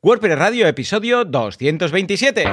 WordPress 0.00 0.38
Radio, 0.38 0.68
episodio 0.68 1.24
227. 1.24 2.46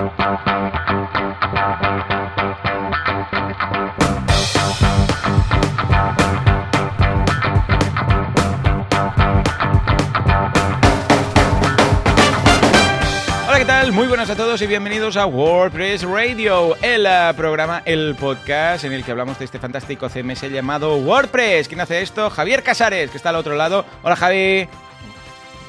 Hola, 13.47 13.59
¿qué 13.59 13.65
tal? 13.65 13.91
Muy 13.91 14.07
buenas 14.07 14.31
a 14.31 14.35
todos 14.35 14.59
y 14.63 14.65
bienvenidos 14.65 15.15
a 15.15 15.27
WordPress 15.27 16.01
Radio, 16.01 16.75
el 16.81 17.05
uh, 17.05 17.35
programa, 17.35 17.83
el 17.85 18.15
podcast 18.15 18.85
en 18.85 18.93
el 18.93 19.05
que 19.05 19.11
hablamos 19.11 19.37
de 19.37 19.45
este 19.45 19.59
fantástico 19.59 20.09
CMS 20.09 20.49
llamado 20.49 20.97
WordPress. 20.97 21.67
¿Quién 21.67 21.79
hace 21.79 22.01
esto? 22.01 22.31
Javier 22.31 22.63
Casares, 22.63 23.11
que 23.11 23.17
está 23.17 23.29
al 23.29 23.35
otro 23.35 23.53
lado. 23.53 23.85
Hola, 24.01 24.15
Javi. 24.15 24.67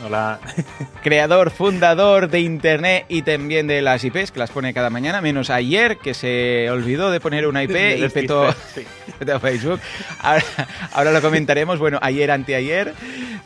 Hola. 0.04 0.40
Creador, 1.02 1.50
fundador 1.50 2.28
de 2.28 2.40
Internet 2.40 3.06
y 3.08 3.22
también 3.22 3.66
de 3.66 3.80
las 3.80 4.04
IPs, 4.04 4.30
que 4.30 4.38
las 4.38 4.50
pone 4.50 4.74
cada 4.74 4.90
mañana, 4.90 5.20
menos 5.20 5.48
ayer, 5.48 5.96
que 5.98 6.12
se 6.12 6.68
olvidó 6.70 7.10
de 7.10 7.20
poner 7.20 7.46
una 7.46 7.62
IP 7.62 7.98
y 7.98 8.08
petó, 8.08 8.54
petó 9.18 9.40
Facebook. 9.40 9.80
Ahora, 10.20 10.44
ahora, 10.92 11.12
lo 11.12 11.22
comentaremos, 11.22 11.78
bueno, 11.78 11.98
ayer, 12.02 12.30
anteayer. 12.30 12.94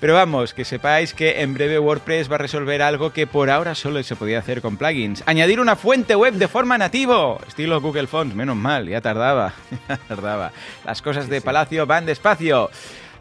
Pero 0.01 0.15
vamos, 0.15 0.55
que 0.55 0.65
sepáis 0.65 1.13
que 1.15 1.43
en 1.43 1.55
breve 1.55 1.79
WordPress 1.79 2.31
va 2.31 2.37
a 2.37 2.39
resolver 2.39 2.81
algo 2.81 3.13
que 3.13 3.27
por 3.27 3.51
ahora 3.51 3.75
solo 3.75 4.03
se 4.03 4.17
podía 4.17 4.39
hacer 4.39 4.63
con 4.63 4.77
plugins. 4.77 5.23
Añadir 5.27 5.61
una 5.61 5.77
fuente 5.77 6.17
web 6.17 6.35
de 6.35 6.49
forma 6.49 6.79
nativo, 6.79 7.39
estilo 7.47 7.81
Google 7.81 8.07
Fonts, 8.07 8.35
menos 8.35 8.57
mal, 8.57 8.89
ya 8.89 9.03
tardaba, 9.03 9.53
ya 9.89 9.99
tardaba. 10.09 10.53
Las 10.87 11.03
cosas 11.03 11.29
de 11.29 11.43
Palacio 11.43 11.87
van 11.87 12.07
despacio. 12.07 12.71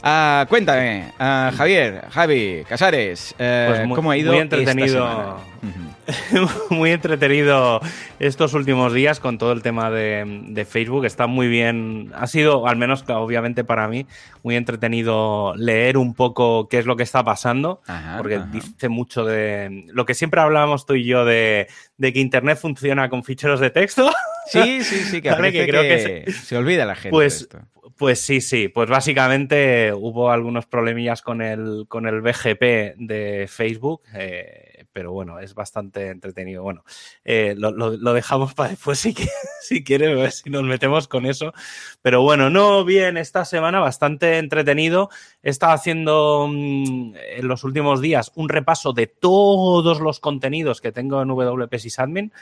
Uh, 0.01 0.45
cuéntame, 0.47 1.11
uh, 1.19 1.55
Javier, 1.55 2.05
Javi, 2.09 2.63
Casares, 2.67 3.33
uh, 3.33 3.35
pues 3.37 3.87
muy, 3.87 3.95
¿cómo 3.95 4.11
ha 4.11 4.17
ido? 4.17 4.31
Muy 4.31 4.41
entretenido. 4.41 5.39
muy 6.69 6.91
entretenido 6.91 7.81
estos 8.19 8.53
últimos 8.53 8.93
días 8.93 9.19
con 9.19 9.37
todo 9.37 9.51
el 9.51 9.61
tema 9.61 9.91
de, 9.91 10.43
de, 10.47 10.65
Facebook. 10.65 11.05
Está 11.05 11.27
muy 11.27 11.47
bien. 11.47 12.11
Ha 12.15 12.27
sido, 12.27 12.67
al 12.67 12.77
menos 12.77 13.03
obviamente 13.07 13.63
para 13.63 13.87
mí, 13.87 14.05
muy 14.43 14.55
entretenido 14.55 15.53
leer 15.55 15.97
un 15.97 16.13
poco 16.13 16.67
qué 16.69 16.79
es 16.79 16.85
lo 16.85 16.95
que 16.95 17.03
está 17.03 17.23
pasando. 17.23 17.81
Ajá, 17.87 18.17
porque 18.17 18.35
ajá. 18.35 18.49
dice 18.51 18.89
mucho 18.89 19.25
de 19.25 19.85
lo 19.87 20.05
que 20.05 20.13
siempre 20.13 20.41
hablábamos 20.41 20.85
tú 20.85 20.95
y 20.95 21.05
yo 21.05 21.25
de, 21.25 21.67
de 21.97 22.13
que 22.13 22.19
Internet 22.19 22.57
funciona 22.57 23.09
con 23.09 23.23
ficheros 23.23 23.59
de 23.59 23.69
texto. 23.69 24.11
Sí, 24.47 24.83
sí, 24.83 24.97
sí, 25.03 25.21
que, 25.21 25.29
que 25.51 25.67
creo 25.67 25.81
que, 25.81 26.23
que 26.25 26.31
se, 26.31 26.31
se, 26.31 26.57
olvida 26.57 26.85
la 26.85 26.95
gente. 26.95 27.11
Pues, 27.11 27.39
de 27.39 27.43
esto. 27.43 27.59
Pues 27.99 28.21
sí, 28.21 28.39
sí. 28.39 28.69
Pues 28.69 28.89
básicamente 28.89 29.91
hubo 29.93 30.31
algunos 30.31 30.65
problemillas 30.65 31.21
con 31.21 31.41
el, 31.41 31.85
con 31.89 32.07
el 32.07 32.21
BGP 32.21 32.95
de 32.95 33.45
Facebook, 33.49 34.03
eh, 34.15 34.68
pero 34.99 35.13
bueno, 35.13 35.39
es 35.39 35.53
bastante 35.53 36.09
entretenido. 36.09 36.61
Bueno, 36.61 36.83
eh, 37.23 37.55
lo, 37.57 38.13
dejamos 38.13 38.53
para 38.53 38.71
después 38.71 38.99
si, 38.99 39.15
si 39.61 39.81
quieres, 39.81 40.13
ver 40.13 40.33
si 40.33 40.49
nos 40.49 40.63
metemos 40.63 41.07
con 41.07 41.25
eso. 41.25 41.53
Pero 42.01 42.21
bueno, 42.21 42.49
no 42.49 42.83
bien, 42.83 43.15
esta 43.15 43.45
semana 43.45 43.79
bastante 43.79 44.39
entretenido. 44.39 45.09
He 45.41 45.51
estado 45.51 45.71
haciendo 45.71 46.49
mmm, 46.49 47.13
en 47.15 47.47
los 47.47 47.63
últimos 47.63 48.01
días 48.01 48.33
un 48.35 48.49
repaso 48.49 48.91
de 48.91 49.07
todos 49.07 50.01
los 50.01 50.19
contenidos 50.19 50.81
que 50.81 50.91
tengo 50.91 51.21
en 51.21 51.29
WP 51.29 51.77
Sysadmin, 51.77 52.33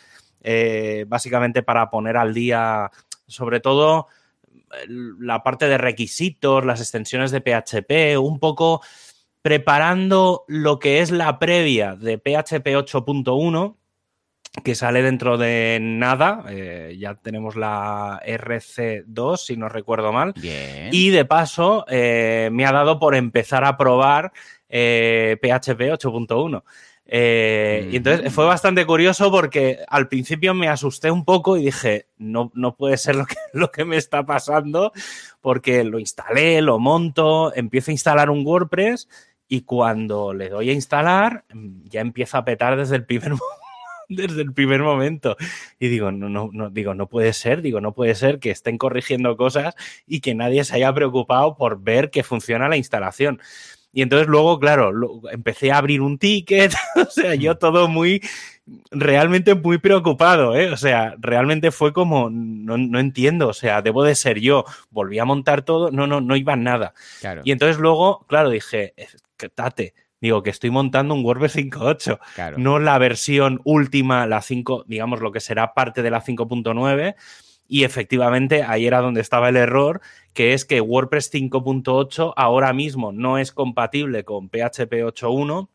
eh, 0.41 1.05
básicamente 1.07 1.61
para 1.61 1.91
poner 1.91 2.17
al 2.17 2.33
día, 2.33 2.89
sobre 3.27 3.59
todo 3.59 4.07
la 4.87 5.43
parte 5.43 5.67
de 5.67 5.77
requisitos, 5.77 6.65
las 6.65 6.81
extensiones 6.81 7.29
de 7.29 7.41
PHP, 7.41 8.17
un 8.17 8.39
poco 8.39 8.81
preparando 9.47 10.43
lo 10.49 10.77
que 10.77 10.99
es 10.99 11.09
la 11.09 11.39
previa 11.39 11.95
de 11.95 12.17
PHP 12.17 12.67
8.1 12.75 13.77
que 14.61 14.75
sale 14.75 15.01
dentro 15.01 15.37
de 15.37 15.77
nada, 15.79 16.43
eh, 16.49 16.97
ya 16.99 17.15
tenemos 17.15 17.55
la 17.55 18.21
RC2, 18.25 19.37
si 19.37 19.55
no 19.55 19.69
recuerdo 19.69 20.11
mal. 20.11 20.33
Bien. 20.33 20.89
Y 20.91 21.11
de 21.11 21.23
paso, 21.23 21.85
eh, 21.87 22.49
me 22.51 22.65
ha 22.65 22.73
dado 22.73 22.99
por 22.99 23.15
empezar 23.15 23.63
a 23.63 23.77
probar 23.77 24.33
eh, 24.67 25.37
PHP 25.41 25.93
8.1. 25.93 26.61
Eh, 27.09 27.85
mm. 27.85 27.93
Y 27.93 27.97
entonces 27.97 28.33
fue 28.33 28.45
bastante 28.45 28.85
curioso 28.85 29.31
porque 29.31 29.79
al 29.87 30.09
principio 30.09 30.53
me 30.53 30.67
asusté 30.67 31.09
un 31.09 31.23
poco 31.23 31.55
y 31.55 31.65
dije, 31.65 32.07
no, 32.17 32.51
no 32.53 32.75
puede 32.75 32.97
ser 32.97 33.15
lo 33.15 33.25
que, 33.25 33.35
lo 33.53 33.71
que 33.71 33.85
me 33.85 33.95
está 33.95 34.25
pasando, 34.25 34.91
porque 35.39 35.83
lo 35.83 35.99
instalé, 35.99 36.61
lo 36.61 36.79
monto, 36.79 37.53
empiezo 37.55 37.91
a 37.91 37.93
instalar 37.93 38.29
un 38.29 38.45
WordPress 38.45 39.07
y 39.47 39.61
cuando 39.61 40.33
le 40.33 40.49
doy 40.49 40.69
a 40.69 40.73
instalar 40.73 41.45
ya 41.85 42.01
empieza 42.01 42.39
a 42.39 42.45
petar 42.45 42.77
desde 42.77 42.95
el 42.95 43.05
primer 43.05 43.33
desde 44.09 44.41
el 44.41 44.53
primer 44.53 44.81
momento. 44.81 45.37
Y 45.79 45.87
digo, 45.87 46.11
no, 46.11 46.29
no, 46.29 46.49
no, 46.51 46.69
digo, 46.69 46.93
no 46.93 47.07
puede 47.07 47.33
ser, 47.33 47.61
digo, 47.61 47.81
no 47.81 47.93
puede 47.93 48.15
ser 48.15 48.39
que 48.39 48.51
estén 48.51 48.77
corrigiendo 48.77 49.35
cosas 49.37 49.75
y 50.05 50.21
que 50.21 50.35
nadie 50.35 50.63
se 50.63 50.75
haya 50.75 50.93
preocupado 50.93 51.55
por 51.55 51.81
ver 51.81 52.09
que 52.09 52.23
funciona 52.23 52.69
la 52.69 52.77
instalación. 52.77 53.39
Y 53.93 54.01
entonces 54.01 54.27
luego, 54.27 54.59
claro, 54.59 54.91
lo, 54.91 55.21
empecé 55.31 55.71
a 55.71 55.77
abrir 55.77 56.01
un 56.01 56.19
ticket, 56.19 56.73
o 56.95 57.09
sea, 57.09 57.35
yo 57.35 57.57
todo 57.57 57.87
muy, 57.87 58.21
realmente 58.91 59.55
muy 59.55 59.77
preocupado, 59.79 60.55
¿eh? 60.55 60.69
O 60.71 60.77
sea, 60.77 61.15
realmente 61.19 61.71
fue 61.71 61.93
como, 61.93 62.29
no, 62.29 62.77
no, 62.77 62.99
entiendo, 62.99 63.47
o 63.47 63.53
sea, 63.53 63.81
debo 63.81 64.03
de 64.03 64.15
ser 64.15 64.39
yo. 64.39 64.65
Volví 64.91 65.19
a 65.19 65.25
montar 65.25 65.63
todo, 65.63 65.89
no, 65.89 66.05
no, 66.05 66.21
no 66.21 66.35
iba 66.35 66.55
nada. 66.55 66.93
Claro. 67.21 67.41
Y 67.43 67.51
entonces 67.51 67.77
luego, 67.77 68.25
claro, 68.27 68.49
dije, 68.49 68.93
tate, 69.53 69.93
digo 70.19 70.43
que 70.43 70.49
estoy 70.49 70.69
montando 70.69 71.13
un 71.13 71.23
WordPress 71.23 71.55
5.8, 71.57 72.19
claro. 72.35 72.57
no 72.57 72.79
la 72.79 72.97
versión 72.97 73.61
última, 73.63 74.25
la 74.25 74.41
5, 74.41 74.85
digamos, 74.87 75.21
lo 75.21 75.31
que 75.31 75.39
será 75.39 75.73
parte 75.73 76.01
de 76.01 76.11
la 76.11 76.23
5.9. 76.23 77.15
Y 77.69 77.83
efectivamente 77.83 78.63
ahí 78.63 78.87
era 78.87 79.01
donde 79.01 79.19
estaba 79.19 79.49
el 79.49 79.57
error, 79.57 79.99
que 80.33 80.53
es 80.53 80.63
que 80.63 80.79
WordPress 80.79 81.33
5.8 81.33 82.33
ahora 82.35 82.71
mismo 82.71 83.11
no 83.11 83.37
es 83.37 83.51
compatible 83.51 84.23
con 84.23 84.47
PHP 84.47 85.03
8.1, 85.03 85.67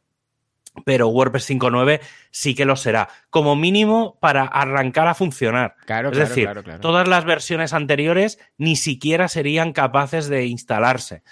pero 0.85 1.09
WordPress 1.09 1.51
5.9 1.51 2.01
sí 2.31 2.55
que 2.55 2.65
lo 2.65 2.77
será, 2.77 3.09
como 3.31 3.57
mínimo 3.57 4.19
para 4.21 4.45
arrancar 4.45 5.07
a 5.07 5.15
funcionar. 5.15 5.77
Claro, 5.85 6.09
es 6.09 6.17
claro, 6.17 6.29
decir, 6.29 6.49
claro, 6.49 6.81
todas 6.81 7.09
las 7.09 7.25
versiones 7.25 7.73
anteriores 7.73 8.39
ni 8.57 8.77
siquiera 8.77 9.29
serían 9.29 9.73
capaces 9.73 10.29
de 10.29 10.47
instalarse. 10.47 11.23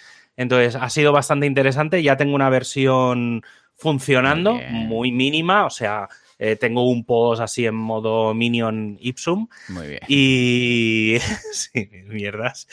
Entonces, 0.41 0.75
ha 0.75 0.89
sido 0.89 1.13
bastante 1.13 1.45
interesante. 1.45 2.03
Ya 2.03 2.17
tengo 2.17 2.35
una 2.35 2.49
versión 2.49 3.43
funcionando, 3.77 4.55
muy, 4.55 4.87
muy 4.87 5.13
mínima, 5.13 5.67
o 5.67 5.71
sea, 5.71 6.09
eh, 6.39 6.57
tengo 6.57 6.89
un 6.89 7.05
post 7.05 7.43
así 7.43 7.67
en 7.67 7.75
modo 7.75 8.33
Minion 8.33 8.97
Ipsum. 9.03 9.49
Muy 9.69 9.87
bien. 9.87 10.01
Y. 10.09 11.19
sí, 11.53 11.91
mierdas. 12.07 12.69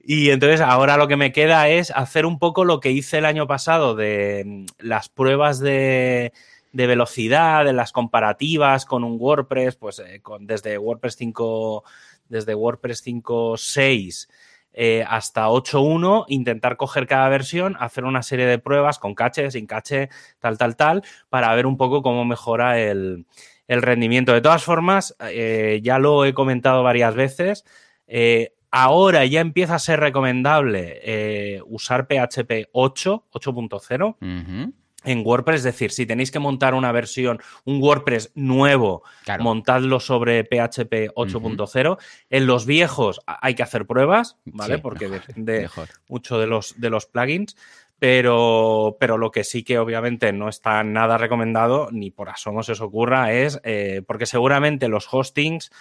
Y 0.00 0.30
entonces 0.30 0.60
ahora 0.60 0.96
lo 0.96 1.08
que 1.08 1.16
me 1.16 1.32
queda 1.32 1.68
es 1.68 1.90
hacer 1.90 2.24
un 2.24 2.38
poco 2.38 2.64
lo 2.64 2.78
que 2.78 2.92
hice 2.92 3.18
el 3.18 3.24
año 3.24 3.48
pasado 3.48 3.96
de 3.96 4.44
mm, 4.46 4.66
las 4.78 5.08
pruebas 5.08 5.58
de, 5.58 6.32
de 6.72 6.86
velocidad, 6.86 7.64
de 7.64 7.72
las 7.72 7.90
comparativas 7.90 8.84
con 8.84 9.02
un 9.02 9.16
WordPress, 9.18 9.74
pues 9.74 9.98
eh, 9.98 10.20
con, 10.22 10.46
desde 10.46 10.78
WordPress 10.78 11.16
5. 11.16 11.82
Desde 12.28 12.54
WordPress 12.54 13.04
5.6 13.04 14.28
eh, 14.80 15.04
hasta 15.08 15.48
8.1, 15.48 16.26
intentar 16.28 16.76
coger 16.76 17.08
cada 17.08 17.28
versión, 17.28 17.76
hacer 17.80 18.04
una 18.04 18.22
serie 18.22 18.46
de 18.46 18.60
pruebas 18.60 19.00
con 19.00 19.16
caché, 19.16 19.50
sin 19.50 19.66
caché, 19.66 20.08
tal, 20.38 20.56
tal, 20.56 20.76
tal, 20.76 21.02
para 21.28 21.52
ver 21.56 21.66
un 21.66 21.76
poco 21.76 22.00
cómo 22.00 22.24
mejora 22.24 22.78
el, 22.78 23.26
rendimiento. 23.66 24.32
De 24.32 24.40
todas 24.40 24.62
formas, 24.62 25.16
eh, 25.18 25.80
ya 25.82 25.98
lo 25.98 26.24
he 26.24 26.32
comentado 26.32 26.84
varias 26.84 27.16
veces, 27.16 27.64
eh, 28.06 28.52
ahora 28.70 29.26
ya 29.26 29.40
empieza 29.40 29.74
a 29.74 29.80
ser 29.80 29.98
recomendable 29.98 31.60
usar 31.66 32.06
PHP 32.06 32.68
8, 32.70 33.24
8.0. 33.32 34.16
Uh 34.20 34.24
-huh 34.24 34.72
en 35.04 35.22
WordPress, 35.24 35.58
es 35.58 35.64
decir, 35.64 35.90
si 35.92 36.06
tenéis 36.06 36.30
que 36.30 36.38
montar 36.38 36.74
una 36.74 36.90
versión, 36.92 37.40
un 37.64 37.80
WordPress 37.80 38.32
nuevo, 38.34 39.02
claro. 39.24 39.44
montadlo 39.44 40.00
sobre 40.00 40.44
PHP 40.44 41.10
8.0. 41.14 41.92
Uh 41.92 41.94
-huh. 41.94 41.98
En 42.30 42.46
los 42.46 42.66
viejos 42.66 43.20
hay 43.26 43.54
que 43.54 43.62
hacer 43.62 43.86
pruebas, 43.86 44.36
¿vale? 44.44 44.76
Sí, 44.76 44.80
Porque 44.82 45.08
mejor, 45.08 45.26
depende 45.26 45.60
mejor. 45.60 45.88
mucho 46.08 46.38
de 46.38 46.46
los, 46.46 46.78
de 46.80 46.90
los 46.90 47.06
plugins. 47.06 47.56
Pero, 48.00 48.96
pero 49.00 49.18
lo 49.18 49.32
que 49.32 49.42
sí 49.42 49.64
que 49.64 49.80
obviamente 49.80 50.32
no 50.32 50.48
está 50.48 50.84
nada 50.84 51.18
recomendado, 51.18 51.88
ni 51.90 52.12
por 52.12 52.28
asomo 52.28 52.62
se 52.62 52.72
os 52.72 52.80
ocurra, 52.80 53.32
es 53.32 53.60
eh, 53.64 54.02
porque 54.06 54.24
seguramente 54.24 54.86
los 54.86 55.08
hostings, 55.12 55.72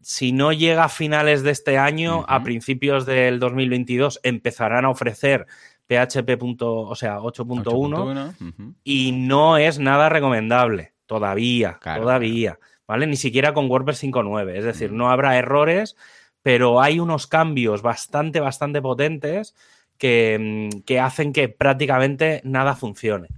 si 0.00 0.30
no 0.30 0.52
llega 0.52 0.84
a 0.84 0.88
finales 0.88 1.42
de 1.42 1.50
este 1.50 1.76
año, 1.76 2.20
uh 2.20 2.22
-huh. 2.22 2.26
a 2.28 2.44
principios 2.44 3.06
del 3.06 3.40
2022, 3.40 4.20
empezarán 4.22 4.84
a 4.84 4.90
ofrecer 4.90 5.46
PHP. 5.88 6.38
o 6.60 6.94
sea, 6.94 7.18
8.1 7.18 7.74
uh 7.74 8.38
-huh. 8.38 8.74
y 8.84 9.12
no 9.12 9.56
es 9.56 9.78
nada 9.78 10.08
recomendable 10.08 10.92
todavía, 11.06 11.78
Claro, 11.80 12.02
todavía, 12.02 12.58
¿vale? 12.86 13.06
Ni 13.06 13.16
siquiera 13.16 13.54
con 13.54 13.70
WordPress 13.70 14.04
5.9, 14.04 14.56
es 14.56 14.64
decir, 14.64 14.92
no 14.92 15.10
habrá 15.10 15.38
errores, 15.38 15.96
pero 16.42 16.80
hay 16.80 17.00
unos 17.00 17.26
cambios 17.26 17.82
bastante, 17.82 18.40
bastante 18.40 18.82
potentes 18.82 19.54
que, 19.96 20.68
que 20.84 21.00
hacen 21.00 21.32
que 21.32 21.48
prácticamente 21.48 22.42
nada 22.44 22.76
funcione. 22.76 23.28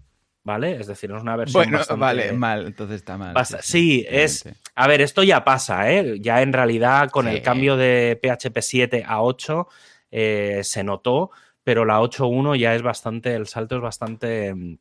¿vale? 0.43 0.77
Es 0.81 0.87
decir, 0.87 1.11
es 1.13 1.21
una 1.21 1.37
versión 1.37 1.63
bueno, 1.63 1.79
bastante... 1.79 2.01
vale, 2.01 2.33
mal, 2.33 2.67
entonces 2.67 2.97
está 2.97 3.17
mal. 3.17 3.33
Basta... 3.33 3.63
Sí, 3.63 4.07
es... 4.09 4.49
A 4.75 4.89
ver, 4.89 5.01
esto 5.01 5.23
ya 5.23 5.45
pasa, 5.45 5.91
¿eh? 5.93 6.19
Ya 6.21 6.43
en 6.43 6.53
realidad 6.53 7.11
con 7.11 7.27
sí. 7.27 7.33
el 7.33 7.43
cambio 7.43 7.77
de 7.77 8.19
PHP 8.21 8.59
7 8.61 9.05
a 9.07 9.23
8 9.23 9.69
eh, 10.11 10.61
se 10.65 10.83
notó, 10.83 11.31
pero 11.71 11.85
la 11.85 12.01
8.1 12.01 12.57
ya 12.57 12.75
es 12.75 12.83
bastante, 12.83 13.33
el 13.33 13.47
salto 13.47 13.77
es 13.77 13.81
bastante 13.81 14.53
mm, 14.53 14.77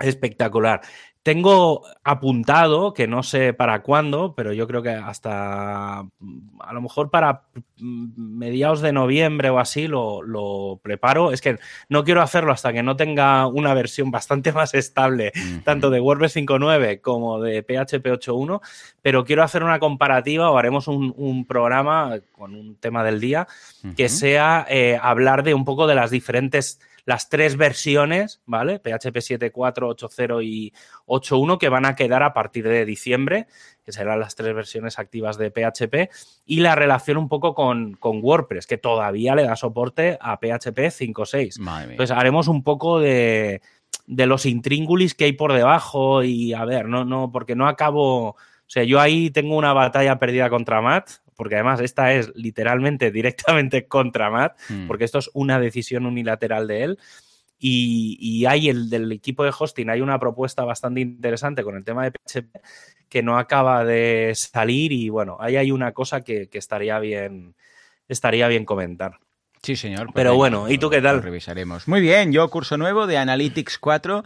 espectacular. 0.00 0.80
Tengo 1.24 1.80
apuntado, 2.04 2.92
que 2.92 3.06
no 3.06 3.22
sé 3.22 3.54
para 3.54 3.80
cuándo, 3.80 4.34
pero 4.34 4.52
yo 4.52 4.66
creo 4.66 4.82
que 4.82 4.90
hasta 4.90 6.00
a 6.00 6.72
lo 6.74 6.82
mejor 6.82 7.08
para 7.08 7.44
mediados 7.78 8.82
de 8.82 8.92
noviembre 8.92 9.48
o 9.48 9.58
así 9.58 9.88
lo, 9.88 10.20
lo, 10.20 10.80
preparo. 10.82 11.32
Es 11.32 11.40
que 11.40 11.56
no 11.88 12.04
quiero 12.04 12.20
hacerlo 12.20 12.52
hasta 12.52 12.74
que 12.74 12.82
no 12.82 12.96
tenga 12.96 13.46
una 13.46 13.72
versión 13.72 14.10
bastante 14.10 14.52
más 14.52 14.74
estable, 14.74 15.32
uh 15.34 15.38
-huh. 15.38 15.64
tanto 15.64 15.88
de 15.88 15.98
WordPress 15.98 16.36
5.9 16.36 17.00
como 17.00 17.40
de 17.40 17.62
PHP 17.62 18.04
8.1, 18.04 18.60
pero 19.00 19.24
quiero 19.24 19.42
hacer 19.42 19.64
una 19.64 19.78
comparativa 19.78 20.50
o 20.50 20.58
haremos 20.58 20.88
un, 20.88 21.14
un 21.16 21.46
programa 21.46 22.18
con 22.32 22.54
un 22.54 22.76
tema 22.76 23.02
del 23.02 23.18
día 23.18 23.46
uh 23.82 23.86
-huh. 23.88 23.94
que 23.94 24.10
sea 24.10 24.66
eh, 24.68 24.98
hablar 25.00 25.42
de 25.42 25.54
un 25.54 25.64
poco 25.64 25.86
de 25.86 25.94
las 25.94 26.10
diferentes 26.10 26.80
las 27.04 27.28
tres 27.28 27.56
versiones, 27.56 28.40
¿vale? 28.46 28.78
PHP 28.78 29.16
7.4, 29.16 29.52
8.0 29.52 30.44
y 30.44 30.72
8.1 31.06 31.58
que 31.58 31.68
van 31.68 31.84
a 31.84 31.94
quedar 31.94 32.22
a 32.22 32.32
partir 32.32 32.66
de 32.66 32.84
diciembre, 32.84 33.46
que 33.84 33.92
serán 33.92 34.20
las 34.20 34.34
tres 34.34 34.54
versiones 34.54 34.98
activas 34.98 35.36
de 35.36 35.50
PHP, 35.50 36.10
y 36.46 36.60
la 36.60 36.74
relación 36.74 37.18
un 37.18 37.28
poco 37.28 37.54
con, 37.54 37.94
con 37.94 38.20
WordPress, 38.22 38.66
que 38.66 38.78
todavía 38.78 39.34
le 39.34 39.44
da 39.44 39.56
soporte 39.56 40.18
a 40.20 40.38
PHP 40.38 40.78
5.6. 40.78 41.90
Entonces 41.90 42.16
haremos 42.16 42.48
un 42.48 42.62
poco 42.62 43.00
de, 43.00 43.60
de 44.06 44.26
los 44.26 44.46
intríngulis 44.46 45.14
que 45.14 45.24
hay 45.24 45.32
por 45.32 45.52
debajo 45.52 46.22
y 46.22 46.54
a 46.54 46.64
ver, 46.64 46.88
no, 46.88 47.04
no, 47.04 47.30
porque 47.30 47.54
no 47.54 47.68
acabo... 47.68 48.36
O 48.66 48.70
sea, 48.74 48.82
yo 48.82 48.98
ahí 48.98 49.28
tengo 49.28 49.56
una 49.58 49.74
batalla 49.74 50.18
perdida 50.18 50.48
contra 50.48 50.80
Matt, 50.80 51.10
porque 51.36 51.56
además 51.56 51.80
esta 51.80 52.12
es 52.12 52.32
literalmente 52.34 53.10
directamente 53.12 53.86
contra 53.86 54.30
Matt, 54.30 54.58
mm. 54.68 54.86
porque 54.86 55.04
esto 55.04 55.18
es 55.18 55.30
una 55.34 55.58
decisión 55.58 56.06
unilateral 56.06 56.66
de 56.66 56.82
él. 56.84 56.98
Y, 57.56 58.18
y, 58.20 58.44
hay 58.44 58.68
el 58.68 58.90
del 58.90 59.10
equipo 59.12 59.42
de 59.44 59.52
hosting, 59.56 59.88
hay 59.88 60.02
una 60.02 60.18
propuesta 60.18 60.64
bastante 60.64 61.00
interesante 61.00 61.62
con 61.62 61.76
el 61.76 61.84
tema 61.84 62.04
de 62.04 62.10
PHP 62.10 62.58
que 63.08 63.22
no 63.22 63.38
acaba 63.38 63.84
de 63.84 64.32
salir 64.34 64.92
y 64.92 65.08
bueno, 65.08 65.38
ahí 65.40 65.56
hay 65.56 65.70
una 65.70 65.92
cosa 65.92 66.20
que, 66.20 66.48
que 66.48 66.58
estaría 66.58 66.98
bien 66.98 67.54
estaría 68.08 68.48
bien 68.48 68.64
comentar. 68.64 69.18
Sí, 69.62 69.76
señor. 69.76 70.10
Pero 70.14 70.32
ahí, 70.32 70.36
bueno, 70.36 70.68
¿y 70.68 70.76
tú 70.76 70.90
qué 70.90 71.00
tal? 71.00 71.16
Lo 71.16 71.22
revisaremos. 71.22 71.88
Muy 71.88 72.00
bien, 72.02 72.32
yo 72.32 72.50
curso 72.50 72.76
nuevo 72.76 73.06
de 73.06 73.16
Analytics 73.16 73.78
4 73.78 74.22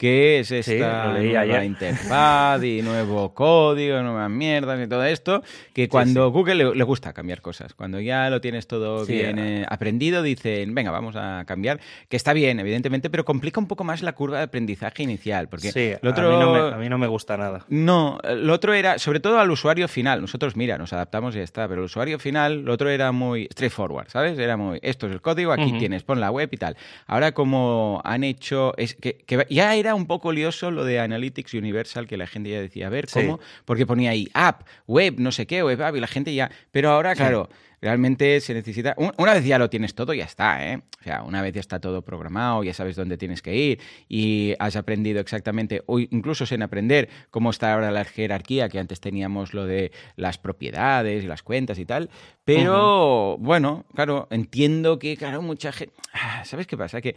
que 0.00 0.38
es 0.38 0.50
esta 0.50 0.72
sí, 0.72 0.78
nueva 0.78 1.40
ayer. 1.40 1.62
interfaz 1.62 2.64
y 2.64 2.80
nuevo 2.80 3.34
código, 3.34 4.00
nuevas 4.00 4.30
mierdas 4.30 4.82
y 4.82 4.88
todo 4.88 5.04
esto, 5.04 5.42
que 5.74 5.90
cuando 5.90 6.24
sí, 6.24 6.30
sí. 6.30 6.32
Google 6.32 6.54
le, 6.54 6.74
le, 6.74 6.84
gusta 6.84 7.12
cambiar 7.12 7.42
cosas, 7.42 7.74
cuando 7.74 8.00
ya 8.00 8.30
lo 8.30 8.40
tienes 8.40 8.66
todo 8.66 9.04
bien 9.04 9.38
eh, 9.38 9.66
aprendido, 9.68 10.22
dicen, 10.22 10.74
venga, 10.74 10.90
vamos 10.90 11.16
a 11.16 11.44
cambiar, 11.46 11.80
que 12.08 12.16
está 12.16 12.32
bien, 12.32 12.60
evidentemente, 12.60 13.10
pero 13.10 13.26
complica 13.26 13.60
un 13.60 13.66
poco 13.66 13.84
más 13.84 14.00
la 14.00 14.14
curva 14.14 14.38
de 14.38 14.44
aprendizaje 14.44 15.02
inicial, 15.02 15.50
porque 15.50 15.70
sí, 15.70 15.92
lo 16.00 16.12
otro... 16.12 16.28
a, 16.28 16.32
mí 16.32 16.44
no 16.46 16.52
me, 16.54 16.74
a 16.76 16.78
mí 16.78 16.88
no 16.88 16.96
me 16.96 17.06
gusta 17.06 17.36
nada. 17.36 17.66
No, 17.68 18.18
lo 18.24 18.54
otro 18.54 18.72
era, 18.72 18.98
sobre 18.98 19.20
todo 19.20 19.38
al 19.38 19.50
usuario 19.50 19.86
final, 19.86 20.22
nosotros, 20.22 20.56
mira, 20.56 20.78
nos 20.78 20.94
adaptamos 20.94 21.34
y 21.34 21.40
ya 21.40 21.44
está, 21.44 21.68
pero 21.68 21.82
el 21.82 21.84
usuario 21.84 22.18
final, 22.18 22.62
lo 22.62 22.72
otro 22.72 22.88
era 22.88 23.12
muy 23.12 23.48
straightforward, 23.52 24.08
¿sabes? 24.08 24.38
Era 24.38 24.56
muy, 24.56 24.78
esto 24.80 25.08
es 25.08 25.12
el 25.12 25.20
código, 25.20 25.52
aquí 25.52 25.64
uh 25.64 25.74
-huh. 25.74 25.78
tienes, 25.78 26.04
pon 26.04 26.20
la 26.20 26.30
web 26.30 26.48
y 26.50 26.56
tal. 26.56 26.78
Ahora 27.06 27.32
como 27.32 28.00
han 28.02 28.24
hecho, 28.24 28.72
es 28.78 28.94
que, 28.94 29.18
que 29.26 29.46
ya 29.50 29.74
era 29.74 29.89
un 29.94 30.06
poco 30.06 30.32
lioso 30.32 30.70
lo 30.70 30.84
de 30.84 31.00
Analytics 31.00 31.54
Universal, 31.54 32.06
que 32.06 32.16
la 32.16 32.26
gente 32.26 32.50
ya 32.50 32.60
decía, 32.60 32.86
a 32.86 32.90
ver, 32.90 33.08
¿cómo? 33.08 33.36
Sí. 33.36 33.62
Porque 33.64 33.86
ponía 33.86 34.10
ahí 34.10 34.28
app, 34.34 34.66
web, 34.86 35.14
no 35.18 35.32
sé 35.32 35.46
qué, 35.46 35.62
web 35.62 35.80
app, 35.82 35.96
y 35.96 36.00
la 36.00 36.06
gente 36.06 36.34
ya... 36.34 36.50
Pero 36.70 36.90
ahora, 36.90 37.14
claro... 37.14 37.48
Sí 37.50 37.56
realmente 37.80 38.40
se 38.40 38.54
necesita. 38.54 38.94
Una 39.16 39.34
vez 39.34 39.44
ya 39.44 39.58
lo 39.58 39.70
tienes 39.70 39.94
todo, 39.94 40.12
ya 40.12 40.24
está, 40.24 40.66
¿eh? 40.66 40.82
O 41.00 41.02
sea, 41.02 41.22
una 41.22 41.42
vez 41.42 41.54
ya 41.54 41.60
está 41.60 41.80
todo 41.80 42.02
programado, 42.02 42.62
ya 42.62 42.74
sabes 42.74 42.96
dónde 42.96 43.16
tienes 43.16 43.42
que 43.42 43.56
ir 43.56 43.80
y 44.08 44.54
has 44.58 44.76
aprendido 44.76 45.20
exactamente, 45.20 45.82
o 45.86 45.98
incluso 45.98 46.44
sin 46.46 46.62
aprender 46.62 47.08
cómo 47.30 47.50
está 47.50 47.72
ahora 47.72 47.90
la 47.90 48.04
jerarquía, 48.04 48.68
que 48.68 48.78
antes 48.78 49.00
teníamos 49.00 49.54
lo 49.54 49.66
de 49.66 49.92
las 50.16 50.38
propiedades 50.38 51.24
y 51.24 51.26
las 51.26 51.42
cuentas 51.42 51.78
y 51.78 51.86
tal. 51.86 52.10
Pero, 52.44 53.34
uh 53.34 53.36
-huh. 53.36 53.38
bueno, 53.40 53.86
claro, 53.94 54.28
entiendo 54.30 54.98
que, 54.98 55.16
claro, 55.16 55.40
mucha 55.42 55.72
gente. 55.72 55.94
Ah, 56.12 56.44
¿Sabes 56.44 56.66
qué 56.66 56.76
pasa? 56.76 57.00
Que 57.00 57.16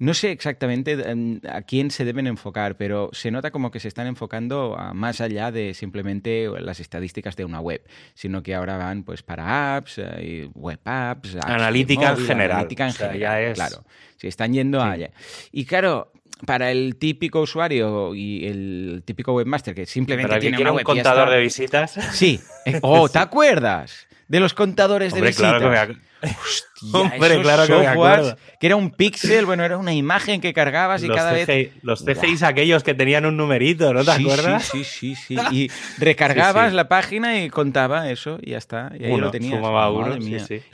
no 0.00 0.14
sé 0.14 0.32
exactamente 0.32 0.92
em, 0.92 1.40
a 1.46 1.60
quién 1.60 1.90
se 1.90 2.06
deben 2.06 2.26
enfocar, 2.26 2.78
pero 2.78 3.10
se 3.12 3.30
nota 3.30 3.50
como 3.50 3.70
que 3.70 3.80
se 3.80 3.88
están 3.88 4.06
enfocando 4.06 4.74
a 4.78 4.94
más 4.94 5.20
allá 5.20 5.52
de 5.52 5.74
simplemente 5.74 6.48
las 6.58 6.80
estadísticas 6.80 7.36
de 7.36 7.44
una 7.44 7.60
web, 7.60 7.82
sino 8.14 8.42
que 8.42 8.54
ahora 8.54 8.78
van 8.78 9.04
pues 9.04 9.22
para 9.22 9.76
apps, 9.76 9.98
eh, 9.98 10.48
web 10.54 10.80
apps, 10.86 11.36
apps 11.36 11.44
analítica 11.44 12.12
móvil, 12.12 12.22
en 12.22 12.28
general. 12.28 12.50
Analítica 12.52 12.84
en 12.84 12.90
o 12.90 12.92
sea, 12.94 13.12
general, 13.12 13.42
es... 13.42 13.54
claro. 13.54 13.84
Se 14.16 14.28
están 14.28 14.54
yendo 14.54 14.80
sí. 14.80 14.88
allá. 14.88 15.10
Y 15.52 15.66
claro, 15.66 16.10
para 16.46 16.70
el 16.70 16.96
típico 16.96 17.42
usuario 17.42 18.14
y 18.14 18.46
el 18.46 19.02
típico 19.04 19.34
webmaster 19.34 19.74
que 19.74 19.84
simplemente 19.84 20.28
para 20.28 20.40
tiene 20.40 20.56
que 20.56 20.62
una 20.62 20.72
un 20.72 20.82
contador 20.82 21.28
de 21.28 21.40
visitas. 21.40 21.92
Sí. 22.12 22.40
Oh, 22.82 23.08
¿te 23.08 23.18
acuerdas? 23.18 24.06
De 24.30 24.38
los 24.38 24.54
contadores 24.54 25.12
Hombre, 25.12 25.22
de 25.22 25.30
visitas. 25.30 25.58
Claro 25.58 25.88
que 25.88 25.94
me 25.94 26.00
Hostia, 26.22 26.70
Hombre, 26.92 27.40
claro 27.42 27.66
que, 27.66 27.78
me 27.78 27.86
acuerdo. 27.86 28.36
que 28.58 28.66
era 28.66 28.76
un 28.76 28.90
píxel, 28.90 29.44
bueno, 29.44 29.64
era 29.64 29.76
una 29.76 29.92
imagen 29.92 30.40
que 30.40 30.52
cargabas 30.52 31.02
y 31.02 31.08
los 31.08 31.16
cada 31.16 31.32
CGI, 31.32 31.46
vez. 31.46 31.72
Los 31.82 32.04
CGIs 32.04 32.42
aquellos 32.42 32.82
que 32.82 32.94
tenían 32.94 33.26
un 33.26 33.36
numerito, 33.36 33.92
¿no 33.92 34.04
te 34.04 34.12
sí, 34.12 34.22
acuerdas? 34.22 34.64
Sí, 34.64 34.84
sí, 34.84 35.14
sí, 35.14 35.36
sí. 35.36 35.42
Y 35.50 35.70
recargabas 35.98 36.70
sí, 36.70 36.76
la 36.76 36.88
página 36.88 37.42
y 37.42 37.50
contaba 37.50 38.10
eso 38.10 38.38
y 38.40 38.50
ya 38.50 38.58
está. 38.58 38.92
Y 38.98 39.04
ahí 39.04 39.12
uno, 39.12 39.26
lo 39.26 39.30
tenías. 39.30 39.54
Sumaba 39.54 39.90
uno, 39.90 40.16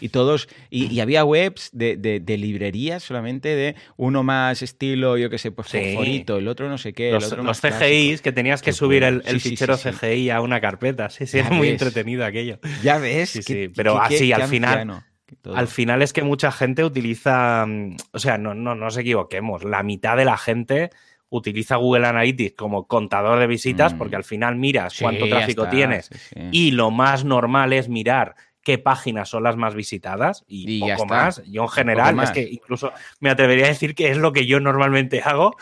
Y 0.01 0.09
todos. 0.11 0.49
Y, 0.71 0.93
y, 0.93 1.01
había 1.01 1.25
webs 1.25 1.71
de, 1.73 1.97
de, 1.97 2.21
de, 2.21 2.39
librerías 2.39 3.03
solamente 3.03 3.55
de 3.55 3.77
uno 3.97 4.23
más 4.23 4.63
estilo, 4.63 5.17
yo 5.17 5.31
qué 5.31 5.39
sé, 5.39 5.51
pues 5.51 5.69
favorito, 5.69 6.39
el 6.39 6.49
otro 6.49 6.69
no 6.69 6.79
sé 6.79 6.93
qué. 6.93 7.13
Los, 7.13 7.25
el 7.25 7.33
otro 7.33 7.45
los 7.45 7.61
CGIs 7.61 7.71
clásico. 7.71 8.23
que 8.23 8.33
tenías 8.33 8.63
que 8.63 8.73
subir 8.73 9.03
el, 9.03 9.23
el 9.27 9.41
fichero 9.41 9.77
CGI 9.77 10.31
a 10.31 10.41
una 10.41 10.61
carpeta. 10.61 11.11
Sí, 11.11 11.27
sí, 11.27 11.39
era 11.39 11.51
muy 11.51 11.69
entretenido 11.69 12.25
aquello. 12.25 12.59
Ya 12.83 12.99
ves. 12.99 13.46
Sí. 13.53 13.69
Pero 13.75 14.01
así 14.01 14.33
al 14.33 14.49
final. 14.49 15.05
Todo. 15.43 15.57
Al 15.57 15.67
final 15.67 16.03
es 16.03 16.13
que 16.13 16.23
mucha 16.23 16.53
gente 16.53 16.85
utiliza, 16.85 17.67
mm, 17.67 17.97
o 18.13 18.19
sea, 18.19 18.39
no, 18.39 18.55
no, 18.55 18.77
no 18.77 18.85
nos 18.85 18.97
equivoquemos, 18.97 19.65
la 19.65 19.83
mitad 19.83 20.17
de 20.17 20.25
la 20.25 20.37
gente 20.37 20.91
utiliza 21.31 21.77
Google 21.77 22.07
Analytics 22.07 22.55
como 22.57 22.87
contador 22.87 23.41
de 23.41 23.49
visitas 23.49 23.95
mm. 23.95 23.99
porque 23.99 24.17
al 24.17 24.25
final 24.25 24.55
miras 24.57 24.93
sí, 24.93 25.03
cuánto 25.03 25.29
tráfico 25.29 25.65
está, 25.65 25.75
tienes 25.75 26.07
sí, 26.07 26.19
sí. 26.35 26.41
y 26.53 26.71
lo 26.71 26.93
más 26.93 27.25
normal 27.25 27.73
es 27.73 27.89
mirar 27.89 28.37
qué 28.63 28.79
páginas 28.79 29.29
son 29.29 29.43
las 29.43 29.57
más 29.57 29.75
visitadas 29.75 30.45
y, 30.49 30.79
y 30.79 30.81
poco 30.81 31.07
más. 31.07 31.43
Yo 31.47 31.63
en 31.63 31.69
general 31.69 32.19
es 32.21 32.33
que 32.33 32.43
incluso 32.43 32.93
me 33.21 33.31
atrevería 33.31 33.67
a 33.67 33.69
decir 33.69 33.95
que 33.95 34.11
es 34.11 34.17
lo 34.17 34.33
que 34.33 34.47
yo 34.47 34.59
normalmente 34.61 35.23
hago 35.23 35.57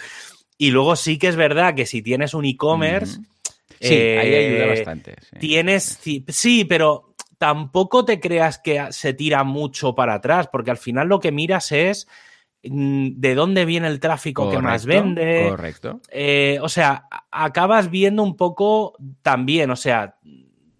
y 0.56 0.70
luego 0.70 0.96
sí 0.96 1.18
que 1.18 1.28
es 1.28 1.36
verdad 1.36 1.74
que 1.74 1.86
si 1.86 2.02
tienes 2.02 2.34
un 2.34 2.44
e-commerce... 2.44 3.18
Mm. 3.18 3.24
Sí, 3.80 3.92
eh, 3.92 4.18
ahí 4.18 4.34
ayuda 4.34 4.66
bastante. 4.66 5.16
Tienes, 5.38 5.98
sí, 6.28 6.64
pero 6.64 7.13
tampoco 7.44 8.06
te 8.06 8.20
creas 8.20 8.58
que 8.58 8.86
se 8.90 9.12
tira 9.12 9.44
mucho 9.44 9.94
para 9.94 10.14
atrás, 10.14 10.48
porque 10.50 10.70
al 10.70 10.78
final 10.78 11.08
lo 11.08 11.20
que 11.20 11.30
miras 11.30 11.72
es 11.72 12.08
mm, 12.62 13.08
de 13.16 13.34
dónde 13.34 13.66
viene 13.66 13.86
el 13.86 14.00
tráfico 14.00 14.44
correcto, 14.44 14.60
que 14.62 14.66
más 14.66 14.86
vende. 14.86 15.48
Correcto. 15.50 16.00
Eh, 16.08 16.58
o 16.62 16.70
sea, 16.70 17.06
acabas 17.30 17.90
viendo 17.90 18.22
un 18.22 18.34
poco 18.34 18.94
también, 19.20 19.70
o 19.70 19.76
sea, 19.76 20.16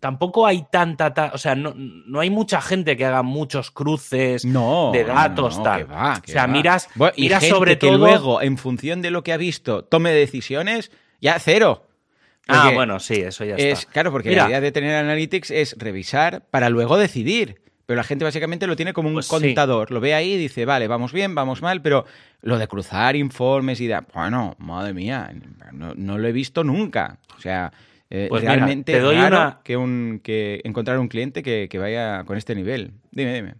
tampoco 0.00 0.46
hay 0.46 0.64
tanta, 0.70 1.12
ta 1.12 1.32
o 1.34 1.38
sea, 1.38 1.54
no, 1.54 1.74
no, 1.76 2.20
hay 2.20 2.30
mucha 2.30 2.62
gente 2.62 2.96
que 2.96 3.04
haga 3.04 3.22
muchos 3.22 3.70
cruces 3.70 4.46
no, 4.46 4.90
de 4.90 5.04
datos, 5.04 5.58
no, 5.58 5.64
tal. 5.64 5.80
Que 5.80 5.92
va, 5.92 6.22
que 6.22 6.32
o 6.32 6.32
sea, 6.32 6.46
va. 6.46 6.48
miras, 6.48 6.88
bueno, 6.94 7.12
miras 7.18 7.46
sobre 7.46 7.76
todo. 7.76 7.90
Que 7.90 7.98
luego, 7.98 8.40
en 8.40 8.56
función 8.56 9.02
de 9.02 9.10
lo 9.10 9.22
que 9.22 9.34
ha 9.34 9.36
visto, 9.36 9.84
tome 9.84 10.12
decisiones, 10.12 10.90
ya 11.20 11.38
cero. 11.38 11.88
Ah, 12.48 12.72
bueno, 12.74 13.00
sí, 13.00 13.14
eso 13.14 13.44
ya 13.44 13.54
es, 13.56 13.80
está. 13.80 13.92
Claro, 13.92 14.12
porque 14.12 14.30
Mira, 14.30 14.44
la 14.44 14.50
idea 14.50 14.60
de 14.60 14.72
tener 14.72 14.94
Analytics 14.96 15.50
es 15.50 15.76
revisar 15.78 16.44
para 16.50 16.68
luego 16.68 16.98
decidir. 16.98 17.62
Pero 17.86 17.98
la 17.98 18.04
gente 18.04 18.24
básicamente 18.24 18.66
lo 18.66 18.76
tiene 18.76 18.94
como 18.94 19.08
un 19.08 19.14
pues 19.14 19.28
contador. 19.28 19.88
Sí. 19.88 19.94
Lo 19.94 20.00
ve 20.00 20.14
ahí 20.14 20.32
y 20.32 20.38
dice, 20.38 20.64
vale, 20.64 20.88
vamos 20.88 21.12
bien, 21.12 21.34
vamos 21.34 21.60
mal, 21.60 21.82
pero 21.82 22.06
lo 22.40 22.58
de 22.58 22.66
cruzar 22.66 23.14
informes 23.14 23.80
y 23.80 23.86
de... 23.86 24.00
Bueno, 24.14 24.56
madre 24.58 24.94
mía, 24.94 25.30
no, 25.72 25.94
no 25.94 26.16
lo 26.16 26.26
he 26.26 26.32
visto 26.32 26.64
nunca. 26.64 27.18
O 27.36 27.40
sea, 27.40 27.72
eh, 28.08 28.26
pues 28.30 28.42
realmente 28.42 28.92
mira, 28.92 29.02
te 29.02 29.06
doy 29.06 29.16
raro 29.16 29.36
una... 29.36 29.60
que, 29.62 29.76
un, 29.76 30.20
que 30.22 30.62
encontrar 30.64 30.98
un 30.98 31.08
cliente 31.08 31.42
que, 31.42 31.68
que, 31.68 31.78
vaya 31.78 32.24
con 32.24 32.38
este 32.38 32.54
nivel. 32.54 32.92
Dime, 33.10 33.34
dime. 33.34 33.54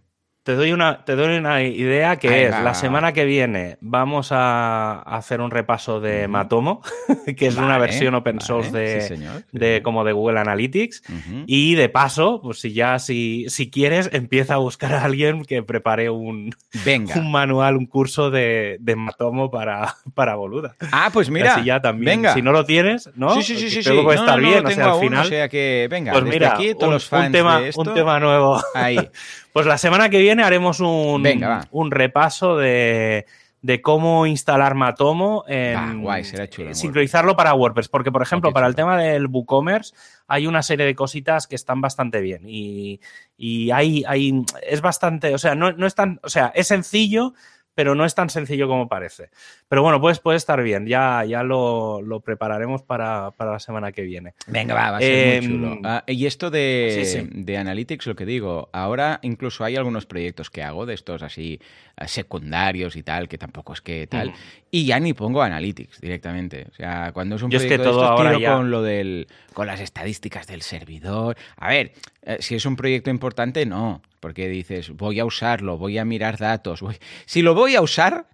Te 0.45 0.53
doy 0.53 0.73
una, 0.73 1.03
te 1.03 1.15
doy 1.15 1.37
una 1.39 1.63
idea 1.63 2.17
que 2.17 2.45
es 2.45 2.51
la 2.51 2.75
semana 2.75 3.13
que 3.13 3.25
viene 3.25 3.77
vamos 3.81 4.27
a 4.31 4.99
hacer 5.01 5.41
un 5.41 5.49
repaso 5.49 5.99
de 5.99 6.27
Matomo, 6.27 6.83
que 7.35 7.47
es 7.47 7.57
una 7.57 7.79
versión 7.79 8.13
open 8.13 8.35
vale, 8.35 8.45
source 8.45 8.71
de, 8.71 9.01
sí, 9.01 9.07
señor, 9.07 9.37
sí, 9.51 9.57
de 9.57 9.77
sí. 9.77 9.81
como 9.81 10.03
de 10.03 10.11
Google 10.11 10.39
Analytics. 10.39 11.01
Y 11.47 11.73
de 11.73 11.89
paso, 11.89 12.41
pues 12.43 12.59
si 12.59 12.73
ya 12.73 12.99
si, 12.99 13.45
si 13.49 13.71
quieres, 13.71 14.11
empieza 14.13 14.53
a 14.53 14.57
buscar 14.57 14.93
a 14.93 15.03
alguien 15.03 15.45
que 15.45 15.63
prepare 15.63 16.11
un, 16.11 16.51
Venga. 16.85 17.15
un 17.15 17.31
manual, 17.31 17.75
un 17.75 17.87
curso 17.87 18.29
de, 18.29 18.77
de 18.81 18.95
Matomo 18.95 19.49
para, 19.49 19.95
para 20.13 20.35
boluda. 20.35 20.75
Ah, 20.91 21.09
pues 21.11 21.31
mira. 21.31 21.55
Así 21.55 21.65
ya 21.65 21.81
también. 21.81 22.17
Venga. 22.21 22.35
Si 22.35 22.43
no 22.43 22.51
lo 22.51 22.65
tienes, 22.65 23.09
¿no? 23.15 23.33
Sí, 23.33 23.41
sí, 23.41 23.57
sí, 23.57 23.71
sí. 23.71 23.81
Creo 23.81 23.95
sí. 23.95 23.99
que 23.99 24.03
puede 24.03 24.17
No, 24.17 24.23
estar 24.25 24.39
no, 24.39 24.47
bien. 24.47 24.63
o 24.63 24.69
sea, 24.69 24.83
al 24.83 24.89
aún, 24.91 25.01
final. 25.01 25.25
O 25.25 25.27
sea 25.27 25.49
que, 25.49 25.87
venga, 25.89 26.11
Pues 26.11 26.23
mira, 26.25 26.53
aquí, 26.53 26.75
todos 26.75 26.83
un, 26.83 26.93
los 26.93 27.11
un 27.11 27.19
fans 27.19 27.31
tema, 27.31 27.61
de 27.61 27.69
esto. 27.69 27.81
un 27.81 27.93
tema 27.95 28.19
nuevo. 28.19 28.61
Ahí. 28.75 28.99
Pues 29.55 29.67
la 29.67 29.77
semana 29.77 30.09
que 30.09 30.19
viene 30.19 30.43
haremos 30.43 30.81
un, 30.81 31.23
Venga, 31.23 31.65
un 31.71 31.89
repaso 31.89 32.57
de, 32.57 33.25
de 33.61 33.81
cómo 33.81 34.25
instalar 34.25 34.75
Matomo 34.75 35.45
en 35.47 35.75
Va, 35.77 35.93
guay, 35.93 36.25
será 36.25 36.49
chulo 36.49 36.67
en 36.67 36.75
sincronizarlo 36.75 37.37
para 37.37 37.53
WordPress. 37.53 37.87
Porque, 37.87 38.11
por 38.11 38.21
ejemplo, 38.21 38.51
para 38.51 38.67
el 38.67 38.75
tema 38.75 38.97
del 38.97 39.27
WooCommerce 39.27 39.95
hay 40.27 40.45
una 40.45 40.61
serie 40.61 40.85
de 40.85 40.93
cositas 40.93 41.47
que 41.47 41.55
están 41.55 41.79
bastante 41.79 42.19
bien. 42.19 42.41
Y, 42.45 42.99
y 43.37 43.71
hay, 43.71 44.03
hay, 44.05 44.43
es 44.61 44.81
bastante, 44.81 45.33
o 45.33 45.37
sea, 45.37 45.55
no, 45.55 45.71
no 45.71 45.87
es 45.87 45.95
tan, 45.95 46.19
o 46.21 46.27
sea, 46.27 46.51
es 46.53 46.67
sencillo, 46.67 47.33
pero 47.75 47.93
no 47.93 48.05
es 48.05 48.15
tan 48.15 48.29
sencillo 48.29 48.67
como 48.67 48.87
parece. 48.89 49.29
Pero 49.67 49.83
bueno, 49.83 50.01
pues 50.01 50.19
puede 50.19 50.37
estar 50.37 50.63
bien. 50.63 50.87
Ya, 50.87 51.23
ya 51.25 51.43
lo, 51.43 52.01
lo 52.01 52.21
prepararemos 52.21 52.81
para, 52.81 53.31
para 53.31 53.51
la 53.51 53.59
semana 53.59 53.91
que 53.91 54.01
viene. 54.01 54.33
Venga, 54.47 54.73
va, 54.73 54.91
va 54.91 54.97
a 54.97 54.99
ser 55.01 55.43
Em, 55.43 55.59
muy 55.59 55.69
chulo. 55.75 55.79
Ah, 55.83 56.03
y 56.07 56.25
esto 56.25 56.49
de, 56.49 57.01
sí, 57.03 57.19
sí. 57.19 57.29
de 57.31 57.57
Analytics, 57.57 58.07
lo 58.07 58.15
que 58.15 58.25
digo, 58.25 58.69
ahora 58.73 59.19
incluso 59.21 59.63
hay 59.63 59.75
algunos 59.75 60.05
proyectos 60.05 60.49
que 60.49 60.63
hago 60.63 60.85
de 60.85 60.93
estos 60.95 61.21
así 61.21 61.59
eh, 61.97 62.07
secundarios 62.07 62.95
y 62.95 63.03
tal, 63.03 63.27
que 63.27 63.37
tampoco 63.37 63.73
es 63.73 63.81
que 63.81 64.07
tal, 64.07 64.29
Mm. 64.29 64.33
y 64.71 64.85
ya 64.85 64.99
ni 64.99 65.13
pongo 65.13 65.41
Analytics 65.41 65.99
directamente. 66.01 66.67
O 66.71 66.73
sea, 66.75 67.11
cuando 67.13 67.35
es 67.35 67.41
un 67.43 67.51
Yo 67.51 67.57
es 67.57 67.63
que 67.63 67.67
proyecto 67.75 67.89
de 67.89 67.93
todo 67.93 68.03
estos, 68.03 68.17
ahora 68.19 68.29
tiro 68.31 68.41
ya- 68.41 68.55
con 68.55 68.71
lo 68.71 68.81
del, 68.81 69.27
con 69.53 69.67
las 69.67 69.79
estadísticas 69.81 70.47
del 70.47 70.61
servidor. 70.61 71.35
A 71.57 71.69
ver, 71.69 71.91
eh, 72.23 72.37
si 72.39 72.55
es 72.55 72.65
un 72.65 72.75
proyecto 72.75 73.09
importante, 73.09 73.65
no, 73.65 74.01
porque 74.25 74.47
dices, 74.49 74.89
voy 74.89 75.19
a 75.19 75.25
usarlo, 75.25 75.77
voy 75.77 75.99
a 75.99 76.03
mirar 76.03 76.39
datos. 76.39 76.81
voy- 76.81 76.97
Si 77.27 77.43
lo 77.43 77.53
voy 77.53 77.75
a 77.75 77.81
usar, 77.83 78.27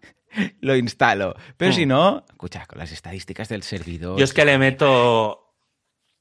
lo 0.62 0.77
instalo. 0.77 1.36
Pero 1.57 1.71
Mm. 1.74 1.75
si 1.75 1.86
no, 1.86 2.24
escucha, 2.29 2.65
con 2.65 2.79
las 2.79 2.93
estadísticas 2.93 3.50
del 3.50 3.62
servidor. 3.62 4.17
Yo 4.17 4.24
es 4.24 4.33
que 4.33 4.45
le 4.45 4.57
meto. 4.57 5.50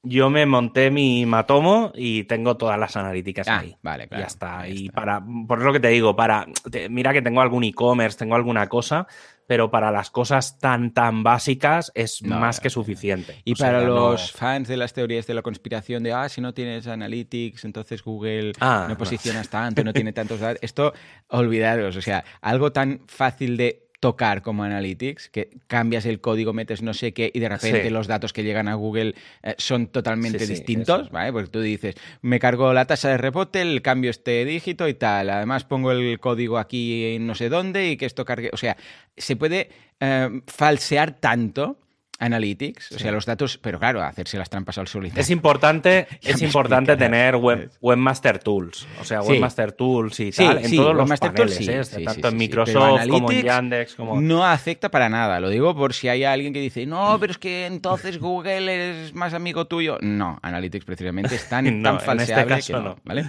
Yo 0.03 0.31
me 0.31 0.47
monté 0.47 0.91
mi 0.91 1.27
Matomo 1.27 1.93
y 1.95 2.25
tengo 2.25 2.57
todas 2.57 2.79
las 2.79 2.97
analíticas 2.97 3.47
Ah, 3.49 3.59
ahí. 3.59 3.77
vale, 3.83 4.09
claro, 4.09 4.23
Ya 4.23 4.27
está. 4.29 4.67
Y 4.69 4.87
está. 4.87 4.93
para. 4.95 5.23
Por 5.47 5.61
lo 5.63 5.73
que 5.75 5.81
te 5.81 5.89
digo, 5.89 6.17
para. 6.17 6.47
te- 6.71 6.89
mira 6.89 7.13
que 7.13 7.21
tengo 7.21 7.43
algún 7.43 7.65
e-commerce, 7.65 8.17
tengo 8.19 8.35
alguna 8.35 8.67
cosa, 8.67 9.07
pero 9.47 9.71
para 9.71 9.91
las 9.91 10.11
cosas 10.11 10.59
tan, 10.59 10.95
tan 10.95 11.23
básicas 11.23 11.93
es 11.95 12.23
No, 12.23 12.39
más 12.39 12.57
no, 12.57 12.63
que 12.63 12.69
no. 12.69 12.73
suficiente. 12.73 13.43
Y 13.45 13.53
O 13.53 13.57
para 13.57 13.83
los 13.83 14.33
fans 14.33 14.69
de 14.69 14.79
las 14.79 14.95
teorías 14.95 15.27
de 15.27 15.35
la 15.35 15.43
conspiración 15.43 16.03
de, 16.03 16.15
ah, 16.15 16.31
si 16.31 16.41
no 16.41 16.55
tienes 16.55 16.87
Analytics, 16.87 17.67
entonces 17.67 18.03
Google 18.03 18.53
Ah, 18.59 18.85
no 18.89 18.95
no. 18.95 18.97
posicionas 18.99 19.51
tanto, 19.51 19.85
no 19.85 19.93
tiene 19.93 20.15
tantos 20.15 20.41
datos. 20.41 20.61
Esto, 20.63 20.95
olvidaros, 21.29 21.95
o 21.97 22.01
sea, 22.01 22.25
algo 22.41 22.73
tan 22.73 23.03
fácil 23.07 23.59
de 23.59 23.90
tocar 24.01 24.41
como 24.41 24.65
Analytics, 24.65 25.29
que 25.29 25.51
cambias 25.67 26.07
el 26.07 26.21
código, 26.23 26.53
metes 26.55 26.81
no 26.83 26.95
sé 26.95 27.13
qué 27.13 27.31
y 27.33 27.39
de 27.39 27.49
repente 27.51 27.85
Sí. 27.85 27.91
los 27.91 28.07
datos 28.07 28.33
que 28.33 28.43
llegan 28.43 28.67
a 28.67 28.75
Google 28.75 29.15
eh, 29.43 29.55
son 29.59 29.89
totalmente 29.89 30.39
Sí, 30.41 30.47
distintos. 30.55 31.11
¿vale? 31.11 31.33
Porque 31.33 31.51
tú 31.51 31.61
dices, 31.61 31.95
me 32.23 32.39
cargo 32.39 32.73
la 32.73 32.87
tasa 32.87 33.11
de 33.11 33.19
rebote, 33.19 33.61
el 33.61 33.83
cambio 33.83 34.11
este 34.11 34.45
dígito 34.47 34.89
y 34.89 34.95
tal, 34.95 35.29
además 35.29 35.65
pongo 35.65 35.93
el 35.93 36.19
código 36.19 36.59
aquí 36.59 37.15
en 37.15 37.27
no 37.27 37.35
sé 37.35 37.51
dónde 37.51 37.91
y 37.91 37.97
que 37.99 38.07
esto 38.07 38.25
cargue, 38.25 38.51
o 38.53 38.57
sea, 38.57 38.77
se 39.17 39.37
puede 39.37 39.69
eh, 40.01 40.41
falsear 40.47 41.13
tanto 41.21 41.77
Analytics, 42.21 42.93
o 42.93 42.99
sea, 42.99 43.11
los 43.11 43.27
datos, 43.27 43.59
pero 43.59 43.79
claro, 43.81 44.03
hacerse 44.03 44.39
las 44.39 44.49
trampas 44.51 44.79
al 44.79 44.87
solitario. 44.87 45.21
Es 45.21 45.31
importante, 45.31 46.07
es 46.23 46.41
importante 46.43 46.97
tener 46.97 47.37
web, 47.37 47.71
Webmaster 47.81 48.39
Tools, 48.39 48.87
o 49.01 49.05
sea, 49.05 49.23
Sí. 49.23 49.29
Webmaster 49.31 49.73
Tools 49.73 50.21
y 50.21 50.31
Sí, 50.31 50.45
tal, 50.45 50.59
en 50.59 50.69
sí, 50.71 50.77
todos 50.77 50.95
los 50.95 51.05
Webmaster 51.05 51.33
Tools 51.33 51.55
paneles, 51.57 51.89
sí, 51.89 51.95
¿eh? 51.97 51.99
sí, 51.99 52.05
tanto 52.05 52.29
sí, 52.29 52.35
en. 52.35 52.39
Microsoft 52.39 53.09
como 53.09 53.33
en 53.33 53.43
Yandex, 53.43 53.95
como... 53.95 54.21
No 54.21 54.45
afecta 54.45 54.91
para 54.91 55.09
nada. 55.09 55.41
Lo 55.41 55.49
digo 55.49 55.75
por 55.75 55.95
si 55.95 56.09
hay 56.09 56.25
alguien 56.25 56.53
que 56.53 56.61
dice, 56.61 56.87
no, 56.87 57.17
pero 57.19 57.33
es 57.33 57.39
que 57.39 57.67
entonces 57.67 58.19
Google 58.19 59.05
es 59.07 59.15
más 59.15 59.35
amigo 59.35 59.67
tuyo. 59.67 59.99
No, 60.01 60.39
Analytics 60.43 60.85
precisamente 60.85 61.35
es 61.35 61.49
tan, 61.49 61.65
No, 61.83 61.97
tan 61.99 62.11
en 62.19 62.21
este 62.21 62.35
falseable 62.35 62.55
caso 62.57 62.67
que 62.67 62.73
no, 62.75 62.83
no. 62.83 62.97
¿vale? 63.05 63.25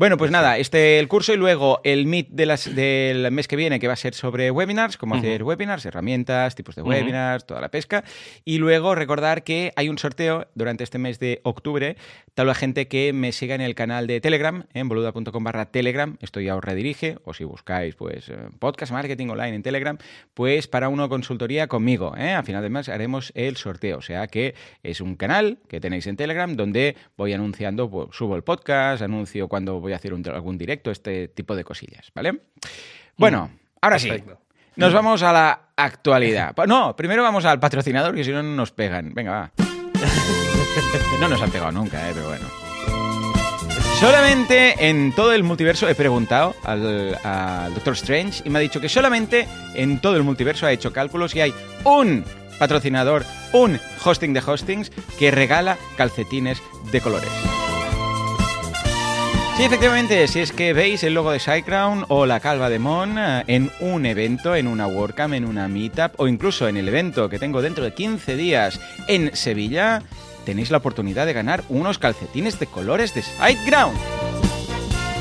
Bueno, 0.00 0.16
pues 0.16 0.30
nada, 0.30 0.56
este 0.56 0.98
el 0.98 1.08
curso 1.08 1.34
y 1.34 1.36
luego 1.36 1.82
el 1.84 2.06
Meet 2.06 2.28
de 2.30 2.46
las, 2.46 2.74
del 2.74 3.30
mes 3.30 3.46
que 3.46 3.54
viene, 3.54 3.78
que 3.78 3.86
va 3.86 3.92
a 3.92 3.96
ser 3.96 4.14
sobre 4.14 4.50
webinars, 4.50 4.96
cómo 4.96 5.14
hacer 5.14 5.42
webinars, 5.42 5.84
herramientas, 5.84 6.54
tipos 6.54 6.74
de 6.74 6.80
webinars, 6.80 7.44
toda 7.44 7.60
la 7.60 7.70
pesca. 7.70 8.02
Y 8.46 8.56
luego 8.56 8.94
recordar 8.94 9.44
que 9.44 9.74
hay 9.76 9.90
un 9.90 9.98
sorteo 9.98 10.48
durante 10.54 10.84
este 10.84 10.96
mes 10.96 11.18
de 11.18 11.42
octubre. 11.44 11.98
Tal 12.32 12.46
la 12.46 12.54
gente 12.54 12.88
que 12.88 13.12
me 13.12 13.32
siga 13.32 13.54
en 13.54 13.60
el 13.60 13.74
canal 13.74 14.06
de 14.06 14.22
Telegram, 14.22 14.64
en 14.72 14.88
boluda.com 14.88 15.44
barra 15.44 15.66
Telegram, 15.66 16.16
esto 16.22 16.40
ya 16.40 16.56
os 16.56 16.64
redirige, 16.64 17.18
o 17.24 17.34
si 17.34 17.44
buscáis 17.44 17.94
pues 17.94 18.30
eh, 18.30 18.38
podcast 18.58 18.92
marketing 18.92 19.28
online 19.28 19.56
en 19.56 19.62
Telegram, 19.62 19.98
pues 20.32 20.66
para 20.66 20.88
una 20.88 21.10
consultoría 21.10 21.66
conmigo. 21.66 22.14
¿eh? 22.16 22.32
A 22.32 22.42
final 22.42 22.62
de 22.62 22.70
mes 22.70 22.88
haremos 22.88 23.32
el 23.34 23.58
sorteo. 23.58 23.98
O 23.98 24.02
sea 24.02 24.28
que 24.28 24.54
es 24.82 25.02
un 25.02 25.16
canal 25.16 25.58
que 25.68 25.78
tenéis 25.78 26.06
en 26.06 26.16
Telegram 26.16 26.56
donde 26.56 26.96
voy 27.18 27.34
anunciando, 27.34 27.90
pues, 27.90 28.08
subo 28.12 28.34
el 28.36 28.42
podcast, 28.42 29.02
anuncio 29.02 29.46
cuando 29.48 29.78
voy 29.78 29.89
a 29.94 29.96
hacer 29.96 30.12
un- 30.14 30.26
algún 30.28 30.56
directo, 30.58 30.90
este 30.90 31.28
tipo 31.28 31.54
de 31.56 31.64
cosillas, 31.64 32.10
¿vale? 32.14 32.40
Bueno, 33.16 33.50
ahora 33.80 33.98
sí. 33.98 34.10
Nos 34.76 34.92
vamos 34.94 35.22
a 35.22 35.32
la 35.32 35.60
actualidad. 35.76 36.54
No, 36.66 36.94
primero 36.96 37.22
vamos 37.22 37.44
al 37.44 37.58
patrocinador, 37.60 38.14
que 38.14 38.24
si 38.24 38.30
no 38.30 38.42
no 38.42 38.54
nos 38.54 38.70
pegan. 38.70 39.12
Venga, 39.12 39.30
va. 39.32 39.50
No 41.20 41.28
nos 41.28 41.42
han 41.42 41.50
pegado 41.50 41.72
nunca, 41.72 42.08
eh, 42.08 42.12
pero 42.14 42.28
bueno. 42.28 42.46
Solamente 43.98 44.88
en 44.88 45.12
todo 45.14 45.34
el 45.34 45.42
multiverso 45.42 45.86
he 45.86 45.94
preguntado 45.94 46.54
al, 46.64 47.18
al 47.22 47.74
Doctor 47.74 47.92
Strange 47.92 48.42
y 48.46 48.48
me 48.50 48.58
ha 48.58 48.62
dicho 48.62 48.80
que 48.80 48.88
solamente 48.88 49.46
en 49.74 50.00
todo 50.00 50.16
el 50.16 50.22
multiverso 50.22 50.64
ha 50.64 50.72
hecho 50.72 50.92
cálculos 50.92 51.34
y 51.36 51.42
hay 51.42 51.54
un 51.84 52.24
patrocinador, 52.58 53.26
un 53.52 53.78
hosting 54.02 54.32
de 54.32 54.40
hostings 54.40 54.90
que 55.18 55.30
regala 55.30 55.76
calcetines 55.98 56.62
de 56.90 57.00
colores. 57.02 57.28
Sí, 59.60 59.66
efectivamente, 59.66 60.26
si 60.26 60.40
es 60.40 60.52
que 60.52 60.72
veis 60.72 61.04
el 61.04 61.12
logo 61.12 61.32
de 61.32 61.38
SiteGround 61.38 62.06
o 62.08 62.24
la 62.24 62.40
calva 62.40 62.70
de 62.70 62.78
Mon 62.78 63.18
eh, 63.18 63.44
en 63.46 63.70
un 63.80 64.06
evento, 64.06 64.56
en 64.56 64.66
una 64.66 64.86
WordCamp, 64.86 65.34
en 65.34 65.44
una 65.44 65.68
Meetup 65.68 66.18
o 66.18 66.28
incluso 66.28 66.66
en 66.66 66.78
el 66.78 66.88
evento 66.88 67.28
que 67.28 67.38
tengo 67.38 67.60
dentro 67.60 67.84
de 67.84 67.92
15 67.92 68.36
días 68.36 68.80
en 69.06 69.36
Sevilla, 69.36 70.02
tenéis 70.46 70.70
la 70.70 70.78
oportunidad 70.78 71.26
de 71.26 71.34
ganar 71.34 71.62
unos 71.68 71.98
calcetines 71.98 72.58
de 72.58 72.68
colores 72.68 73.12
de 73.12 73.20
SiteGround. 73.20 73.98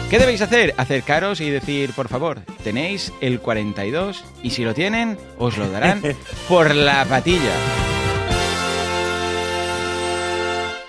¿Qué 0.09 0.19
debéis 0.19 0.41
hacer? 0.41 0.73
Acercaros 0.77 1.41
y 1.41 1.49
decir, 1.49 1.91
por 1.91 2.07
favor, 2.07 2.39
tenéis 2.63 3.11
el 3.19 3.41
42 3.41 4.23
y 4.41 4.51
si 4.51 4.63
lo 4.63 4.73
tienen, 4.73 5.17
os 5.37 5.57
lo 5.57 5.69
darán 5.69 6.01
por 6.47 6.73
la 6.73 7.03
patilla. 7.03 7.98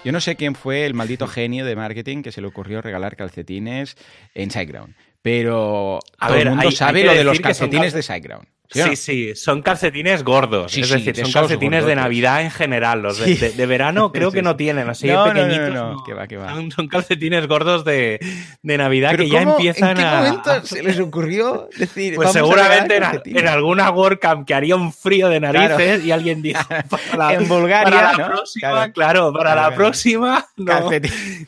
Yo 0.03 0.13
no 0.13 0.21
sé 0.23 0.35
quién 0.35 0.55
fue 0.55 0.87
el 0.87 0.95
maldito 0.95 1.27
genio 1.27 1.67
de 1.67 1.77
marketing 1.77 2.23
que 2.23 2.33
se 2.33 2.41
le 2.41 2.47
ocurrió 2.47 2.81
regalar 2.81 3.17
calcetines 3.17 3.97
en 4.35 4.51
SiteGround, 4.51 4.95
pero 5.23 5.99
A 6.19 6.27
todo 6.29 6.37
ver, 6.37 6.47
el 6.47 6.51
mundo 6.55 6.69
hay- 6.69 6.75
sabe 6.77 7.01
hay 7.01 7.07
lo 7.07 7.15
de 7.15 7.25
los 7.25 7.41
calcetines 7.41 7.93
calce- 7.93 7.97
de 7.97 8.03
SiteGround. 8.03 8.47
¿sí 8.73 8.95
Sí, 8.95 9.35
son 9.35 9.63
calcetines 9.63 10.23
gordos. 10.23 10.71
Sí, 10.71 10.83
es 10.83 10.91
decir, 10.91 11.13
de 11.13 11.25
son 11.25 11.33
calcetines 11.33 11.85
de. 11.85 11.97
Navidad 11.97 12.41
en 12.43 12.53
general. 12.53 13.03
Los 13.03 13.19
de, 13.19 13.25
Sí. 13.27 13.35
de- 13.35 13.51
de 13.51 13.67
verano 13.67 14.13
creo 14.13 14.31
que 14.31 14.43
no 14.43 14.55
tienen, 14.55 14.89
así 14.89 15.09
No, 15.09 15.25
de 15.25 15.35
no, 15.35 15.41
no, 15.41 15.49
pequeñitos. 15.49 15.75
no, 15.75 16.05
que 16.05 16.15
va, 16.15 16.29
que 16.29 16.37
va. 16.37 16.55
Son, 16.55 16.71
son 16.71 16.87
calcetines 16.87 17.49
gordos 17.49 17.85
de, 17.85 18.21
de 18.63 18.79
Navidad 18.79 19.17
que 19.17 19.29
ya 19.29 19.41
¿cómo? 19.41 19.57
empiezan 19.57 19.91
¿En 19.91 19.97
qué 19.97 20.03
a. 20.05 20.17
momento 20.23 20.51
se 20.67 20.83
les 20.85 21.01
ocurrió 21.01 21.69
decir 21.77 22.15
Pues 22.15 22.27
"Vamos 22.33 22.37
a 22.37 22.39
seguramente 22.39 22.97
en, 22.97 23.03
a- 23.03 23.07
calcetines"? 23.11 23.43
en 23.43 23.49
alguna 23.49 23.91
WordCamp 23.91 24.47
que 24.47 24.55
haría 24.55 24.77
un 24.77 24.93
frío 24.93 25.29
de 25.29 25.41
narices 25.41 26.05
y 26.05 26.13
alguien 26.13 26.41
dijo 26.41 26.63
para 27.11 27.17
la, 27.17 27.35
En 27.35 27.49
Bulgaria, 27.49 27.91
para 27.91 28.17
la 28.17 28.27
próxima, 28.29 28.71
Claro. 28.71 28.93
claro, 28.93 29.33
para 29.33 29.55
la 29.57 29.75
próxima 29.75 30.47
no, 30.57 30.91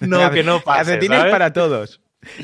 no, 0.01 0.31
que 0.33 0.43
no 0.43 0.61
pase, 0.61 0.79
Calcetines 0.91 1.19
¿sabes? 1.19 1.33
para 1.33 1.53
todos. 1.53 2.01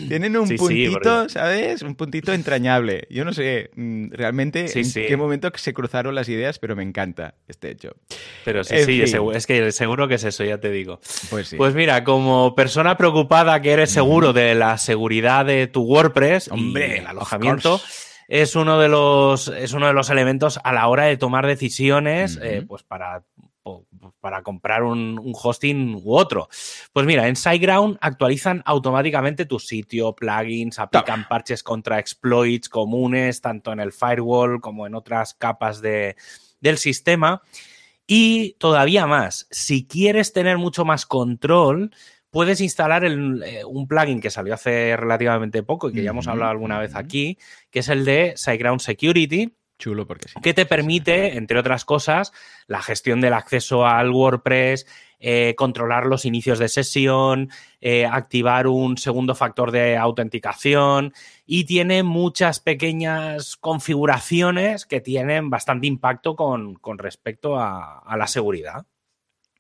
Tienen 0.09 0.37
un 0.37 0.49
Sí, 0.49 0.57
puntito, 0.57 1.29
¿sabes? 1.29 1.83
Un 1.83 1.95
puntito 1.95 2.33
entrañable. 2.33 3.07
Yo 3.11 3.25
no 3.25 3.33
sé 3.33 3.71
mm, 3.77 4.11
realmente 4.11 4.69
Sí, 4.69 4.81
en 5.01 5.07
qué 5.07 5.17
momento 5.17 5.51
se 5.55 5.73
cruzaron 5.73 6.15
las 6.15 6.29
ideas, 6.29 6.59
pero 6.59 6.75
me 6.75 6.83
encanta 6.83 7.35
este 7.47 7.71
hecho. 7.71 7.97
Pero 8.45 8.65
sí, 8.65 8.75
En 8.75 8.87
sí, 8.87 9.03
es 9.35 9.47
que 9.47 9.73
seguro 9.73 10.09
que 10.09 10.15
es 10.15 10.25
eso, 10.25 10.45
ya 10.45 10.59
te 10.59 10.71
digo. 10.71 11.01
Pues 11.31 11.49
sí. 11.49 11.57
Pues 11.57 11.75
mira, 11.75 12.05
como 12.05 12.55
persona 12.55 12.97
preocupada 12.97 13.61
que 13.63 13.71
eres 13.73 13.91
seguro 13.91 14.33
de 14.33 14.55
la 14.55 14.79
seguridad 14.79 15.47
de 15.47 15.67
tu 15.67 15.83
WordPress 15.83 16.49
Hombre, 16.49 16.97
y 16.97 16.99
el 17.01 17.07
alojamiento, 17.07 17.81
es 18.27 18.57
uno 18.57 18.79
de 18.79 18.89
los 18.89 19.49
es 19.49 19.73
uno 19.73 19.87
de 19.87 19.93
los 19.93 20.11
elementos 20.11 20.59
a 20.63 20.73
la 20.73 20.89
hora 20.89 21.05
de 21.05 21.17
tomar 21.17 21.47
decisiones, 21.47 22.39
eh, 22.43 22.65
pues 22.67 22.83
para 22.83 23.23
para 24.21 24.43
comprar 24.43 24.83
un, 24.83 25.21
hosting 25.35 25.95
u 26.03 26.15
otro. 26.17 26.49
Pues 26.93 27.07
mira, 27.07 27.29
en 27.29 27.37
SiteGround 27.37 27.99
actualizan 28.01 28.63
automáticamente 28.65 29.47
tu 29.47 29.59
sitio, 29.59 30.15
plugins, 30.15 30.79
aplican 30.79 31.27
parches 31.29 31.63
contra 31.63 31.99
exploits 31.99 32.69
comunes, 32.69 33.41
tanto 33.41 33.73
en 33.73 33.81
el 33.81 33.93
firewall 33.93 34.61
como 34.61 34.87
en 34.87 34.95
otras 34.95 35.35
capas 35.35 35.81
de, 35.81 36.17
del 36.61 36.79
sistema. 36.79 37.43
Y 38.07 38.55
todavía 38.55 39.07
más, 39.07 39.47
si 39.51 39.87
quieres 39.87 40.33
tener 40.33 40.57
mucho 40.57 40.85
más 40.85 41.05
control, 41.05 41.91
puedes 42.31 42.61
instalar 42.61 43.05
eh, 43.05 43.65
un 43.67 43.87
plugin 43.87 44.21
que 44.21 44.31
salió 44.31 44.55
hace 44.55 44.97
relativamente 44.97 45.63
poco 45.63 45.91
y 45.91 45.93
que 45.93 46.03
ya 46.03 46.11
hemos 46.11 46.27
hablado 46.27 46.51
alguna 46.51 46.79
vez 46.79 46.95
aquí, 46.95 47.39
que 47.71 47.81
es 47.81 47.89
el 47.89 48.05
de 48.05 48.35
SiteGround 48.37 48.81
Security, 48.81 49.58
Chulo 49.79 50.07
porque 50.07 50.29
sí. 50.29 50.35
Que 50.43 50.55
te 50.55 50.67
permite, 50.67 51.37
entre 51.37 51.59
otras 51.59 51.85
cosas, 51.85 52.33
la 52.67 52.83
gestión 52.83 53.21
del 53.21 53.33
acceso 53.33 53.87
al 53.87 54.11
WordPress, 54.11 54.87
eh, 55.21 55.55
controlar 55.57 56.07
los 56.07 56.25
inicios 56.25 56.59
de 56.59 56.69
sesión, 56.69 57.51
eh, 57.81 58.07
activar 58.07 58.67
un 58.67 58.99
segundo 58.99 59.35
factor 59.35 59.71
de 59.71 59.97
autenticación 59.97 61.13
y 61.47 61.65
tiene 61.65 62.03
muchas 62.03 62.61
pequeñas 62.61 63.57
configuraciones 63.57 64.85
que 64.87 65.01
tienen 65.01 65.51
bastante 65.51 65.87
impacto 65.87 66.37
con, 66.37 66.79
respecto 66.99 67.57
a 67.59 68.17
la 68.17 68.27
seguridad. 68.27 68.85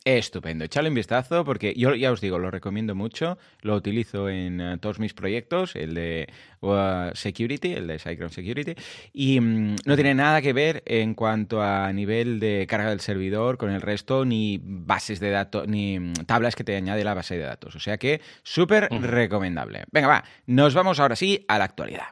Estupendo, 0.05 0.64
echadle 0.64 0.88
un 0.88 0.95
vistazo 0.95 1.45
porque 1.45 1.75
yo 1.75 1.95
ya 1.95 2.12
os 2.12 2.21
digo, 2.21 2.38
lo 2.38 2.50
recomiendo 2.50 2.95
mucho, 2.95 3.37
lo 3.62 3.75
utilizo 3.75 4.31
en 4.31 4.61
eh, 4.61 4.78
todos 4.78 5.00
mis 5.00 5.12
proyectos, 5.12 5.76
el 5.76 5.95
de 5.95 6.33
uh, 6.61 7.14
Security, 7.14 7.75
el 7.75 7.88
de 7.88 7.99
SiteGround 7.99 8.33
Security, 8.33 8.75
y 9.12 9.40
mm, 9.40 9.76
no 9.85 9.95
tiene 9.97 10.14
nada 10.14 10.40
que 10.40 10.52
ver 10.52 10.83
en 10.87 11.14
cuanto 11.14 11.62
a 11.62 11.93
nivel 11.93 12.40
de 12.40 12.67
carga 12.69 12.90
del 12.90 13.00
servidor 13.00 13.59
con 13.59 13.71
el 13.71 13.83
resto, 13.83 14.25
ni 14.25 14.61
bases 14.62 15.21
de 15.21 15.31
datos, 15.31 15.67
ni 15.67 15.99
mm, 15.99 16.12
tablas 16.26 16.55
que 16.55 16.64
te 16.64 16.76
añade 16.76 17.05
la 17.05 17.14
base 17.14 17.37
de 17.37 17.45
datos. 17.45 17.75
O 17.75 17.81
sea 17.81 17.99
que 17.99 18.21
súper 18.43 18.88
recomendable. 18.90 19.85
Venga, 19.90 20.09
va, 20.09 20.25
nos 20.47 20.75
vamos 20.75 21.00
ahora 21.00 21.17
sí 21.17 21.45
a 21.49 21.59
la 21.59 21.64
actualidad. 21.64 22.07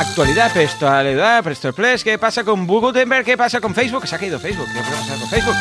Actualidad, 0.00 0.50
textualidad, 0.50 1.44
Presto 1.44 1.74
Plus, 1.74 2.02
¿qué 2.02 2.16
pasa 2.18 2.42
con 2.42 2.66
Gutenberg? 2.66 3.22
¿Qué 3.22 3.36
pasa 3.36 3.60
con 3.60 3.74
Facebook? 3.74 4.06
Se 4.06 4.16
ha 4.16 4.18
caído 4.18 4.40
Facebook. 4.40 4.66
¿Qué 4.72 4.80
pasa 4.80 5.14
con 5.18 5.28
Facebook? 5.28 5.56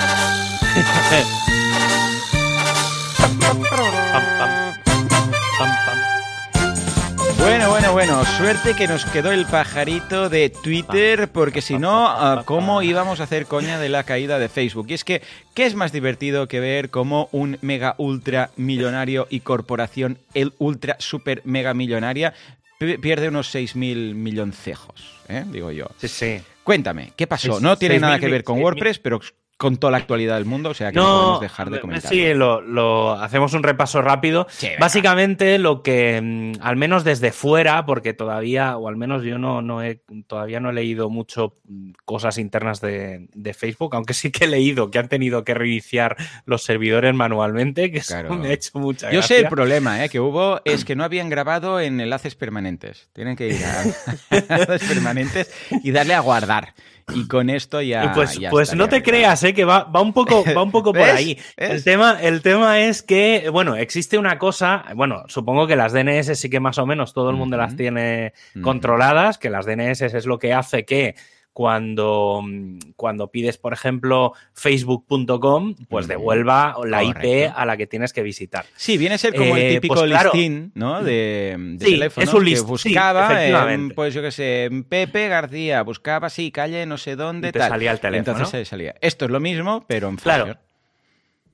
Bueno, 7.38 7.70
bueno, 7.70 7.92
bueno, 7.94 8.26
suerte 8.38 8.76
que 8.76 8.88
nos 8.88 9.06
quedó 9.06 9.32
el 9.32 9.46
pajarito 9.46 10.30
de 10.30 10.50
Twitter, 10.50 11.30
porque 11.30 11.62
si 11.62 11.78
no, 11.78 12.08
ah, 12.08 12.44
¿cómo 12.46 12.82
íbamos 12.82 13.20
a 13.20 13.24
hacer 13.24 13.46
coña 13.46 13.80
de 13.80 13.90
la 13.90 14.04
caída 14.04 14.40
de 14.40 14.50
Facebook? 14.50 14.88
Y 14.90 14.94
es 14.94 15.04
que, 15.04 15.22
¿qué 15.54 15.66
es 15.66 15.76
más 15.76 15.92
divertido 15.92 16.48
que 16.48 16.60
ver 16.60 16.90
cómo 16.90 17.28
un 17.32 17.58
mega 17.62 17.96
ultra 17.98 18.52
millonario 18.56 19.28
y 19.30 19.40
corporación, 19.40 20.18
el 20.34 20.54
ultra 20.60 20.96
super 21.00 21.42
mega 21.44 21.74
millonaria, 21.74 22.34
pierde 22.80 23.28
unos 23.28 23.54
6.000 23.54 24.16
milloncejos, 24.16 25.20
¿eh? 25.28 25.44
digo 25.52 25.72
yo. 25.72 25.88
Sí, 25.98 26.08
sí. 26.08 26.42
Cuéntame, 26.64 27.12
¿qué 27.16 27.28
pasó? 27.28 27.60
No 27.60 27.78
tiene 27.78 28.00
nada 28.00 28.20
que 28.20 28.28
ver 28.28 28.44
con 28.44 28.62
WordPress, 28.62 29.00
pero 29.00 29.20
con 29.60 29.76
toda 29.76 29.92
la 29.92 29.98
actualidad 29.98 30.36
del 30.36 30.46
mundo, 30.46 30.70
o 30.70 30.74
sea 30.74 30.94
que 30.94 30.96
no, 30.96 31.04
podemos 31.04 31.42
dejar 31.42 31.70
de 31.70 31.82
comentar. 31.82 32.10
Sí, 32.10 32.34
lo, 32.34 33.12
hacemos 33.12 33.54
un 33.54 33.62
repaso 33.62 34.02
rápido. 34.02 34.48
Básicamente 34.80 35.60
lo 35.60 35.84
que, 35.84 36.22
mm, 36.22 36.62
al 36.62 36.78
menos 36.78 37.04
desde 37.04 37.34
fuera, 37.34 37.86
porque 37.86 38.14
todavía, 38.14 38.78
o 38.78 38.88
al 38.88 38.96
menos 38.96 39.22
yo 39.24 39.38
no, 39.38 39.62
no 39.62 39.84
he, 39.84 40.02
todavía 40.28 40.62
no 40.62 40.70
he 40.70 40.74
leído 40.74 41.10
mucho 41.10 41.58
mm, 41.68 41.92
cosas 42.06 42.38
internas 42.38 42.80
de, 42.80 43.28
Facebook, 43.54 43.96
aunque 43.96 44.14
sí 44.14 44.32
que 44.32 44.46
he 44.46 44.48
leído 44.48 44.92
que 44.92 45.00
han 45.00 45.10
tenido 45.10 45.44
que 45.44 45.54
reiniciar 45.54 46.16
los 46.46 46.64
servidores 46.64 47.14
manualmente, 47.14 47.92
que 47.92 47.98
eso 47.98 48.16
me 48.36 48.48
ha 48.48 48.54
hecho 48.54 48.80
mucha 48.80 49.12
Yo 49.12 49.22
sé 49.22 49.40
el 49.40 49.50
problema 49.50 50.06
¿eh? 50.06 50.08
que 50.08 50.22
hubo, 50.22 50.62
es 50.64 50.86
que 50.86 50.96
no 50.96 51.04
habían 51.04 51.28
grabado 51.28 51.82
en 51.82 52.00
enlaces 52.00 52.36
permanentes. 52.36 53.10
Tienen 53.12 53.36
que 53.36 53.50
ir 53.50 53.66
a 53.66 53.84
enlaces 54.30 54.88
permanentes 54.88 55.52
y 55.84 55.92
darle 55.92 56.14
a 56.14 56.22
guardar. 56.22 56.74
Y 57.16 57.28
con 57.28 57.50
esto 57.50 57.82
ya. 57.82 58.14
pues, 58.14 58.40
pues 58.50 58.76
no 58.76 58.90
te 58.90 59.02
creas, 59.04 59.44
¿eh? 59.44 59.54
que 59.54 59.66
va, 59.66 59.84
va 59.84 60.02
un 60.02 60.14
poco, 60.14 60.44
va 60.56 60.64
un 60.64 60.72
poco 60.72 60.94
por 60.94 61.02
ahí. 61.02 61.38
El 61.58 61.84
tema, 61.84 62.20
el 62.22 62.42
tema 62.42 62.80
es 62.80 63.02
que, 63.02 63.50
bueno, 63.52 63.76
existe 63.76 64.18
una 64.18 64.38
cosa, 64.38 64.86
bueno, 64.96 65.24
supongo 65.28 65.68
que 65.68 65.76
las 65.76 65.94
DNS 65.94 66.38
sí 66.38 66.50
que 66.50 66.60
más 66.60 66.78
o 66.78 66.86
menos 66.86 67.14
todo 67.14 67.30
el 67.30 67.36
mundo 67.36 67.58
las 67.58 67.76
tiene 67.76 68.34
controladas, 68.62 69.38
que 69.38 69.50
las 69.50 69.66
DNS 69.66 70.02
es 70.02 70.26
lo 70.26 70.40
que 70.40 70.54
hace 70.54 70.86
que 70.86 71.16
cuando, 71.60 72.42
cuando 72.96 73.32
pides, 73.32 73.58
por 73.58 73.74
ejemplo, 73.74 74.32
facebook.com, 74.54 75.76
pues 75.90 76.08
devuelva 76.08 76.78
la 76.86 77.04
IP 77.04 77.52
a 77.54 77.66
la 77.66 77.76
que 77.76 77.86
tienes 77.86 78.14
que 78.14 78.24
visitar. 78.24 78.66
Sí, 78.78 78.98
viene 78.98 79.16
a 79.16 79.18
ser 79.18 79.36
como 79.36 79.58
el 79.58 79.64
eh, 79.64 79.74
típico 79.74 79.96
pues 79.96 80.10
listín, 80.10 80.72
¿no? 80.76 81.04
De, 81.04 81.76
teléfono 81.78 82.24
es 82.24 82.34
un 82.34 82.46
que 82.46 82.62
buscaba, 82.62 83.28
pues 83.94 84.14
yo 84.14 84.22
qué 84.22 84.32
sé, 84.32 84.70
Pepe 84.88 85.28
García, 85.28 85.84
buscaba, 85.84 86.30
sí, 86.30 86.50
calle 86.50 86.86
no 86.86 86.98
sé 86.98 87.18
dónde, 87.18 87.52
te 87.52 87.60
salía 87.60 87.92
el 87.92 88.00
teléfono. 88.00 88.38
Entonces 88.38 88.66
salía. 88.66 88.96
Esto 89.02 89.26
es 89.26 89.32
lo 89.32 89.42
mismo, 89.42 89.84
pero 89.86 90.08
en 90.08 90.16
Claro. 90.16 90.56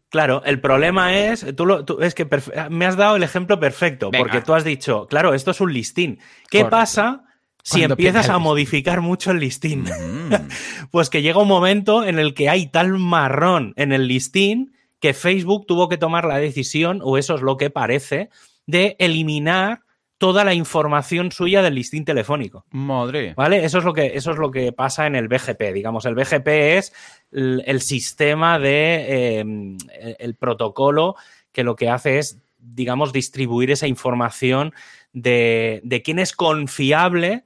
Claro, 0.10 0.44
el 0.46 0.62
problema 0.62 1.18
es, 1.18 1.48
tú, 1.56 1.66
lo, 1.66 1.84
es 2.00 2.14
que 2.14 2.30
me 2.70 2.86
has 2.86 2.96
dado 2.96 3.16
el 3.16 3.24
ejemplo 3.24 3.60
perfecto, 3.60 4.12
porque 4.12 4.42
tú 4.42 4.54
has 4.54 4.64
dicho, 4.64 5.08
claro, 5.08 5.34
esto 5.34 5.50
es 5.50 5.60
un 5.62 5.74
listín. 5.74 6.20
¿Qué 6.52 6.64
pasa 6.64 7.24
si 7.66 7.82
empiezas 7.82 8.30
a 8.30 8.38
modificar 8.38 9.02
mucho 9.02 9.32
el 9.32 9.40
listín. 9.40 9.84
Mm. 9.84 10.34
pues 10.92 11.10
que 11.10 11.24
llega 11.24 11.42
un 11.42 11.48
momento 11.48 12.04
en 12.06 12.20
el 12.20 12.36
que 12.36 12.48
hay 12.48 12.68
tal 12.68 13.00
marrón 13.00 13.74
en 13.76 13.92
el 13.92 14.08
listín 14.08 14.76
que 15.00 15.14
Facebook 15.16 15.66
tuvo 15.66 15.90
que 15.90 15.98
tomar 15.98 16.26
la 16.26 16.38
decisión, 16.38 17.02
o 17.04 17.18
eso 17.18 17.36
es 17.36 17.42
lo 17.42 17.58
que 17.58 17.72
parece, 17.72 18.30
de 18.68 18.96
eliminar 19.00 19.82
toda 20.20 20.44
la 20.44 20.54
información 20.54 21.32
suya 21.32 21.64
del 21.64 21.76
listín 21.76 22.06
telefónico. 22.06 22.66
Madre. 22.70 23.34
¿Vale? 23.36 23.66
Eso 23.66 23.80
es 23.80 23.84
lo 23.84 23.94
que, 23.94 24.12
eso 24.16 24.32
es 24.32 24.38
lo 24.38 24.52
que 24.52 24.72
pasa 24.72 25.08
en 25.08 25.16
el 25.16 25.28
BGP. 25.28 25.74
Digamos, 25.74 26.06
el 26.06 26.16
BGP 26.16 26.48
es 26.48 26.94
el, 27.32 27.82
sistema 27.82 28.60
de 28.60 29.40
em, 29.40 29.78
el 30.20 30.36
protocolo 30.36 31.16
que 31.52 31.64
lo 31.64 31.76
que 31.76 31.90
hace 31.90 32.20
es, 32.20 32.40
digamos, 32.60 33.12
distribuir 33.12 33.72
esa 33.72 33.88
información 33.88 34.74
de, 35.14 35.82
de 35.84 36.02
quién 36.04 36.20
es 36.20 36.32
confiable 36.34 37.44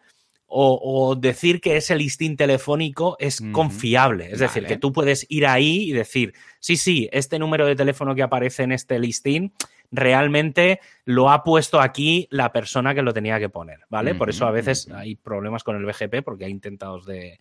o, 0.50 1.16
decir 1.16 1.62
que 1.62 1.78
ese 1.78 1.96
listín 1.96 2.36
telefónico 2.36 3.16
es 3.20 3.42
confiable. 3.52 4.32
Es 4.32 4.40
decir, 4.40 4.66
que 4.66 4.78
tú 4.78 4.92
puedes 4.92 5.26
ir 5.30 5.46
ahí 5.46 5.90
y 5.90 5.92
decir, 5.92 6.34
sí, 6.60 6.76
sí, 6.76 7.08
este 7.12 7.40
número 7.40 7.68
de 7.68 7.76
teléfono 7.76 8.16
que 8.16 8.24
aparece 8.24 8.64
en 8.64 8.72
este 8.72 9.00
listín 9.00 9.54
realmente 9.92 10.80
lo 11.06 11.32
ha 11.32 11.44
puesto 11.44 11.82
aquí 11.82 12.28
la 12.30 12.52
persona 12.52 12.94
que 12.94 13.02
lo 13.02 13.14
tenía 13.14 13.40
que 13.40 13.50
poner, 13.50 13.80
¿vale? 13.90 14.16
Por 14.16 14.30
eso 14.30 14.46
a 14.46 14.52
veces 14.52 14.88
hay 14.94 15.16
problemas 15.16 15.64
con 15.64 15.76
el 15.76 15.86
BGP 15.86 16.24
porque 16.24 16.46
hay 16.46 16.52
intentados 16.52 17.06
de, 17.06 17.40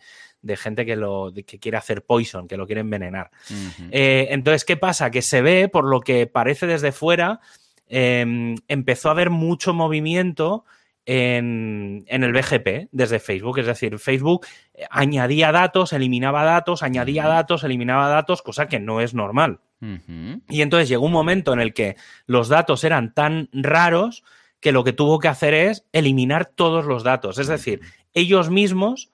gente 0.56 0.86
que, 0.86 0.96
lo, 0.96 1.32
que 1.34 1.58
quiere 1.58 1.76
hacer 1.76 2.04
poison, 2.04 2.48
que 2.48 2.56
lo 2.56 2.66
quiere 2.66 2.80
envenenar. 2.80 3.30
Eh, 3.90 4.28
entonces, 4.30 4.64
¿qué 4.64 4.76
pasa? 4.76 5.10
Que 5.10 5.22
se 5.22 5.42
ve, 5.42 5.68
por 5.68 5.84
lo 5.84 6.00
que 6.00 6.26
parece 6.26 6.66
desde 6.66 6.92
fuera, 6.92 7.40
em, 7.86 8.56
empezó 8.66 9.08
a 9.08 9.12
haber 9.12 9.30
mucho 9.30 9.74
movimiento 9.74 10.64
en, 11.10 12.04
el 12.06 12.32
BGP 12.32 12.90
desde 12.92 13.18
Facebook. 13.18 13.58
Es 13.58 13.66
decir, 13.66 13.98
Facebook 13.98 14.46
eh, 14.74 14.84
añadía 14.90 15.52
datos, 15.52 15.94
eliminaba 15.94 16.44
datos, 16.44 16.82
añadía 16.82 17.26
datos, 17.26 17.64
eliminaba 17.64 18.08
datos, 18.08 18.42
cosa 18.42 18.68
que 18.68 18.78
no 18.78 19.00
es 19.00 19.14
normal. 19.14 19.60
Y 19.80 20.62
entonces 20.62 20.88
llegó 20.88 21.06
un 21.06 21.12
momento 21.12 21.52
en 21.52 21.60
el 21.60 21.72
que 21.72 21.96
los 22.26 22.48
datos 22.48 22.82
eran 22.82 23.14
tan 23.14 23.48
raros 23.52 24.24
que 24.60 24.72
lo 24.72 24.82
que 24.82 24.92
tuvo 24.92 25.20
que 25.20 25.28
hacer 25.28 25.54
es 25.54 25.86
eliminar 25.92 26.46
todos 26.46 26.84
los 26.84 27.04
datos. 27.04 27.38
Es 27.38 27.46
decir, 27.46 27.80
ellos 28.12 28.50
mismos 28.50 29.10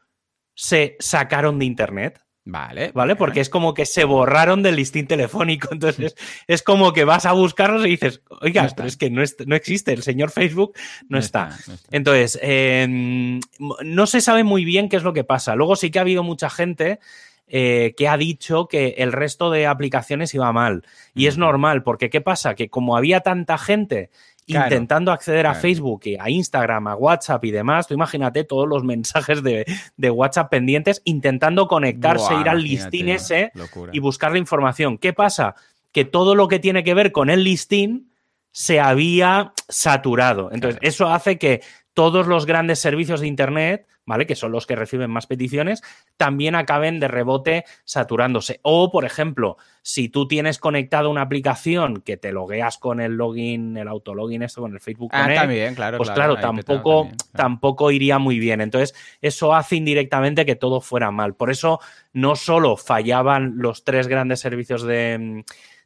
se 0.54 0.96
sacaron 1.00 1.58
de 1.58 1.66
Internet. 1.66 2.23
Vale. 2.46 2.92
¿Vale? 2.92 3.16
Porque 3.16 3.40
es 3.40 3.48
como 3.48 3.72
que 3.72 3.86
se 3.86 4.04
borraron 4.04 4.62
del 4.62 4.76
listín 4.76 5.06
telefónico. 5.06 5.68
Entonces 5.72 6.14
es 6.46 6.62
como 6.62 6.92
que 6.92 7.04
vas 7.04 7.24
a 7.24 7.32
buscarlos 7.32 7.86
y 7.86 7.90
dices, 7.90 8.20
oiga, 8.40 8.68
pero 8.76 8.86
es 8.86 8.96
que 8.96 9.10
no, 9.10 9.22
no, 9.46 9.56
existe, 9.56 9.92
el 9.92 10.02
señor 10.02 10.30
Facebook 10.30 10.74
no, 11.08 11.18
está. 11.18 11.56
Entonces, 11.90 12.38
em, 12.42 13.40
no 13.58 14.06
se 14.06 14.20
sabe 14.20 14.44
muy 14.44 14.64
bien 14.64 14.88
qué 14.88 14.96
es 14.96 15.02
lo 15.02 15.14
que 15.14 15.24
pasa. 15.24 15.54
Luego 15.54 15.74
sí 15.76 15.90
que 15.90 15.98
ha 15.98 16.02
habido 16.02 16.22
mucha 16.22 16.50
gente 16.50 17.00
eh, 17.46 17.94
que 17.96 18.08
ha 18.08 18.16
dicho 18.16 18.68
que 18.68 18.94
el 18.98 19.12
resto 19.12 19.50
de 19.50 19.66
aplicaciones 19.66 20.34
iba 20.34 20.52
mal. 20.52 20.82
Y 21.14 21.26
es 21.26 21.38
normal, 21.38 21.82
porque 21.82 22.10
¿qué 22.10 22.20
pasa? 22.20 22.54
Que 22.54 22.68
como 22.68 22.96
había 22.96 23.20
tanta 23.20 23.58
gente 23.58 24.10
intentando 24.46 25.12
acceder 25.12 25.46
a 25.46 25.54
Facebook, 25.54 26.02
a 26.18 26.30
Instagram, 26.30 26.88
a 26.88 26.96
WhatsApp 26.96 27.44
y 27.44 27.50
demás. 27.50 27.86
Tú 27.86 27.94
imagínate 27.94 28.44
todos 28.44 28.68
los 28.68 28.84
mensajes 28.84 29.42
de, 29.42 29.64
WhatsApp 30.10 30.50
pendientes 30.50 31.02
intentando 31.04 31.66
conectarse, 31.68 32.34
ir 32.34 32.48
al 32.48 32.62
listín 32.62 33.08
ese 33.08 33.52
y 33.92 33.98
buscar 34.00 34.32
la 34.32 34.38
información. 34.38 34.98
¿Qué 34.98 35.12
pasa? 35.12 35.54
Que 35.92 36.04
todo 36.04 36.34
lo 36.34 36.48
que 36.48 36.58
tiene 36.58 36.84
que 36.84 36.94
ver 36.94 37.12
con 37.12 37.30
el 37.30 37.44
listín 37.44 38.10
se 38.50 38.80
había 38.80 39.52
saturado. 39.68 40.50
Entonces, 40.52 40.78
eso 40.82 41.08
hace 41.08 41.38
que 41.38 41.62
todos 41.94 42.26
los 42.26 42.44
grandes 42.44 42.80
servicios 42.80 43.20
de 43.20 43.28
Internet, 43.28 43.86
¿vale? 44.04 44.26
Que 44.26 44.34
son 44.34 44.52
los 44.52 44.66
que 44.66 44.76
reciben 44.76 45.10
más 45.10 45.26
peticiones, 45.26 45.82
también 46.16 46.56
acaben 46.56 47.00
de 47.00 47.08
rebote 47.08 47.64
saturándose. 47.84 48.60
O, 48.62 48.90
por 48.90 49.04
ejemplo, 49.04 49.56
si 49.82 50.08
tú 50.08 50.26
tienes 50.26 50.58
conectado 50.58 51.08
una 51.08 51.22
aplicación 51.22 52.02
que 52.02 52.16
te 52.16 52.32
logueas 52.32 52.78
con 52.78 53.00
el 53.00 53.12
login, 53.12 53.76
el 53.76 53.88
autologin, 53.88 54.42
esto 54.42 54.60
con 54.60 54.74
el 54.74 54.80
Facebook 54.80 55.10
ah, 55.14 55.28
también, 55.32 55.74
claro, 55.74 55.98
pues 55.98 56.10
claro, 56.10 56.36
tampoco, 56.36 57.08
tampoco 57.32 57.90
iría 57.90 58.18
muy 58.18 58.38
bien. 58.38 58.60
Entonces, 58.60 58.94
eso 59.22 59.54
hace 59.54 59.76
indirectamente 59.76 60.44
que 60.44 60.56
todo 60.56 60.80
fuera 60.80 61.10
mal. 61.10 61.34
Por 61.34 61.50
eso, 61.50 61.80
no 62.12 62.34
solo 62.34 62.76
fallaban 62.76 63.54
los 63.56 63.84
tres 63.84 64.08
grandes 64.08 64.40
servicios 64.40 64.82
de 64.82 65.44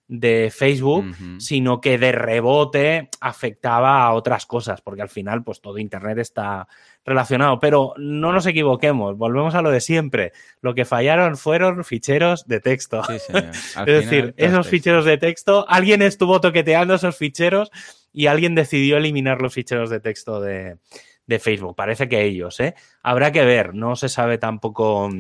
de 0.09 0.51
Facebook, 0.51 1.05
sino 1.38 1.83
que 1.83 1.99
de 1.99 2.12
rebote 2.12 3.11
afectaba 3.21 4.05
a 4.05 4.14
otras 4.14 4.47
cosas, 4.47 4.81
porque 4.81 5.03
al 5.03 5.11
final, 5.11 5.44
pues 5.44 5.61
todo 5.61 5.77
Internet 5.79 6.16
está 6.16 6.66
relacionado. 7.05 7.61
Pero 7.61 7.92
no 7.99 8.33
nos 8.33 8.47
equivoquemos, 8.47 9.18
volvemos 9.18 9.55
a 9.55 9.61
lo 9.61 9.71
de 9.71 9.83
siempre. 9.83 10.33
Lo 10.62 10.75
que 10.75 10.87
fallaron 10.87 11.37
fueron 11.37 11.85
ficheros 11.85 12.47
de 12.49 12.61
texto. 12.61 13.03
es 13.09 13.87
decir, 13.87 14.33
esos 14.38 14.66
ficheros 14.66 15.05
de 15.05 15.18
texto, 15.18 15.66
alguien 15.68 16.01
estuvo 16.01 16.40
toqueteando 16.40 16.94
esos 16.94 17.16
ficheros 17.16 17.71
y 18.11 18.27
alguien 18.27 18.55
decidió 18.55 18.97
eliminar 18.97 19.42
los 19.42 19.53
ficheros 19.53 19.90
de 19.90 20.01
texto 20.01 20.40
de, 20.40 20.79
de 21.27 21.38
Facebook. 21.38 21.77
Parece 21.77 22.09
que 22.09 22.25
ellos, 22.25 22.59
¿eh? 22.61 22.75
Habrá 23.03 23.31
que 23.31 23.44
ver, 23.44 23.75
no 23.75 23.94
se 23.94 24.09
sabe 24.09 24.38
tampoco 24.38 25.11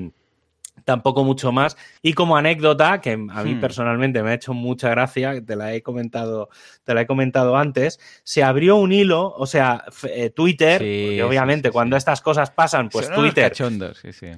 tampoco 0.84 1.24
mucho 1.24 1.52
más. 1.52 1.76
Y 2.02 2.12
como 2.12 2.36
anécdota, 2.36 3.00
que 3.00 3.12
a 3.12 3.16
mí 3.44 3.54
hmm. 3.54 3.60
personalmente 3.60 4.22
me 4.22 4.30
ha 4.30 4.34
hecho 4.34 4.54
mucha 4.54 4.90
gracia, 4.90 5.44
te 5.44 5.56
la 5.56 5.74
he 5.74 5.82
comentado, 5.82 6.48
te 6.84 6.94
la 6.94 7.02
he 7.02 7.06
comentado 7.06 7.56
antes, 7.56 8.00
se 8.24 8.42
abrió 8.42 8.76
un 8.76 8.92
hilo, 8.92 9.34
o 9.36 9.46
sea, 9.46 9.84
eh, 10.08 10.30
Twitter, 10.30 10.82
obviamente 11.22 11.70
cuando 11.70 11.96
estas 11.96 12.20
cosas 12.20 12.50
pasan, 12.50 12.88
pues 12.88 13.10
Twitter. 13.10 13.52
sí, 13.54 14.12
sí. 14.12 14.28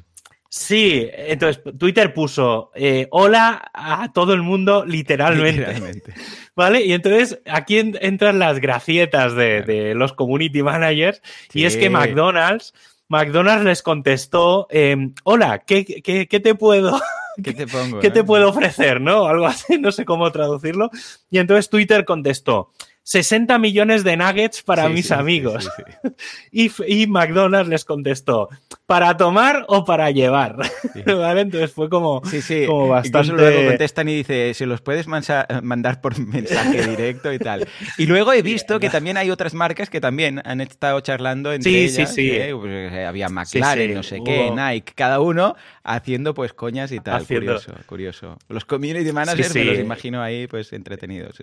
Sí, 0.52 1.08
entonces 1.12 1.62
Twitter 1.78 2.12
puso 2.12 2.72
eh, 2.74 3.06
hola 3.12 3.70
a 3.72 4.12
todo 4.12 4.34
el 4.34 4.42
mundo 4.42 4.84
literalmente. 4.84 6.02
¿Vale? 6.56 6.84
Y 6.84 6.92
entonces 6.92 7.40
aquí 7.46 7.78
entran 7.78 8.40
las 8.40 8.58
gracietas 8.58 9.36
de, 9.36 9.94
los 9.94 10.12
community 10.12 10.64
managers 10.64 11.22
y 11.54 11.66
es 11.66 11.76
que 11.76 11.88
McDonald's 11.88 12.74
McDonald's 13.10 13.64
les 13.64 13.82
contestó, 13.82 14.68
em, 14.70 15.14
hola, 15.24 15.58
¿qué, 15.66 15.84
te 16.28 16.54
puedo... 16.54 16.98
¿Qué 17.42 17.52
te 17.52 17.66
pongo? 17.66 17.98
¿Qué 17.98 18.10
te 18.10 18.20
eh? 18.20 18.24
puedo 18.24 18.48
ofrecer? 18.48 19.00
¿No? 19.00 19.26
Algo 19.26 19.46
así, 19.46 19.78
no 19.80 19.90
sé 19.90 20.04
cómo 20.04 20.30
traducirlo. 20.30 20.90
Y 21.28 21.38
entonces 21.38 21.68
Twitter 21.68 22.04
contestó, 22.04 22.70
60 23.02 23.58
millones 23.58 24.04
de 24.04 24.16
nuggets 24.16 24.62
para 24.62 24.88
mis 24.88 25.10
amigos. 25.10 25.70
y, 26.52 26.70
y, 26.86 27.06
McDonald's 27.06 27.68
les 27.68 27.84
contestó, 27.84 28.48
¿para 28.86 29.16
tomar 29.16 29.64
o 29.68 29.84
para 29.84 30.10
llevar? 30.10 30.56
¿Vale? 31.06 31.40
Entonces 31.40 31.72
fue 31.72 31.88
como, 31.88 32.22
como 32.66 32.88
bastante... 32.88 33.18
Incluso 33.18 33.32
luego 33.36 33.68
contestan 33.68 34.08
y 34.08 34.16
dice, 34.16 34.54
se 34.54 34.66
los 34.66 34.80
puedes 34.80 35.06
mandar 35.08 36.00
por 36.00 36.18
mensaje 36.26 36.86
directo 36.86 37.32
y 37.32 37.38
tal. 37.38 37.66
Y 37.98 38.06
luego 38.06 38.32
he 38.32 38.42
visto 38.42 38.78
que 38.78 38.90
también 38.90 39.16
hay 39.16 39.30
otras 39.30 39.54
marcas 39.54 39.90
que 39.90 40.00
también 40.00 40.40
han 40.44 40.60
estado 40.60 41.00
charlando 41.00 41.52
entre 41.52 41.70
sí, 41.70 41.78
ellas. 41.78 42.14
Sí, 42.14 42.30
sí, 42.30 42.40
pues, 42.58 42.92
había 42.92 43.28
McLaren, 43.28 43.94
no 43.94 44.02
sé 44.02 44.20
qué, 44.24 44.50
Nike, 44.50 44.92
cada 44.94 45.20
uno 45.20 45.56
haciendo 45.82 46.34
pues 46.34 46.52
coñas 46.52 46.92
y 46.92 47.00
tal. 47.00 47.26
Curioso, 47.26 47.72
curioso. 47.86 48.38
Los 48.48 48.64
community 48.64 49.12
managers 49.12 49.54
me 49.54 49.64
los 49.64 49.78
imagino 49.78 50.22
ahí 50.22 50.46
pues 50.46 50.72
entretenidos. 50.72 51.36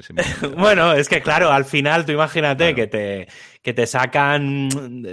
bueno, 0.58 0.94
es 0.94 1.10
que 1.10 1.22
claro, 1.22 1.47
al 1.50 1.66
final 1.66 2.06
tú 2.06 2.12
imagínate 2.12 2.76
que 2.76 2.88
te 2.88 3.28
que 3.62 3.74
te 3.74 3.86
sacan 3.86 4.70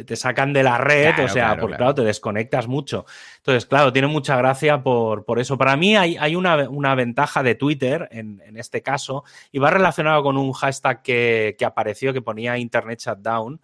te 0.07 0.17
sacan 0.17 0.53
de 0.53 0.63
la 0.63 0.79
red, 0.79 1.25
o 1.25 1.29
sea, 1.29 1.57
porque 1.57 1.77
claro. 1.77 1.95
te 1.95 2.03
desconectas 2.03 2.69
mucho. 2.69 3.05
Entonces, 3.39 3.67
claro, 3.67 3.93
tiene 3.93 4.09
mucha 4.09 4.37
gracia 4.37 4.83
por, 4.83 5.25
por 5.25 5.41
eso. 5.41 5.59
Para 5.59 5.77
mí 5.77 5.97
hay, 5.97 6.17
hay 6.19 6.37
una, 6.37 6.69
una, 6.69 6.95
ventaja 6.95 7.43
de 7.43 7.55
Twitter 7.55 8.09
en, 8.13 8.41
en, 8.47 8.57
este 8.57 8.83
caso 8.83 9.25
y 9.51 9.59
va 9.59 9.71
relacionado 9.71 10.23
con 10.23 10.37
un 10.37 10.53
hashtag 10.53 11.03
que, 11.03 11.57
que 11.59 11.65
apareció 11.65 12.13
que 12.13 12.23
ponía 12.23 12.57
Internet 12.59 13.01
Shutdown. 13.01 13.61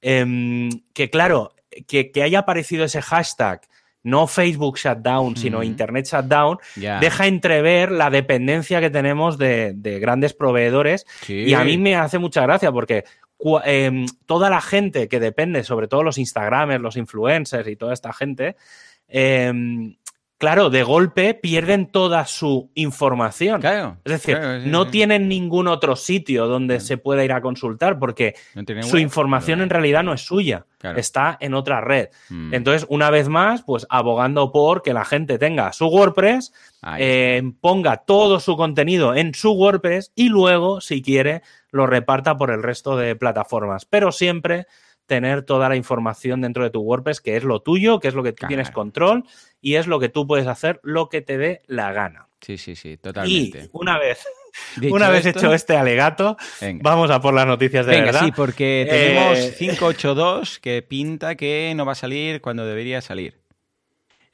Eh, 0.00 0.68
que 0.92 1.10
claro, 1.10 1.54
que, 1.86 2.10
que 2.10 2.22
haya 2.22 2.40
aparecido 2.40 2.84
ese 2.84 3.02
hashtag 3.02 3.62
no 4.04 4.26
Facebook 4.26 4.76
shutdown, 4.78 5.36
sino 5.36 5.62
Internet 5.62 6.06
shutdown, 6.06 6.58
deja 6.76 7.26
entrever 7.26 7.90
la 7.90 8.10
dependencia 8.10 8.80
que 8.80 8.90
tenemos 8.90 9.38
de, 9.38 9.98
grandes 10.00 10.34
proveedores. 10.34 11.06
Y 11.26 11.54
a 11.54 11.64
mí 11.64 11.78
me 11.78 11.96
hace 11.96 12.18
mucha 12.18 12.42
gracia 12.42 12.70
porque 12.70 13.04
em, 13.64 14.06
toda 14.26 14.50
la 14.50 14.60
gente 14.60 15.08
que 15.08 15.18
depende, 15.18 15.64
sobre 15.64 15.88
todo 15.88 16.02
los 16.02 16.18
Instagramers, 16.18 16.82
los 16.82 16.96
influencers 16.96 17.66
y 17.66 17.76
toda 17.76 17.94
esta 17.94 18.12
gente, 18.12 18.56
em, 19.08 19.96
claro, 20.38 20.70
de 20.70 20.82
golpe 20.82 21.34
pierden 21.34 21.86
toda 21.86 22.26
su 22.26 22.70
información. 22.74 23.62
es 24.04 24.12
decir, 24.12 24.38
no 24.66 24.88
tienen 24.88 25.28
ningún 25.28 25.68
otro 25.68 25.96
sitio 25.96 26.46
donde 26.46 26.80
se 26.80 26.98
pueda 26.98 27.24
ir 27.24 27.32
a 27.32 27.40
consultar 27.40 27.98
porque 27.98 28.34
su 28.82 28.98
información 28.98 29.60
en 29.60 29.70
realidad 29.70 30.02
no 30.02 30.12
es 30.12 30.22
suya, 30.22 30.66
está 30.96 31.36
en 31.40 31.54
otra 31.54 31.80
red. 31.80 32.08
Mm. 32.28 32.54
Entonces, 32.54 32.86
una 32.88 33.10
vez 33.10 33.28
más, 33.28 33.62
pues 33.62 33.86
abogando 33.88 34.52
por 34.52 34.82
que 34.82 34.92
la 34.92 35.04
gente 35.04 35.38
tenga 35.38 35.72
su 35.72 35.86
WordPress, 35.86 36.52
eh, 36.98 37.42
ponga 37.60 37.98
todo 37.98 38.40
su 38.40 38.56
contenido 38.56 39.14
en 39.14 39.34
su 39.34 39.52
WordPress 39.52 40.12
y 40.14 40.28
luego, 40.28 40.80
si 40.80 41.02
quiere, 41.02 41.42
lo 41.70 41.86
reparta 41.86 42.36
por 42.36 42.50
el 42.50 42.62
resto 42.62 42.96
de 42.96 43.16
plataformas. 43.16 43.84
Pero 43.84 44.12
siempre 44.12 44.66
tener 45.06 45.42
toda 45.42 45.68
la 45.68 45.76
información 45.76 46.40
dentro 46.40 46.64
de 46.64 46.70
tu 46.70 46.80
WordPress, 46.80 47.20
que 47.20 47.36
es 47.36 47.44
lo 47.44 47.60
tuyo, 47.60 48.00
que 48.00 48.08
es 48.08 48.14
lo 48.14 48.22
que 48.22 48.32
tú 48.32 48.46
tienes 48.46 48.70
control 48.70 49.24
y 49.60 49.74
es 49.74 49.86
lo 49.86 50.00
que 50.00 50.08
tú 50.08 50.26
puedes 50.26 50.46
hacer, 50.46 50.80
lo 50.82 51.08
que 51.08 51.20
te 51.20 51.38
dé 51.38 51.62
la 51.66 51.92
gana. 51.92 52.28
Sí, 52.40 52.58
sí, 52.58 52.76
sí, 52.76 52.98
totalmente. 52.98 53.64
Y 53.64 53.70
una 53.72 53.98
vez, 53.98 54.22
una 54.90 55.08
vez 55.08 55.24
hecho 55.24 55.52
este 55.54 55.76
alegato, 55.76 56.36
vamos 56.82 57.10
a 57.10 57.20
por 57.20 57.32
las 57.32 57.46
noticias 57.46 57.86
de 57.86 58.00
Venga, 58.00 58.12
sí, 58.20 58.32
porque 58.32 58.86
tenemos 58.88 59.38
582 59.56 60.56
eh, 60.56 60.60
que 60.60 60.82
pinta 60.82 61.36
que 61.36 61.72
no 61.74 61.86
va 61.86 61.92
a 61.92 61.96
salir 61.96 62.42
cuando 62.42 62.66
debería 62.66 63.00
salir. 63.00 63.43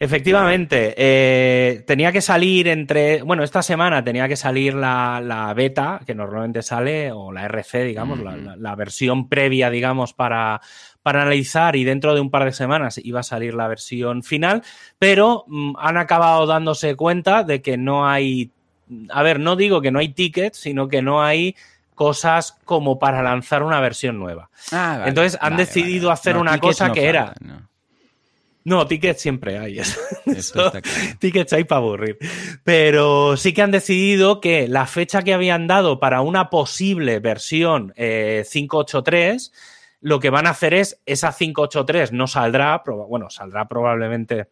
Efectivamente, 0.03 0.95
eh, 0.97 1.83
tenía 1.87 2.11
que 2.11 2.23
salir 2.23 2.69
entre, 2.69 3.21
bueno, 3.21 3.43
esta 3.43 3.61
semana 3.61 4.03
tenía 4.03 4.29
que 4.29 4.37
salir 4.37 4.73
la, 4.73 5.53
beta, 5.55 6.01
que 6.07 6.15
normalmente 6.15 6.63
sale, 6.63 7.13
o 7.13 7.31
la 7.31 7.45
RC, 7.45 7.85
digamos, 7.85 8.19
la, 8.19 8.75
versión 8.77 9.29
previa, 9.29 9.69
digamos, 9.69 10.15
para, 10.15 10.63
para 11.03 11.21
analizar 11.21 11.77
y 11.77 11.85
dentro 11.85 12.15
de 12.15 12.23
un 12.23 12.31
par 12.31 12.47
de 12.47 12.53
semanas 12.53 12.99
iba 13.05 13.21
a 13.21 13.23
salir 13.23 13.53
la 13.53 13.69
versión 13.69 14.23
final, 14.23 14.63
pero 14.99 15.45
mm, 15.49 15.75
han 15.79 15.99
acabado 15.99 16.47
dándose 16.47 16.97
cuenta 16.97 17.45
de 17.45 17.61
que 17.61 17.77
no 17.77 18.09
hay, 18.09 18.53
a 19.11 19.23
ver, 19.23 19.39
no 19.39 19.55
digo 19.55 19.83
que 19.83 19.91
no 19.91 19.99
hay 19.99 20.15
tickets, 20.15 20.57
sino 20.57 20.89
que 20.89 21.03
no 21.03 21.23
hay 21.23 21.57
cosas 21.95 22.59
como 22.65 22.99
para 22.99 23.23
lanzar 23.23 23.63
una 23.63 23.81
versión 23.81 24.19
nueva. 24.19 24.49
Ah, 24.73 25.05
Entonces 25.05 25.39
han 25.43 25.59
decidido 25.59 26.11
hacer 26.11 26.39
una 26.39 26.59
cosa 26.59 26.91
que 26.91 27.05
era... 27.05 27.35
No, 27.41 27.70
tickets 28.89 29.21
siempre 29.21 29.59
hay. 29.59 29.81
tickets 31.19 31.53
hay 31.53 31.65
para 31.65 31.79
aburrir. 31.81 32.19
Pero 32.65 33.37
sí 33.37 33.53
que 33.53 33.63
han 33.63 33.71
decidido 33.71 34.41
que 34.41 34.69
la 34.69 34.87
fecha 34.87 35.23
que 35.23 35.35
habían 35.35 35.67
dado 35.67 36.01
para 36.01 36.21
una 36.21 36.51
posible 36.51 37.19
versión 37.21 37.93
583, 37.97 39.53
eh, 39.53 39.57
lo 40.01 40.21
que 40.21 40.31
van 40.31 40.47
a 40.47 40.51
hacer 40.51 40.75
es, 40.75 41.01
esa 41.07 41.33
583 41.33 42.13
no 42.13 42.27
saldrá, 42.27 42.83
bueno, 42.85 43.31
saldrá 43.31 43.69
probablemente 43.69 44.49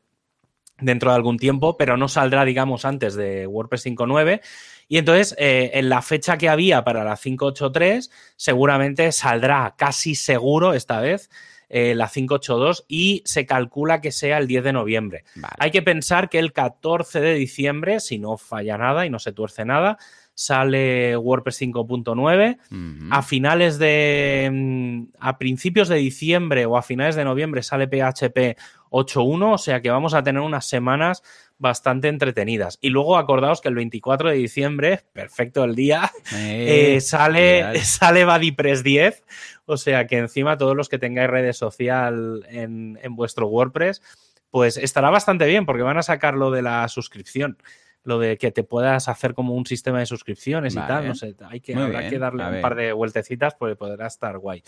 dentro 0.81 1.11
de 1.11 1.17
algún 1.17 1.39
tiempo, 1.39 1.77
pero 1.77 1.97
no 1.97 2.09
saldrá, 2.09 2.45
digamos, 2.45 2.85
antes 2.85 3.15
de 3.15 3.47
WordPress 3.47 3.87
5.9. 3.87 4.41
Y 4.89 4.99
entonces, 4.99 5.35
eh, 5.39 5.73
en 5.75 5.89
la 5.89 6.03
fecha 6.03 6.39
que 6.39 6.49
había 6.49 6.85
para 6.85 7.05
la 7.05 7.17
583, 7.17 8.11
seguramente 8.37 9.13
saldrá 9.13 9.75
casi 9.77 10.15
seguro 10.15 10.73
esta 10.73 11.01
vez 11.01 11.29
eh, 11.69 11.95
la 11.95 12.09
582 12.09 12.87
y 12.89 13.23
se 13.25 13.45
calcula 13.47 14.01
que 14.01 14.13
sea 14.13 14.39
el 14.39 14.47
10 14.47 14.65
de 14.65 14.73
noviembre. 14.73 15.25
Hay 15.59 15.71
que 15.71 15.83
pensar 15.83 16.29
que 16.29 16.39
el 16.39 16.53
14 16.53 17.21
de 17.21 17.35
diciembre, 17.35 18.01
si 18.01 18.19
no 18.19 18.37
falla 18.39 18.79
nada 18.79 19.05
y 19.05 19.11
no 19.11 19.19
se 19.19 19.33
tuerce 19.33 19.65
nada, 19.65 19.99
sale 20.39 21.17
WordPress 21.17 21.61
5.9. 21.63 23.11
A 23.11 23.23
finales 23.23 23.79
de. 23.79 24.49
Mm, 24.53 25.03
a 25.19 25.37
principios 25.37 25.89
de 25.89 25.97
diciembre 25.97 26.65
o 26.65 26.77
a 26.77 26.83
finales 26.83 27.17
de 27.17 27.25
noviembre 27.25 27.63
sale 27.63 27.89
PHP 27.89 28.57
8.1, 28.91 29.55
o 29.55 29.59
sea 29.59 29.83
que 29.83 29.91
vamos 29.91 30.15
a 30.15 30.23
tener 30.23 30.41
unas 30.41 30.67
semanas 30.67 31.23
bastante 31.59 32.09
entretenidas. 32.09 32.79
Y 32.81 32.91
luego 32.91 33.19
acordaos 33.19 33.61
que 33.61 33.69
el 33.69 33.75
24 33.75 34.31
de 34.31 34.37
diciembre, 34.37 35.01
perfecto 35.13 35.65
el 35.65 35.75
día, 35.75 36.11
eh, 36.35 36.95
eh, 36.97 37.01
sale, 37.01 37.81
sale 37.85 38.25
BuddyPress 38.25 38.83
10. 38.83 39.25
O 39.67 39.77
sea 39.77 40.07
que 40.07 40.19
encima 40.19 40.57
todos 40.57 40.77
los 40.77 40.89
que 40.89 40.99
tengáis 40.99 41.29
redes 41.29 41.59
social 41.59 42.47
en, 42.49 42.99
vuestro 43.11 43.49
WordPress, 43.49 44.03
pues 44.51 44.77
estará 44.77 45.11
bastante 45.11 45.47
bien 45.47 45.67
porque 45.67 45.83
van 45.83 45.99
a 45.99 46.03
sacar 46.03 46.35
lo 46.35 46.51
de 46.51 46.63
la 46.63 46.89
suscripción 46.89 47.59
lo 48.05 48.19
de 48.19 48.39
que 48.39 48.51
te 48.53 48.63
puedas 48.63 49.07
hacer 49.09 49.35
como 49.35 49.55
un 49.55 49.67
sistema 49.67 49.99
de 49.99 50.07
suscripciones 50.07 50.73
y 50.73 50.79
tal, 50.79 51.09
no 51.09 51.15
sé, 51.15 51.35
hay 51.47 51.61
que, 51.61 51.75
habrá 51.75 52.09
que 52.09 52.19
darle 52.19 52.47
un 52.47 52.63
par 52.63 52.75
de 52.75 52.93
vueltecitas 52.95 53.55
porque 53.55 53.77
podrá 53.77 54.07
estar 54.07 54.39
guay. 54.39 54.63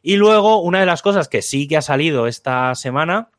Y 0.00 0.16
luego, 0.16 0.60
una 0.60 0.80
de 0.80 0.86
las 0.86 1.00
cosas 1.00 1.28
que 1.28 1.42
sí 1.42 1.68
que 1.68 1.76
ha 1.76 1.82
salido 1.82 2.26
esta 2.26 2.74
semana 2.74 3.30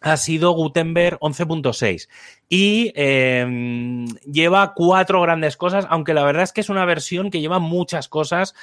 ha 0.00 0.16
sido 0.16 0.52
Gutenberg 0.52 1.18
11.6 1.20 2.08
y 2.48 2.92
em, 2.94 4.06
lleva 4.30 4.74
cuatro 4.74 5.20
grandes 5.22 5.56
cosas, 5.56 5.86
aunque 5.88 6.14
la 6.14 6.24
verdad 6.24 6.42
es 6.42 6.52
que 6.52 6.60
es 6.60 6.68
una 6.68 6.84
versión 6.84 7.30
que 7.30 7.40
lleva 7.40 7.58
muchas 7.58 8.08
cosas 8.08 8.54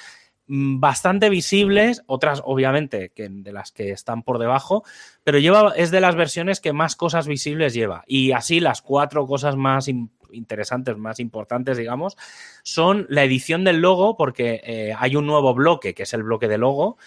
mm, 0.47 0.79
bastante 0.79 1.29
visibles, 1.29 2.03
otras 2.05 2.41
obviamente 2.45 3.11
que 3.15 3.27
de 3.29 3.51
las 3.51 3.71
que 3.71 3.91
están 3.91 4.23
por 4.23 4.39
debajo, 4.39 4.83
pero 5.23 5.39
lleva 5.39 5.73
es 5.75 5.91
de 5.91 6.01
las 6.01 6.15
versiones 6.15 6.59
que 6.59 6.73
más 6.73 6.95
cosas 6.95 7.27
visibles 7.27 7.73
lleva. 7.73 8.03
Y 8.07 8.31
así 8.31 8.59
las 8.59 8.81
cuatro 8.81 9.25
cosas 9.25 9.55
más 9.55 9.89
interesantes, 10.31 10.97
más 10.97 11.19
importantes, 11.19 11.77
digamos, 11.77 12.17
son 12.63 13.05
la 13.09 13.23
edición 13.23 13.63
del 13.63 13.81
logo 13.81 14.17
porque 14.17 14.61
eh, 14.63 14.93
hay 14.97 15.15
un 15.15 15.25
nuevo 15.25 15.53
bloque 15.53 15.93
que 15.93 16.03
es 16.03 16.13
el 16.13 16.23
bloque 16.23 16.47
de 16.47 16.57
logo 16.57 16.97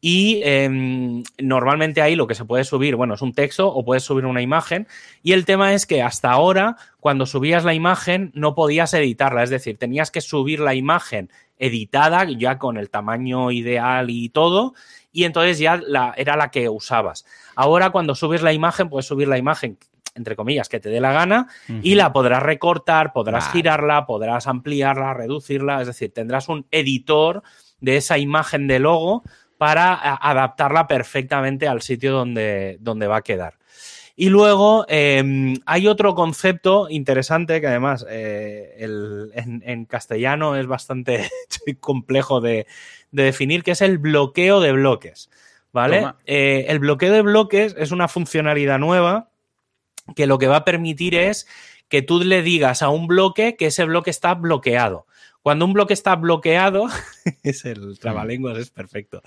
y 0.00 0.40
em, 0.44 1.24
normalmente 1.38 2.02
ahí 2.02 2.14
lo 2.14 2.28
que 2.28 2.36
se 2.36 2.44
puede 2.44 2.64
subir, 2.64 2.94
bueno, 2.94 3.14
es 3.14 3.22
un 3.22 3.32
texto 3.32 3.68
o 3.68 3.84
puedes 3.84 4.04
subir 4.04 4.26
una 4.26 4.42
imagen. 4.42 4.86
Y 5.22 5.32
el 5.32 5.44
tema 5.44 5.74
es 5.74 5.86
que 5.86 6.02
hasta 6.02 6.30
ahora, 6.30 6.76
cuando 7.00 7.26
subías 7.26 7.64
la 7.64 7.74
imagen, 7.74 8.30
no 8.34 8.54
podías 8.54 8.94
editarla. 8.94 9.42
Es 9.42 9.50
decir, 9.50 9.76
tenías 9.76 10.10
que 10.10 10.20
subir 10.20 10.60
la 10.60 10.74
imagen 10.74 11.30
editada, 11.58 12.24
ya 12.24 12.58
con 12.58 12.76
el 12.76 12.90
tamaño 12.90 13.50
ideal 13.50 14.10
y 14.10 14.28
todo, 14.28 14.74
y 15.12 15.24
entonces 15.24 15.58
ya 15.58 15.76
la, 15.76 16.14
era 16.16 16.36
la 16.36 16.52
que 16.52 16.68
usabas. 16.68 17.24
Ahora, 17.56 17.90
cuando 17.90 18.14
subes 18.14 18.42
la 18.42 18.52
imagen, 18.52 18.88
puedes 18.88 19.06
subir 19.06 19.26
la 19.26 19.38
imagen 19.38 19.78
entre 20.14 20.34
comillas, 20.34 20.68
que 20.68 20.80
te 20.80 20.88
dé 20.88 21.00
la 21.00 21.12
gana 21.12 21.46
y 21.80 21.94
la 21.94 22.12
podrás 22.12 22.42
recortar, 22.42 23.12
podrás 23.12 23.52
girarla, 23.52 24.04
podrás 24.04 24.48
ampliarla, 24.48 25.14
reducirla, 25.14 25.80
es 25.80 25.86
decir, 25.86 26.12
tendrás 26.12 26.48
un 26.48 26.66
editor 26.72 27.44
de 27.80 27.98
esa 27.98 28.18
imagen 28.18 28.66
de 28.66 28.80
logo 28.80 29.22
para 29.58 29.94
adaptarla 30.16 30.86
perfectamente 30.86 31.68
al 31.68 31.82
sitio 31.82 32.12
donde, 32.12 32.78
donde 32.80 33.06
va 33.06 33.18
a 33.18 33.22
quedar. 33.22 33.58
Y 34.20 34.30
luego 34.30 34.84
em, 34.88 35.54
hay 35.64 35.86
otro 35.86 36.16
concepto 36.16 36.88
interesante 36.90 37.60
que 37.60 37.68
además 37.68 38.04
eh, 38.10 38.74
en, 38.80 39.84
castellano 39.84 40.56
es 40.56 40.66
bastante 40.66 41.30
complejo 41.80 42.40
de, 42.40 42.66
definir, 43.12 43.62
que 43.62 43.70
es 43.70 43.80
el 43.80 43.98
bloqueo 43.98 44.60
de 44.60 44.72
bloques. 44.72 45.30
¿Vale? 45.70 46.14
Eh, 46.26 46.66
el 46.68 46.80
bloqueo 46.80 47.12
de 47.12 47.22
bloques 47.22 47.76
es 47.78 47.92
una 47.92 48.08
funcionalidad 48.08 48.80
nueva 48.80 49.28
que 50.16 50.26
lo 50.26 50.38
que 50.38 50.48
va 50.48 50.56
a 50.56 50.64
permitir 50.64 51.14
es 51.14 51.46
que 51.88 52.02
tú 52.02 52.18
le 52.20 52.42
digas 52.42 52.82
a 52.82 52.88
un 52.88 53.06
bloque 53.06 53.54
que 53.54 53.66
ese 53.66 53.84
bloque 53.84 54.10
está 54.10 54.34
bloqueado. 54.34 55.06
Cuando 55.42 55.64
un 55.64 55.72
bloque 55.72 55.94
está 55.94 56.16
bloqueado, 56.16 56.88
es 57.42 57.64
el 57.64 57.98
trabalenguas, 57.98 58.58
es 58.58 58.70
perfecto. 58.70 59.22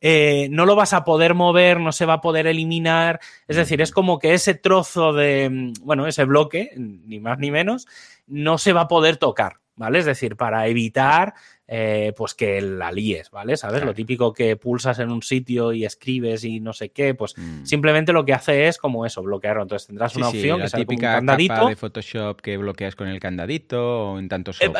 Eh, 0.00 0.48
no 0.50 0.66
lo 0.66 0.76
vas 0.76 0.92
a 0.92 1.04
poder 1.04 1.34
mover, 1.34 1.80
no 1.80 1.92
se 1.92 2.06
va 2.06 2.14
a 2.14 2.20
poder 2.20 2.46
eliminar. 2.46 3.20
Es 3.46 3.56
decir, 3.56 3.80
es 3.80 3.90
como 3.90 4.18
que 4.18 4.34
ese 4.34 4.54
trozo 4.54 5.12
de, 5.12 5.72
bueno, 5.82 6.06
ese 6.06 6.24
bloque, 6.24 6.72
ni 6.76 7.20
más 7.20 7.38
ni 7.38 7.50
menos, 7.50 7.86
no 8.26 8.58
se 8.58 8.72
va 8.72 8.82
a 8.82 8.88
poder 8.88 9.16
tocar, 9.16 9.60
¿vale? 9.76 9.98
Es 9.98 10.06
decir, 10.06 10.36
para 10.36 10.66
evitar 10.68 11.34
eh, 11.70 12.14
pues 12.16 12.32
que 12.32 12.62
la 12.62 12.90
líes, 12.90 13.30
¿vale? 13.30 13.58
¿Sabes? 13.58 13.84
Lo 13.84 13.92
típico 13.92 14.32
que 14.32 14.56
pulsas 14.56 14.98
en 15.00 15.10
un 15.10 15.22
sitio 15.22 15.74
y 15.74 15.84
escribes 15.84 16.42
y 16.44 16.60
no 16.60 16.72
sé 16.72 16.88
qué, 16.88 17.14
pues 17.14 17.34
mm. 17.36 17.66
simplemente 17.66 18.14
lo 18.14 18.24
que 18.24 18.32
hace 18.32 18.68
es 18.68 18.78
como 18.78 19.04
eso, 19.04 19.22
bloquearlo. 19.22 19.62
Entonces 19.62 19.86
tendrás 19.86 20.16
una 20.16 20.28
opción 20.28 20.62
que 20.62 20.70
típica 20.70 21.16
candadito. 21.16 21.68
de 21.68 21.76
Photoshop 21.76 22.40
que 22.40 22.56
bloqueas 22.56 22.96
con 22.96 23.08
el 23.08 23.20
candadito 23.20 24.12
o 24.12 24.18
en 24.18 24.30
tantos 24.30 24.62
eh, 24.62 24.72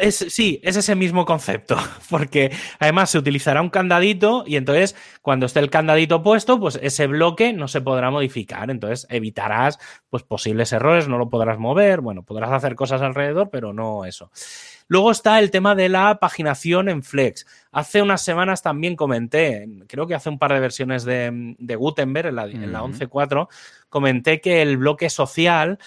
eh, 0.00 0.12
sí, 0.12 0.60
es 0.62 0.76
ese 0.76 0.94
mismo 0.94 1.24
concepto, 1.24 1.76
porque 2.10 2.52
además 2.78 3.10
se 3.10 3.18
utilizará 3.18 3.60
un 3.60 3.70
candadito 3.70 4.44
y 4.46 4.54
entonces 4.54 4.94
cuando 5.22 5.46
esté 5.46 5.58
el 5.58 5.68
candadito 5.70 6.22
puesto, 6.22 6.60
pues 6.60 6.78
ese 6.80 7.08
bloque 7.08 7.52
no 7.54 7.66
se 7.66 7.80
podrá 7.80 8.12
modificar. 8.12 8.70
Entonces 8.70 9.08
evitarás 9.10 9.80
pues 10.10 10.22
posibles 10.22 10.72
errores, 10.72 11.08
no 11.08 11.18
lo 11.18 11.28
podrás 11.28 11.58
mover, 11.58 12.02
bueno, 12.02 12.22
podrás 12.22 12.52
hacer 12.52 12.76
cosas 12.76 13.02
alrededor, 13.02 13.50
pero 13.50 13.72
no 13.72 14.04
eso. 14.04 14.30
Luego 14.88 15.10
está 15.10 15.38
el 15.38 15.50
tema 15.50 15.74
de 15.74 15.88
la 15.88 16.18
paginación 16.18 16.88
en 16.88 17.02
Flex. 17.02 17.46
Hace 17.72 18.02
unas 18.02 18.22
semanas 18.22 18.62
también 18.62 18.96
comenté, 18.96 19.66
creo 19.88 20.06
que 20.06 20.14
hace 20.14 20.28
un 20.28 20.38
par 20.38 20.52
de 20.52 20.60
versiones 20.60 21.04
de, 21.04 21.76
Gutenberg, 21.76 22.28
en 22.28 22.36
la, 22.36 22.44
en 22.44 22.72
la 22.72 22.82
11.4, 22.82 23.48
comenté 23.88 24.40
que 24.40 24.62
el 24.62 24.76
bloque 24.76 25.10
social 25.10 25.78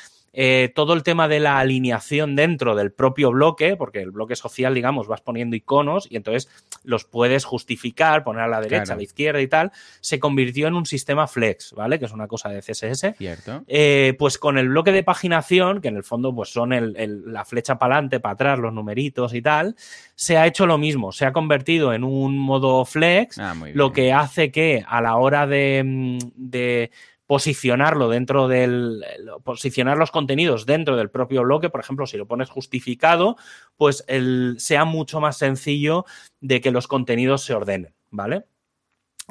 eh, 0.41 0.71
todo 0.73 0.93
el 0.93 1.03
tema 1.03 1.27
de 1.27 1.41
la 1.41 1.59
alineación 1.59 2.33
dentro 2.33 2.73
del 2.73 2.93
propio 2.93 3.29
bloque, 3.29 3.75
porque 3.75 3.99
el 3.99 4.11
bloque 4.11 4.37
social, 4.37 4.73
digamos, 4.73 5.05
vas 5.05 5.19
poniendo 5.19 5.57
iconos 5.57 6.07
y 6.09 6.15
entonces 6.15 6.49
los 6.85 7.03
puedes 7.03 7.43
justificar, 7.43 8.23
poner 8.23 8.43
a 8.43 8.47
la 8.47 8.61
derecha, 8.61 8.93
a 8.93 8.95
la 8.95 9.03
izquierda 9.03 9.41
y 9.41 9.49
tal, 9.49 9.73
se 9.99 10.17
convirtió 10.17 10.69
en 10.69 10.75
un 10.75 10.85
sistema 10.85 11.27
flex, 11.27 11.73
¿vale? 11.73 11.99
Que 11.99 12.05
es 12.05 12.13
una 12.13 12.27
cosa 12.27 12.47
de 12.47 12.61
CSS. 12.61 13.17
Cierto. 13.17 13.65
Eh, 13.67 14.15
pues 14.17 14.37
con 14.37 14.57
el 14.57 14.69
bloque 14.69 14.93
de 14.93 15.03
paginación, 15.03 15.81
que 15.81 15.89
en 15.89 15.97
el 15.97 16.05
fondo 16.05 16.33
pues 16.33 16.53
son 16.53 16.69
la 16.71 17.43
flecha 17.43 17.77
para 17.77 17.95
adelante, 17.95 18.21
para 18.21 18.33
atrás, 18.35 18.59
los 18.59 18.71
numeritos 18.71 19.33
y 19.33 19.41
tal, 19.41 19.75
se 20.15 20.37
ha 20.37 20.47
hecho 20.47 20.65
lo 20.65 20.77
mismo, 20.77 21.11
se 21.11 21.25
ha 21.25 21.33
convertido 21.33 21.91
en 21.91 22.05
un 22.05 22.37
modo 22.37 22.85
flex, 22.85 23.39
ah, 23.39 23.53
lo 23.73 23.91
que 23.91 24.13
hace 24.13 24.51
que 24.51 24.85
a 24.87 25.01
la 25.01 25.17
hora 25.17 25.47
de 25.47 26.91
posicionarlo 27.29 28.09
dentro 28.09 28.47
del, 28.47 29.05
posicionar 29.43 29.99
los 29.99 30.09
contenidos 30.09 30.65
dentro 30.65 30.97
del 30.97 31.11
propio 31.11 31.43
bloque, 31.43 31.69
por 31.69 31.79
ejemplo, 31.79 32.07
si 32.07 32.17
lo 32.17 32.25
pones 32.25 32.49
justificado, 32.49 33.35
pues 33.77 34.03
el, 34.07 34.55
sea 34.57 34.83
mucho 34.83 35.21
más 35.21 35.37
sencillo 35.37 36.05
de 36.41 36.59
que 36.59 36.71
los 36.71 36.87
contenidos 36.87 37.43
se 37.43 37.53
ordenen, 37.53 37.93
¿vale? 38.09 38.45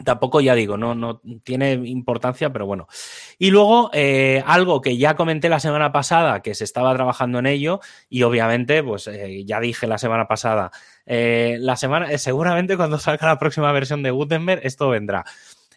Tampoco 0.05 0.41
ya 0.41 0.55
digo, 0.55 0.77
no, 0.77 0.95
no 0.95 1.21
tiene 1.43 1.73
importancia, 1.73 2.53
pero 2.53 2.67
bueno. 2.67 2.87
Y 3.37 3.51
luego, 3.51 3.91
eh, 3.93 4.45
algo 4.47 4.81
que 4.81 4.97
ya 4.97 5.17
comenté 5.17 5.49
la 5.49 5.59
semana 5.59 5.91
pasada, 5.91 6.41
que 6.41 6.55
se 6.55 6.63
estaba 6.63 6.95
trabajando 6.95 7.41
en 7.41 7.47
ello, 7.47 7.81
y 8.09 8.23
obviamente, 8.23 8.81
pues 8.85 9.09
eh, 9.09 9.45
ya 9.45 9.59
dije 9.59 9.89
la 9.89 9.99
semana 9.99 10.29
pasada, 10.29 10.71
eh, 11.05 11.57
la 11.59 11.75
semana, 11.75 12.17
seguramente 12.17 12.77
cuando 12.77 13.01
salga 13.01 13.27
la 13.27 13.41
próxima 13.41 13.73
versión 13.73 14.05
de 14.05 14.13
Gutenberg, 14.13 14.61
esto 14.63 14.89
vendrá. 14.89 15.25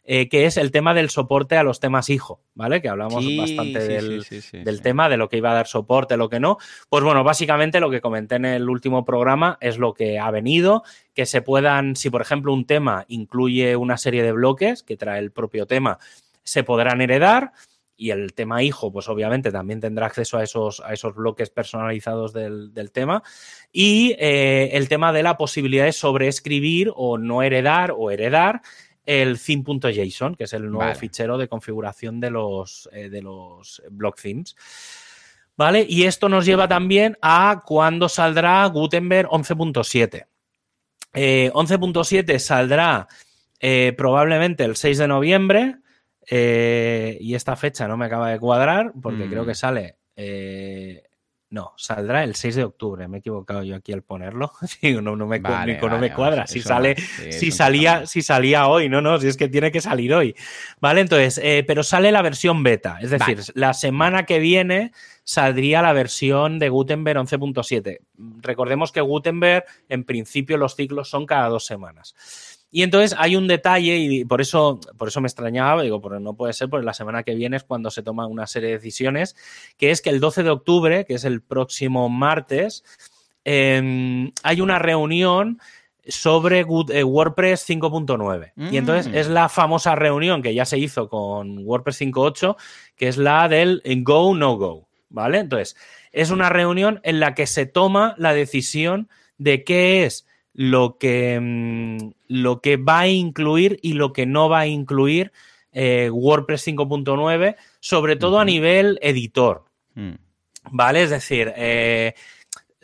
Eh, 0.03 0.29
que 0.29 0.45
es 0.45 0.57
el 0.57 0.71
tema 0.71 0.95
del 0.95 1.11
soporte 1.11 1.57
a 1.57 1.63
los 1.63 1.79
temas 1.79 2.09
hijo, 2.09 2.41
¿vale? 2.55 2.81
Que 2.81 2.89
hablamos 2.89 3.23
bastante 3.37 3.87
del, 3.87 4.81
tema, 4.81 5.09
de 5.09 5.17
lo 5.17 5.29
que 5.29 5.37
iba 5.37 5.51
a 5.51 5.53
dar 5.53 5.67
soporte, 5.67 6.17
lo 6.17 6.27
que 6.27 6.39
no. 6.39 6.57
Pues 6.89 7.03
bueno, 7.03 7.23
básicamente 7.23 7.79
lo 7.79 7.91
que 7.91 8.01
comenté 8.01 8.35
en 8.35 8.45
el 8.45 8.67
último 8.67 9.05
programa 9.05 9.59
es 9.61 9.77
lo 9.77 9.93
que 9.93 10.17
ha 10.17 10.31
venido, 10.31 10.81
que 11.13 11.27
se 11.27 11.43
puedan, 11.43 11.95
si 11.95 12.09
por 12.09 12.21
ejemplo 12.21 12.51
un 12.51 12.65
tema 12.65 13.05
incluye 13.09 13.75
una 13.75 13.95
serie 13.97 14.23
de 14.23 14.31
bloques 14.31 14.81
que 14.81 14.97
trae 14.97 15.19
el 15.19 15.31
propio 15.31 15.67
tema, 15.67 15.99
se 16.41 16.63
podrán 16.63 16.99
heredar 17.01 17.51
y 17.95 18.09
el 18.09 18.33
tema 18.33 18.63
hijo, 18.63 18.91
pues 18.91 19.07
obviamente 19.07 19.51
también 19.51 19.79
tendrá 19.81 20.07
acceso 20.07 20.39
a 20.39 20.43
esos, 20.43 20.79
a 20.83 20.93
esos 20.93 21.13
bloques 21.13 21.51
personalizados 21.51 22.33
del, 22.33 22.91
tema. 22.91 23.21
Y 23.71 24.15
eh, 24.17 24.71
el 24.73 24.89
tema 24.89 25.13
de 25.13 25.21
la 25.21 25.37
posibilidad 25.37 25.85
de 25.85 25.93
sobreescribir 25.93 26.91
o 26.95 27.19
no 27.19 27.43
heredar 27.43 27.93
o 27.95 28.09
heredar 28.09 28.63
el 29.05 29.39
theme.json, 29.39 30.35
que 30.35 30.45
es 30.45 30.53
el 30.53 30.69
nuevo 30.69 30.93
fichero 30.95 31.37
de 31.37 31.47
configuración 31.47 32.19
de 32.19 32.31
los, 32.31 32.89
eh, 32.91 33.09
de 33.09 33.21
los 33.21 33.81
block 33.89 34.19
themes. 34.21 34.55
¿Vale? 35.57 35.85
Y 35.87 36.03
esto 36.03 36.29
nos 36.29 36.45
lleva 36.45 36.67
también 36.67 37.17
a 37.21 37.61
cuándo 37.65 38.09
saldrá 38.09 38.65
Gutenberg 38.67 39.27
11.7. 39.29 40.25
11.7 41.13 42.29
eh, 42.29 42.39
saldrá 42.39 43.07
eh, 43.59 43.93
probablemente 43.97 44.63
el 44.63 44.75
6 44.75 44.97
de 44.97 45.07
noviembre. 45.07 45.75
y 46.29 47.35
esta 47.35 47.55
fecha 47.55 47.87
no 47.87 47.97
me 47.97 48.05
acaba 48.05 48.29
de 48.29 48.39
cuadrar 48.39 48.93
porque 49.01 49.27
creo 49.27 49.43
mm. 49.43 49.47
que 49.47 49.55
sale 49.55 49.97
no, 51.51 51.73
saldrá 51.75 52.23
el 52.23 52.35
6 52.35 52.55
de 52.55 52.63
octubre. 52.63 53.09
Me 53.09 53.17
he 53.17 53.19
equivocado 53.19 53.61
yo 53.61 53.75
aquí 53.75 53.91
al 53.91 54.03
ponerlo. 54.03 54.53
no, 54.81 55.15
no, 55.17 55.27
me, 55.27 55.41
cuadra. 55.41 56.47
si 56.47 56.61
sale, 56.61 56.95
si 56.95 57.51
salía, 57.51 58.07
si 58.07 58.21
salía 58.21 58.67
hoy, 58.67 58.87
no, 58.87 59.01
no, 59.01 59.19
si 59.19 59.27
es 59.27 59.35
que 59.35 59.49
tiene 59.49 59.69
que 59.69 59.81
salir 59.81 60.13
hoy. 60.13 60.33
Vale, 60.79 61.01
entonces, 61.01 61.41
eh, 61.43 61.65
pero 61.67 61.83
sale 61.83 62.13
la 62.13 62.21
versión 62.21 62.63
beta. 62.63 62.99
Es 63.01 63.09
decir, 63.09 63.41
la 63.53 63.73
semana 63.73 64.25
que 64.25 64.39
viene 64.39 64.93
saldría 65.25 65.81
la 65.81 65.91
versión 65.91 66.57
de 66.57 66.69
Gutenberg 66.69 67.19
11.7. 67.19 67.99
Recordemos 68.41 68.93
que 68.93 69.01
Gutenberg, 69.01 69.65
en 69.89 70.05
principio, 70.05 70.55
los 70.55 70.77
ciclos 70.77 71.09
son 71.09 71.25
cada 71.25 71.49
dos 71.49 71.65
semanas. 71.65 72.15
Y 72.71 72.83
entonces 72.83 73.13
hay 73.19 73.35
un 73.35 73.47
detalle, 73.47 73.97
y 73.97 74.23
por 74.23 74.39
eso, 74.39 74.79
por 74.97 75.09
eso 75.09 75.19
me 75.19 75.27
extrañaba, 75.27 75.83
digo, 75.83 76.01
pero 76.01 76.21
no 76.21 76.35
puede 76.35 76.53
ser, 76.53 76.69
porque 76.69 76.85
la 76.85 76.93
semana 76.93 77.23
que 77.23 77.35
viene 77.35 77.57
es 77.57 77.63
cuando 77.63 77.91
se 77.91 78.01
toman 78.01 78.31
una 78.31 78.47
serie 78.47 78.69
de 78.69 78.75
decisiones, 78.75 79.35
que 79.77 79.91
es 79.91 80.01
que 80.01 80.09
el 80.09 80.21
12 80.21 80.43
de 80.43 80.49
octubre, 80.49 81.05
que 81.05 81.15
es 81.15 81.25
el 81.25 81.41
próximo 81.41 82.07
martes, 82.07 82.83
em, 83.43 84.31
hay 84.43 84.61
una 84.61 84.79
reunión 84.79 85.59
sobre 86.07 86.61
eh, 86.61 87.03
WordPress 87.03 87.69
5.9. 87.69 88.53
Y 88.71 88.77
entonces 88.77 89.13
es 89.13 89.29
mm. 89.29 89.33
la 89.33 89.49
famosa 89.49 89.95
reunión 89.95 90.41
que 90.41 90.53
ya 90.53 90.65
se 90.65 90.77
hizo 90.79 91.09
con 91.09 91.59
WordPress 91.65 92.01
5.8, 92.01 92.55
que 92.95 93.07
es 93.07 93.17
la 93.17 93.47
del 93.49 93.81
Go, 94.03 94.33
No 94.35 94.57
Go. 94.57 94.87
¿Vale? 95.09 95.39
Entonces, 95.39 95.75
es 96.13 96.31
una 96.31 96.47
reunión 96.47 97.01
en 97.03 97.19
la 97.19 97.35
que 97.35 97.45
se 97.45 97.65
toma 97.65 98.15
la 98.17 98.33
decisión 98.33 99.09
de 99.37 99.65
qué 99.65 100.05
es 100.05 100.25
lo 100.61 100.99
que, 100.99 101.39
mm, 101.41 102.11
lo 102.27 102.61
que 102.61 102.77
va 102.77 102.99
a 102.99 103.07
incluir 103.07 103.79
y 103.81 103.93
lo 103.93 104.13
que 104.13 104.27
no 104.27 104.47
va 104.47 104.59
a 104.59 104.67
incluir 104.67 105.31
eh, 105.71 106.11
WordPress 106.11 106.67
5.9, 106.67 107.55
sobre 107.79 108.15
todo 108.15 108.39
a 108.39 108.45
nivel 108.45 108.99
editor. 109.01 109.65
Mm. 109.95 110.13
¿Vale? 110.69 111.01
Es 111.01 111.09
decir, 111.09 111.51
eh, 111.55 112.13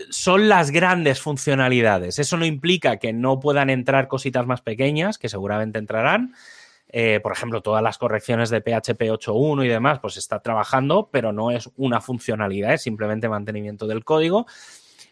son 0.10 0.50
las 0.50 0.72
grandes 0.72 1.22
funcionalidades. 1.22 2.18
Eso 2.18 2.36
no 2.36 2.46
implica 2.46 2.98
que 2.98 3.14
no 3.14 3.40
puedan 3.40 3.70
entrar 3.70 4.08
cositas 4.08 4.48
más 4.48 4.62
pequeñas, 4.62 5.20
que 5.20 5.30
seguramente 5.30 5.78
entrarán. 5.78 6.34
Eh, 6.90 7.20
por 7.22 7.32
ejemplo, 7.32 7.62
todas 7.62 7.84
las 7.84 8.00
correcciones 8.00 8.50
de 8.50 8.62
PHP 8.62 9.12
8.1 9.12 9.66
y 9.66 9.68
demás, 9.68 10.00
pues 10.00 10.18
está 10.18 10.40
trabajando, 10.40 11.10
pero 11.12 11.32
no 11.32 11.52
es 11.52 11.70
una 11.78 12.02
funcionalidad, 12.02 12.74
es 12.74 12.82
simplemente 12.82 13.30
mantenimiento 13.30 13.86
del 13.86 14.04
código. 14.04 14.48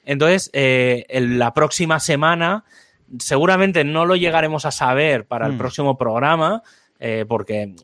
Entonces, 0.05 0.49
eh, 0.53 1.05
en 1.09 1.39
la 1.39 1.53
próxima 1.53 1.99
semana, 1.99 2.63
seguramente 3.19 3.83
no 3.83 4.05
lo 4.05 4.15
llegaremos 4.15 4.65
a 4.65 4.71
saber 4.71 5.25
para 5.27 5.47
el 5.47 5.53
hmm. 5.53 5.57
próximo 5.57 5.97
programa, 5.97 6.61
eh, 6.99 7.25
porque 7.27 7.75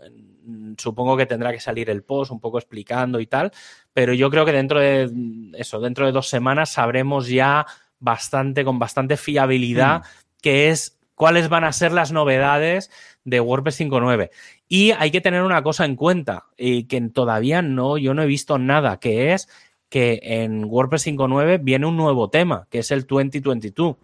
mm, 0.45 0.73
supongo 0.77 1.17
que 1.17 1.25
tendrá 1.25 1.51
que 1.51 1.59
salir 1.59 1.89
el 1.89 2.03
post 2.03 2.31
un 2.31 2.39
poco 2.39 2.59
explicando 2.59 3.19
y 3.19 3.27
tal, 3.27 3.51
pero 3.93 4.13
yo 4.13 4.29
creo 4.29 4.45
que 4.45 4.53
dentro 4.53 4.79
de 4.79 5.11
eso, 5.57 5.79
dentro 5.79 6.05
de 6.05 6.11
dos 6.11 6.29
semanas 6.29 6.71
sabremos 6.71 7.27
ya 7.27 7.65
bastante, 7.99 8.63
con 8.63 8.79
bastante 8.79 9.17
fiabilidad, 9.17 9.99
hmm. 9.99 10.03
qué 10.41 10.69
es, 10.69 10.99
cuáles 11.15 11.49
van 11.49 11.63
a 11.63 11.73
ser 11.73 11.91
las 11.91 12.11
novedades 12.11 12.89
de 13.23 13.39
WordPress 13.39 13.81
5.9. 13.81 14.29
Y 14.67 14.91
hay 14.91 15.11
que 15.11 15.21
tener 15.21 15.43
una 15.43 15.61
cosa 15.63 15.85
en 15.85 15.95
cuenta, 15.95 16.45
y 16.57 16.85
que 16.85 17.01
todavía 17.09 17.61
no, 17.61 17.97
yo 17.97 18.13
no 18.13 18.23
he 18.23 18.27
visto 18.27 18.57
nada, 18.57 18.99
que 18.99 19.33
es 19.33 19.49
que 19.91 20.21
en 20.23 20.63
WordPress 20.63 21.05
5.9 21.05 21.59
viene 21.61 21.85
un 21.85 21.97
nuevo 21.97 22.29
tema, 22.29 22.65
que 22.69 22.79
es 22.79 22.91
el 22.91 23.05
2022. 23.05 23.97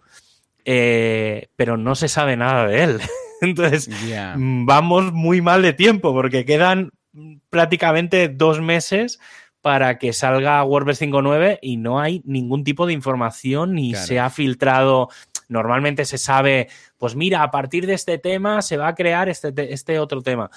Eh, 0.66 1.48
pero 1.56 1.78
no 1.78 1.94
se 1.94 2.08
sabe 2.08 2.36
nada 2.36 2.66
de 2.66 2.82
él. 2.84 3.00
Entonces, 3.40 3.88
vamos 4.36 5.12
muy 5.14 5.40
mal 5.40 5.62
de 5.62 5.72
tiempo 5.72 6.12
porque 6.12 6.44
quedan 6.44 6.90
prácticamente 7.48 8.28
dos 8.28 8.60
meses 8.60 9.18
para 9.62 9.98
que 9.98 10.12
salga 10.12 10.62
WordPress 10.62 11.00
5.9 11.00 11.58
y 11.62 11.78
no 11.78 12.00
hay 12.00 12.20
ningún 12.26 12.64
tipo 12.64 12.86
de 12.86 12.92
información 12.92 13.74
ni 13.74 13.94
se 13.94 14.20
ha 14.20 14.28
filtrado. 14.28 15.08
Normalmente 15.48 16.04
se 16.04 16.18
sabe, 16.18 16.68
pues 16.98 17.16
mira, 17.16 17.42
a 17.42 17.50
partir 17.50 17.86
de 17.86 17.94
este 17.94 18.18
tema 18.18 18.60
se 18.60 18.76
va 18.76 18.88
a 18.88 18.94
crear 18.94 19.30
este, 19.30 19.72
este 19.72 19.98
otro 19.98 20.20
tema. 20.20 20.50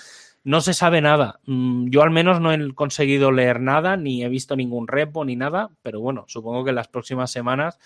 No 0.43 0.61
se 0.61 0.73
sabe 0.73 1.01
nada. 1.01 1.39
Mm, 1.45 1.89
yo 1.89 2.01
al 2.01 2.11
menos 2.11 2.41
no 2.41 2.51
he 2.51 2.73
conseguido 2.73 3.31
leer 3.31 3.59
nada, 3.59 3.97
ni 3.97 4.23
he 4.23 4.29
visto 4.29 4.55
ningún 4.55 4.87
repo 4.87 5.23
ni 5.23 5.35
nada, 5.35 5.69
pero 5.81 5.99
bueno, 5.99 6.25
supongo 6.27 6.63
que 6.63 6.69
en 6.69 6.75
las 6.75 6.87
próximas 6.87 7.31
semanas 7.31 7.79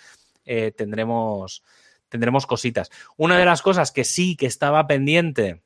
eh, 0.44 0.72
tendremos, 0.72 1.62
tendremos 2.08 2.46
cositas. 2.46 2.90
Una 3.16 3.38
de 3.38 3.44
las 3.44 3.62
cosas 3.62 3.92
que 3.92 4.04
sí 4.04 4.36
que 4.36 4.46
estaba 4.46 4.86
pendiente 4.86 5.62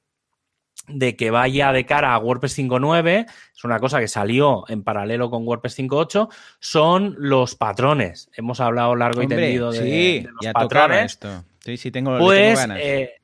de 0.88 1.14
que 1.14 1.30
vaya 1.30 1.72
de 1.72 1.86
cara 1.86 2.14
a 2.14 2.18
WordPress 2.18 2.58
5.9, 2.58 3.26
es 3.54 3.64
una 3.64 3.78
cosa 3.78 4.00
que 4.00 4.08
salió 4.08 4.64
en 4.68 4.82
paralelo 4.82 5.30
con 5.30 5.46
WordPress 5.46 5.78
5.8, 5.78 6.28
son 6.58 7.14
los 7.18 7.54
patrones. 7.54 8.30
Hemos 8.34 8.60
hablado 8.60 8.96
largo 8.96 9.22
y 9.22 9.28
tendido 9.28 9.70
de, 9.70 10.28
los 10.42 10.52
patrones. 10.52 11.12
Esto. 11.12 11.44
Sí, 11.60 11.76
sí, 11.76 11.90
tengo, 11.90 12.18
pues, 12.18 12.58
ganas. 12.58 12.78
Eh, 12.80 13.20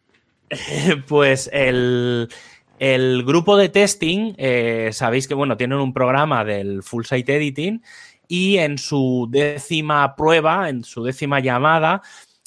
pues 1.09 1.51
el, 1.53 2.29
grupo 3.25 3.57
de 3.57 3.69
testing, 3.69 4.35
eh, 4.37 4.91
sabéis 4.93 5.27
que 5.27 5.35
bueno, 5.35 5.57
tienen 5.57 5.79
un 5.79 5.93
programa 5.93 6.45
del 6.45 6.83
Full 6.83 7.05
Site 7.05 7.37
Editing 7.37 7.83
y 8.29 8.59
en 8.59 8.79
su 8.79 9.29
décima 9.31 10.15
prueba, 10.17 10.69
en 10.69 10.85
su 10.85 11.03
décima 11.05 11.41
llamada, 11.41 12.03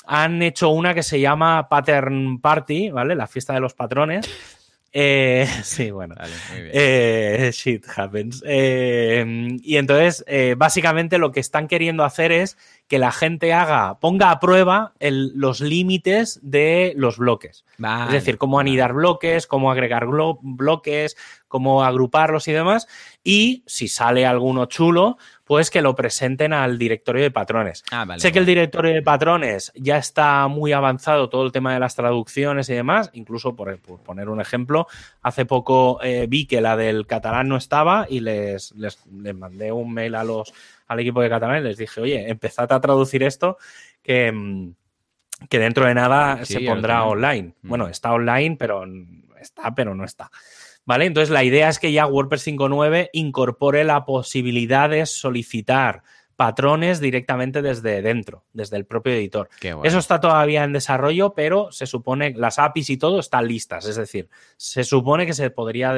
han 0.06 0.42
hecho 0.42 0.70
una 0.70 0.94
que 0.94 1.04
se 1.04 1.20
llama 1.20 1.70
Pattern 1.70 2.39
Party, 2.42 2.89
¿vale? 2.89 3.15
La 3.15 3.28
fiesta 3.28 3.54
de 3.54 3.60
los 3.60 3.74
patrones 3.74 4.30
eh, 4.91 5.47
sí, 5.63 5.91
bueno. 5.91 6.15
Eh, 6.56 7.52
shit 7.54 7.86
happens. 7.95 8.43
Eh, 8.45 9.58
y 9.62 9.78
entonces, 9.78 10.25
básicamente 10.58 11.17
lo 11.17 11.32
que 11.32 11.39
están 11.39 11.67
queriendo 11.67 12.04
hacer 12.04 12.32
es 12.32 12.58
que 12.88 12.97
la 12.97 13.12
gente 13.12 13.54
haga, 13.54 13.99
ponga 13.99 14.32
a 14.32 14.39
prueba 14.39 14.93
los 14.99 15.62
límites 15.62 16.39
de 16.41 16.93
los 16.95 17.17
bloques. 17.17 17.65
es 17.78 18.12
decir, 18.12 18.38
cómo 18.38 18.60
anidar 18.60 18.93
bloques, 18.93 19.45
cómo 19.45 19.71
agregar 19.71 20.08
bloques, 20.08 21.15
cómo 21.47 21.84
agruparlos 21.84 22.47
y 22.47 22.52
demás. 22.54 22.88
Y 23.23 23.63
si 23.67 23.88
sale 23.88 24.25
alguno 24.25 24.65
chulo, 24.65 25.17
pues 25.50 25.72
que 25.72 25.82
lo 25.82 25.96
presenten 25.96 26.54
al 26.54 26.78
directorio 26.78 27.24
de 27.24 27.32
patrones. 27.32 27.84
Ah, 27.90 28.06
sé 28.18 28.32
que 28.32 28.38
el 28.38 28.46
directorio 28.46 28.94
de 28.94 29.02
patrones 29.02 29.72
ya 29.74 29.98
está 29.98 30.48
muy 30.48 30.74
avanzado 30.74 31.28
todo 31.28 31.44
el 31.44 31.52
tema 31.52 31.74
de 31.74 31.80
las 31.80 31.96
traducciones 31.96 32.70
y 32.70 32.76
demás, 32.76 33.10
incluso 33.14 33.56
por, 33.56 33.80
poner 33.80 34.30
un 34.30 34.42
ejemplo, 34.42 34.86
hace 35.24 35.48
poco 35.48 36.04
eh, 36.04 36.28
vi 36.30 36.46
que 36.46 36.62
la 36.62 36.78
del 36.78 37.08
catalán 37.08 37.48
no 37.48 37.58
estaba 37.58 38.06
y 38.08 38.20
les, 38.20 38.74
les, 38.76 39.00
mandé 39.08 39.72
un 39.72 39.92
mail 39.92 40.14
a 40.14 40.24
los, 40.24 40.54
al 40.86 41.00
equipo 41.00 41.20
de 41.20 41.30
catalán 41.30 41.62
y 41.62 41.68
les 41.68 41.78
dije, 41.78 42.00
oye, 42.00 42.30
empezad 42.30 42.72
a 42.72 42.80
traducir 42.80 43.24
esto 43.24 43.58
que, 44.04 44.32
mm, 44.32 44.74
que 45.50 45.58
dentro 45.58 45.88
de 45.88 45.96
nada 45.96 46.46
se 46.46 46.60
pondrá 46.60 47.06
online. 47.06 47.56
Mm. 47.64 47.70
Bueno, 47.70 47.88
está 47.88 48.14
online, 48.14 48.56
pero 48.56 48.84
está, 49.42 49.74
pero 49.74 49.96
no 49.96 50.06
está. 50.06 50.30
¿Vale? 50.89 51.06
Entonces 51.06 51.30
la 51.30 51.43
idea 51.43 51.69
es 51.69 51.78
que 51.78 51.91
ya 51.91 52.08
WordPress 52.08 52.47
5.9 52.47 53.12
incorpore 53.13 53.84
la 53.84 54.06
posibilidad 54.06 54.89
de 54.89 55.06
solicitar 55.06 56.02
patrones 56.36 56.99
directamente 56.99 57.62
desde 57.62 58.02
dentro, 58.02 58.43
desde 58.54 58.78
el 58.78 58.88
propio 58.88 59.13
editor. 59.13 59.49
Eso 59.84 59.99
está 59.99 60.19
todavía 60.19 60.63
en 60.63 60.73
desarrollo, 60.73 61.36
pero 61.36 61.71
se 61.71 61.86
supone 61.86 62.34
que 62.34 62.39
las 62.39 62.58
APIs 62.58 62.89
y 62.89 62.97
todo 62.97 63.19
están 63.19 63.47
listas, 63.47 63.86
es 63.86 63.97
decir, 63.97 64.30
se 64.58 64.84
supone 64.84 65.28
que 65.28 65.36
se 65.36 65.52
podría 65.52 65.93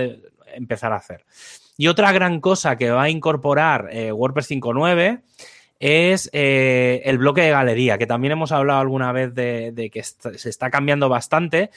empezar 0.53 0.91
a 0.91 0.97
hacer. 0.97 1.23
Y 1.77 1.87
otra 1.87 2.11
gran 2.11 2.41
cosa 2.41 2.75
que 2.75 2.91
va 2.91 3.03
a 3.03 3.09
incorporar 3.09 3.87
eh, 3.93 4.11
WordPress 4.11 4.51
5.9 4.51 5.21
es 5.81 6.29
eh, 6.31 7.01
el 7.05 7.17
bloque 7.17 7.41
de 7.41 7.49
galería, 7.49 7.97
que 7.97 8.05
también 8.07 8.33
hemos 8.33 8.51
hablado 8.51 8.81
alguna 8.81 9.11
vez 9.13 9.33
de, 9.33 9.89
que 9.91 10.03
se 10.03 10.49
está 10.49 10.69
cambiando 10.69 11.09
bastante 11.09 11.71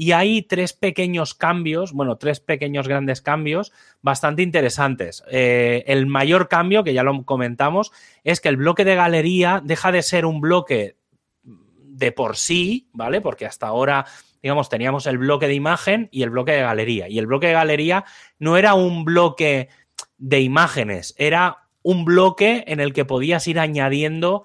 y 0.00 0.12
hay 0.12 0.42
tres 0.42 0.74
pequeños 0.74 1.34
cambios, 1.34 1.92
bueno, 1.92 2.18
tres 2.18 2.38
pequeños 2.38 2.86
grandes 2.86 3.20
cambios 3.20 3.72
bastante 4.00 4.42
interesantes. 4.42 5.24
Eh, 5.28 5.82
el 5.88 6.06
mayor 6.06 6.46
cambio, 6.46 6.84
que 6.84 6.94
ya 6.94 7.02
lo 7.02 7.24
comentamos, 7.24 7.90
es 8.22 8.40
que 8.40 8.48
el 8.48 8.58
bloque 8.58 8.84
de 8.84 8.94
galería 8.94 9.60
deja 9.64 9.90
de 9.90 10.04
ser 10.04 10.24
un 10.24 10.40
bloque 10.40 10.94
de 11.42 12.12
por 12.12 12.36
sí, 12.36 12.88
¿vale? 12.92 13.20
Porque 13.20 13.44
hasta 13.44 13.66
ahora, 13.66 14.06
digamos, 14.40 14.68
teníamos 14.68 15.04
el 15.08 15.18
bloque 15.18 15.48
de 15.48 15.54
imagen 15.54 16.08
y 16.12 16.22
el 16.22 16.30
bloque 16.30 16.52
de 16.52 16.60
galería. 16.60 17.08
Y 17.08 17.18
el 17.18 17.26
bloque 17.26 17.48
de 17.48 17.54
galería 17.54 18.04
no 18.38 18.56
era 18.56 18.74
un 18.74 19.04
bloque 19.04 19.68
de 20.16 20.40
imágenes, 20.40 21.12
era 21.18 21.64
un 21.82 22.04
bloque 22.04 22.62
en 22.68 22.78
el 22.78 22.92
que 22.92 23.04
podías 23.04 23.48
ir 23.48 23.58
añadiendo 23.58 24.44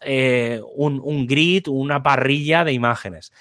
eh, 0.00 0.62
un, 0.74 0.98
un 1.04 1.26
grid, 1.26 1.68
una 1.68 2.02
parrilla 2.02 2.64
de 2.64 2.72
imágenes. 2.72 3.32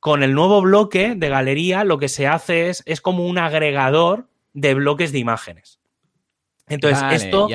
Con 0.00 0.22
el 0.22 0.34
nuevo 0.34 0.62
bloque 0.62 1.14
de 1.14 1.28
galería 1.28 1.84
lo 1.84 1.98
que 1.98 2.08
se 2.08 2.26
hace 2.26 2.70
es, 2.70 2.82
es 2.86 3.00
como 3.00 3.26
un 3.26 3.38
agregador 3.38 4.26
de 4.54 4.74
bloques 4.74 5.12
de 5.12 5.18
imágenes. 5.18 5.78
Entonces, 6.66 7.22
esto 7.24 7.48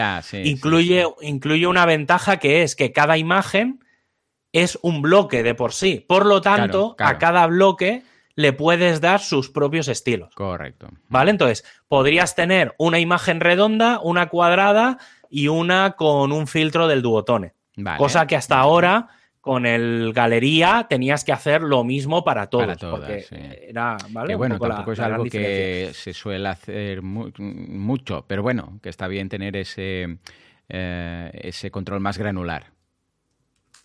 incluye, 0.44 1.06
incluye 1.22 1.68
una 1.68 1.86
ventaja 1.86 2.38
que 2.38 2.64
es 2.64 2.76
que 2.76 2.92
cada 2.92 3.18
imagen 3.18 3.84
es 4.52 4.78
un 4.82 5.02
bloque 5.02 5.42
de 5.42 5.56
por 5.56 5.74
sí. 5.74 6.06
Por 6.08 6.26
lo 6.26 6.42
tanto, 6.42 6.96
a 7.00 7.18
cada 7.18 7.48
bloque 7.48 8.04
le 8.36 8.52
puedes 8.54 9.00
dar 9.00 9.22
sus 9.22 9.50
propios 9.50 9.88
estilos. 9.88 10.36
Correcto. 10.36 10.90
¿Vale? 11.08 11.32
Entonces, 11.32 11.64
podrías 11.88 12.36
tener 12.36 12.76
una 12.78 13.00
imagen 13.00 13.40
redonda, 13.40 14.00
una 14.02 14.28
cuadrada 14.28 14.98
y 15.30 15.48
una 15.48 15.92
con 15.92 16.32
un 16.32 16.46
filtro 16.48 16.88
del 16.88 17.02
duotone. 17.02 17.54
Cosa 17.98 18.28
que 18.28 18.36
hasta 18.36 18.60
ahora 18.60 19.08
con 19.46 19.68
el 19.68 20.12
galería 20.12 20.88
tenías 20.90 21.24
que 21.24 21.32
hacer 21.32 21.62
lo 21.62 21.84
mismo 21.84 22.24
para 22.24 22.48
todos. 22.48 22.66
Para 22.66 22.78
todas, 22.78 23.32
era, 23.32 23.96
¿vale? 24.10 24.30
Que 24.30 24.36
bueno, 24.36 24.58
tampoco 24.58 24.94
es 24.94 25.00
algo 25.00 25.24
que 25.26 25.92
se 25.94 26.14
suele 26.14 26.50
hacer 26.50 27.04
mucho, 27.04 28.26
pero 28.28 28.42
bueno, 28.42 28.80
que 28.82 28.90
está 28.90 29.08
bien 29.08 29.30
tener 29.30 29.56
ese, 29.56 30.18
eh, 30.68 31.32
ese 31.44 31.70
control 31.70 32.00
más 32.00 32.18
granular. 32.18 32.76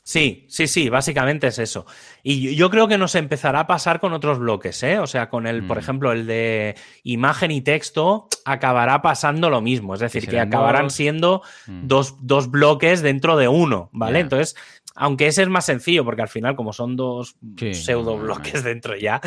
Sí, 0.02 0.46
sí, 0.48 0.66
sí, 0.66 0.88
básicamente 0.88 1.46
es 1.46 1.58
eso. 1.58 1.86
Y 2.22 2.56
yo 2.56 2.68
creo 2.70 2.88
que 2.88 2.98
nos 2.98 3.14
empezará 3.14 3.60
a 3.60 3.66
pasar 3.66 4.00
con 4.00 4.12
otros 4.12 4.40
bloques, 4.40 4.82
¿eh? 4.82 4.98
O 4.98 5.06
sea, 5.06 5.28
con 5.28 5.46
el, 5.46 5.64
por 5.64 5.76
mm. 5.76 5.80
ejemplo, 5.80 6.12
el 6.12 6.26
de 6.26 6.74
imagen 7.04 7.50
y 7.50 7.60
texto, 7.60 8.28
acabará 8.44 9.02
pasando 9.02 9.50
lo 9.50 9.60
mismo. 9.60 9.94
Es 9.94 10.00
decir, 10.00 10.26
que 10.26 10.40
acabarán 10.40 10.90
siendo 10.90 11.42
mm. 11.66 11.86
dos, 11.86 12.16
dos, 12.26 12.50
bloques 12.50 13.02
dentro 13.02 13.36
de 13.36 13.46
uno, 13.46 13.88
¿vale? 13.92 14.18
Entonces, 14.20 14.56
aunque 14.94 15.26
ese 15.28 15.42
es 15.42 15.48
más 15.48 15.66
sencillo, 15.66 16.04
porque 16.04 16.22
al 16.22 16.28
final, 16.28 16.56
como 16.56 16.72
son 16.72 16.96
dos 16.96 17.36
pseudo 17.72 18.18
bloques 18.18 18.64
dentro 18.64 18.96
ya, 18.96 19.20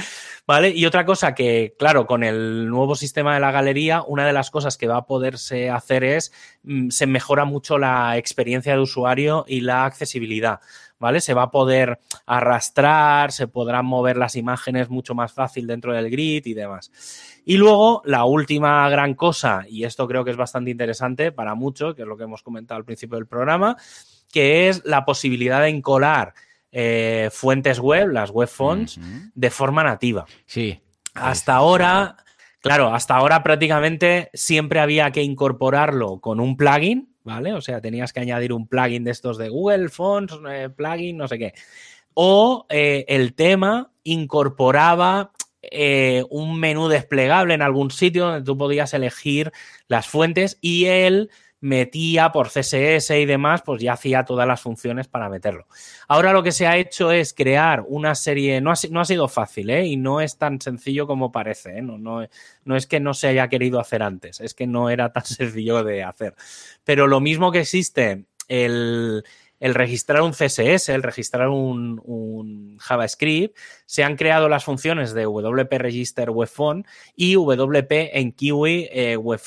¿vale? 0.45 0.69
Y 0.69 0.86
otra 0.86 1.06
cosa 1.06 1.34
que, 1.34 1.76
claro, 1.78 2.05
con 2.05 2.24
el 2.24 2.70
nuevo 2.70 2.95
sistema 2.95 3.34
de 3.34 3.39
la 3.39 3.51
galería, 3.51 4.03
una 4.03 4.26
de 4.26 4.34
las 4.34 4.51
cosas 4.51 4.78
que 4.78 4.88
va 4.88 4.97
a 4.97 5.05
poderse 5.05 5.70
hacer 5.70 6.03
es, 6.03 6.32
mm, 6.64 6.89
se 6.89 7.07
mejora 7.07 7.45
mucho 7.45 7.78
la 7.78 8.18
experiencia 8.18 8.74
de 8.74 8.82
usuario 8.82 9.45
y 9.47 9.61
la 9.61 9.86
accesibilidad. 9.86 10.59
¿vale? 11.03 11.20
Se 11.20 11.34
va 11.34 11.43
a 11.43 11.51
poder 11.51 11.99
arrastrar, 12.26 13.34
se 13.34 13.49
podrán 13.49 13.86
mover 13.86 14.16
las 14.16 14.38
imágenes 14.38 14.89
mucho 14.89 15.14
más 15.14 15.34
fácil 15.34 15.68
dentro 15.68 15.93
del 15.93 16.09
grid 16.09 16.45
y 16.45 16.53
demás. 16.53 16.91
Y 17.43 17.57
luego, 17.57 18.01
la 18.05 18.24
última 18.24 18.88
gran 18.89 19.14
cosa, 19.14 19.66
y 19.68 19.84
esto 19.84 20.07
creo 20.07 20.24
que 20.24 20.32
es 20.32 20.38
bastante 20.38 20.72
interesante 20.72 21.34
para 21.34 21.55
muchos, 21.55 21.93
que 21.93 22.03
es 22.03 22.07
lo 22.07 22.16
que 22.16 22.24
hemos 22.24 22.41
comentado 22.41 22.78
al 22.78 22.86
principio 22.86 23.18
del 23.18 23.28
programa, 23.28 23.76
que 24.34 24.68
es 24.68 24.84
la 24.84 25.06
posibilidad 25.06 25.62
de 25.62 25.70
encolar 25.70 26.34
eh, 26.72 27.30
fuentes 27.32 27.80
web, 27.80 28.10
las 28.10 28.32
web 28.32 28.50
fonts, 28.50 29.00
de 29.36 29.50
forma 29.52 29.84
nativa. 29.84 30.26
Sí. 30.48 30.82
Hasta 31.14 31.54
ahora, 31.54 32.18
claro, 32.60 32.94
hasta 32.94 33.16
ahora 33.16 33.44
prácticamente 33.44 34.32
siempre 34.34 34.80
había 34.80 35.12
que 35.12 35.22
incorporarlo 35.22 36.20
con 36.20 36.40
un 36.40 36.58
plugin, 36.58 37.16
¿vale? 37.24 37.54
O 37.54 37.62
sea, 37.62 37.80
tenías 37.80 38.12
que 38.12 38.22
añadir 38.22 38.54
un 38.54 38.68
plugin 38.68 39.04
de 39.04 39.12
estos 39.12 39.38
de 39.38 39.50
Google 39.50 39.90
Fonts, 39.90 40.36
eh, 40.50 40.70
plugin, 40.76 41.16
no 41.16 41.28
sé 41.28 41.38
qué. 41.38 41.54
O 42.16 42.66
eh, 42.70 43.06
el 43.08 43.36
tema 43.36 43.92
incorporaba 44.04 45.32
un 46.30 46.60
menú 46.60 46.90
desplegable 46.90 47.54
en 47.54 47.62
algún 47.62 47.90
sitio 47.90 48.26
donde 48.26 48.44
tú 48.44 48.58
podías 48.58 48.94
elegir 48.94 49.52
las 49.88 50.08
fuentes 50.08 50.58
y 50.60 50.86
él 50.86 51.30
metía 51.64 52.34
por 52.34 52.49
CSS 52.49 53.11
y 53.11 53.26
demás, 53.26 53.61
pues 53.66 53.82
ya 53.82 53.93
hacía 53.93 54.26
todas 54.26 54.45
las 54.45 54.59
funciones 54.59 55.07
para 55.07 55.30
meterlo. 55.30 55.66
Ahora 56.09 56.34
lo 56.34 56.43
que 56.43 56.51
se 56.51 56.68
ha 56.68 56.76
hecho 56.76 57.09
es 57.09 57.34
crear 57.34 57.86
una 57.88 58.16
serie, 58.16 58.59
no 58.59 58.72
ha, 58.72 59.05
sido 59.05 59.30
fácil, 59.30 59.70
¿eh? 59.70 59.86
y 59.86 59.95
no 59.95 60.20
es 60.20 60.38
tan 60.38 60.59
sencillo 60.59 61.07
como 61.07 61.32
parece, 61.32 61.78
¿eh? 61.78 61.82
no 61.82 62.28
es 62.76 62.86
que 62.86 62.99
no 62.99 63.14
se 63.14 63.28
haya 63.28 63.47
querido 63.47 63.80
hacer 63.80 64.03
antes, 64.03 64.41
es 64.41 64.53
que 64.53 64.68
no 64.68 64.89
era 64.89 65.14
tan 65.14 65.24
sencillo 65.26 65.86
de 65.86 66.03
hacer. 66.03 66.36
Pero 66.84 67.07
lo 67.07 67.22
mismo 67.22 67.49
que 67.53 67.61
existe 67.61 68.26
el, 68.49 69.24
el 69.64 69.76
registrar 69.76 70.22
un 70.24 70.34
CSS, 70.34 70.89
el 70.89 71.03
registrar 71.03 71.47
un, 71.47 72.78
JavaScript, 72.82 73.57
se 73.86 74.03
han 74.03 74.18
creado 74.18 74.49
las 74.49 74.66
funciones 74.66 75.14
de 75.14 75.24
WP 75.24 75.72
Register 75.78 76.32
Web 76.32 76.49
y 77.16 77.36
WP 77.36 77.91
en 78.11 78.34
Kiwi 78.34 78.89
eh, 78.91 79.16
Web 79.16 79.39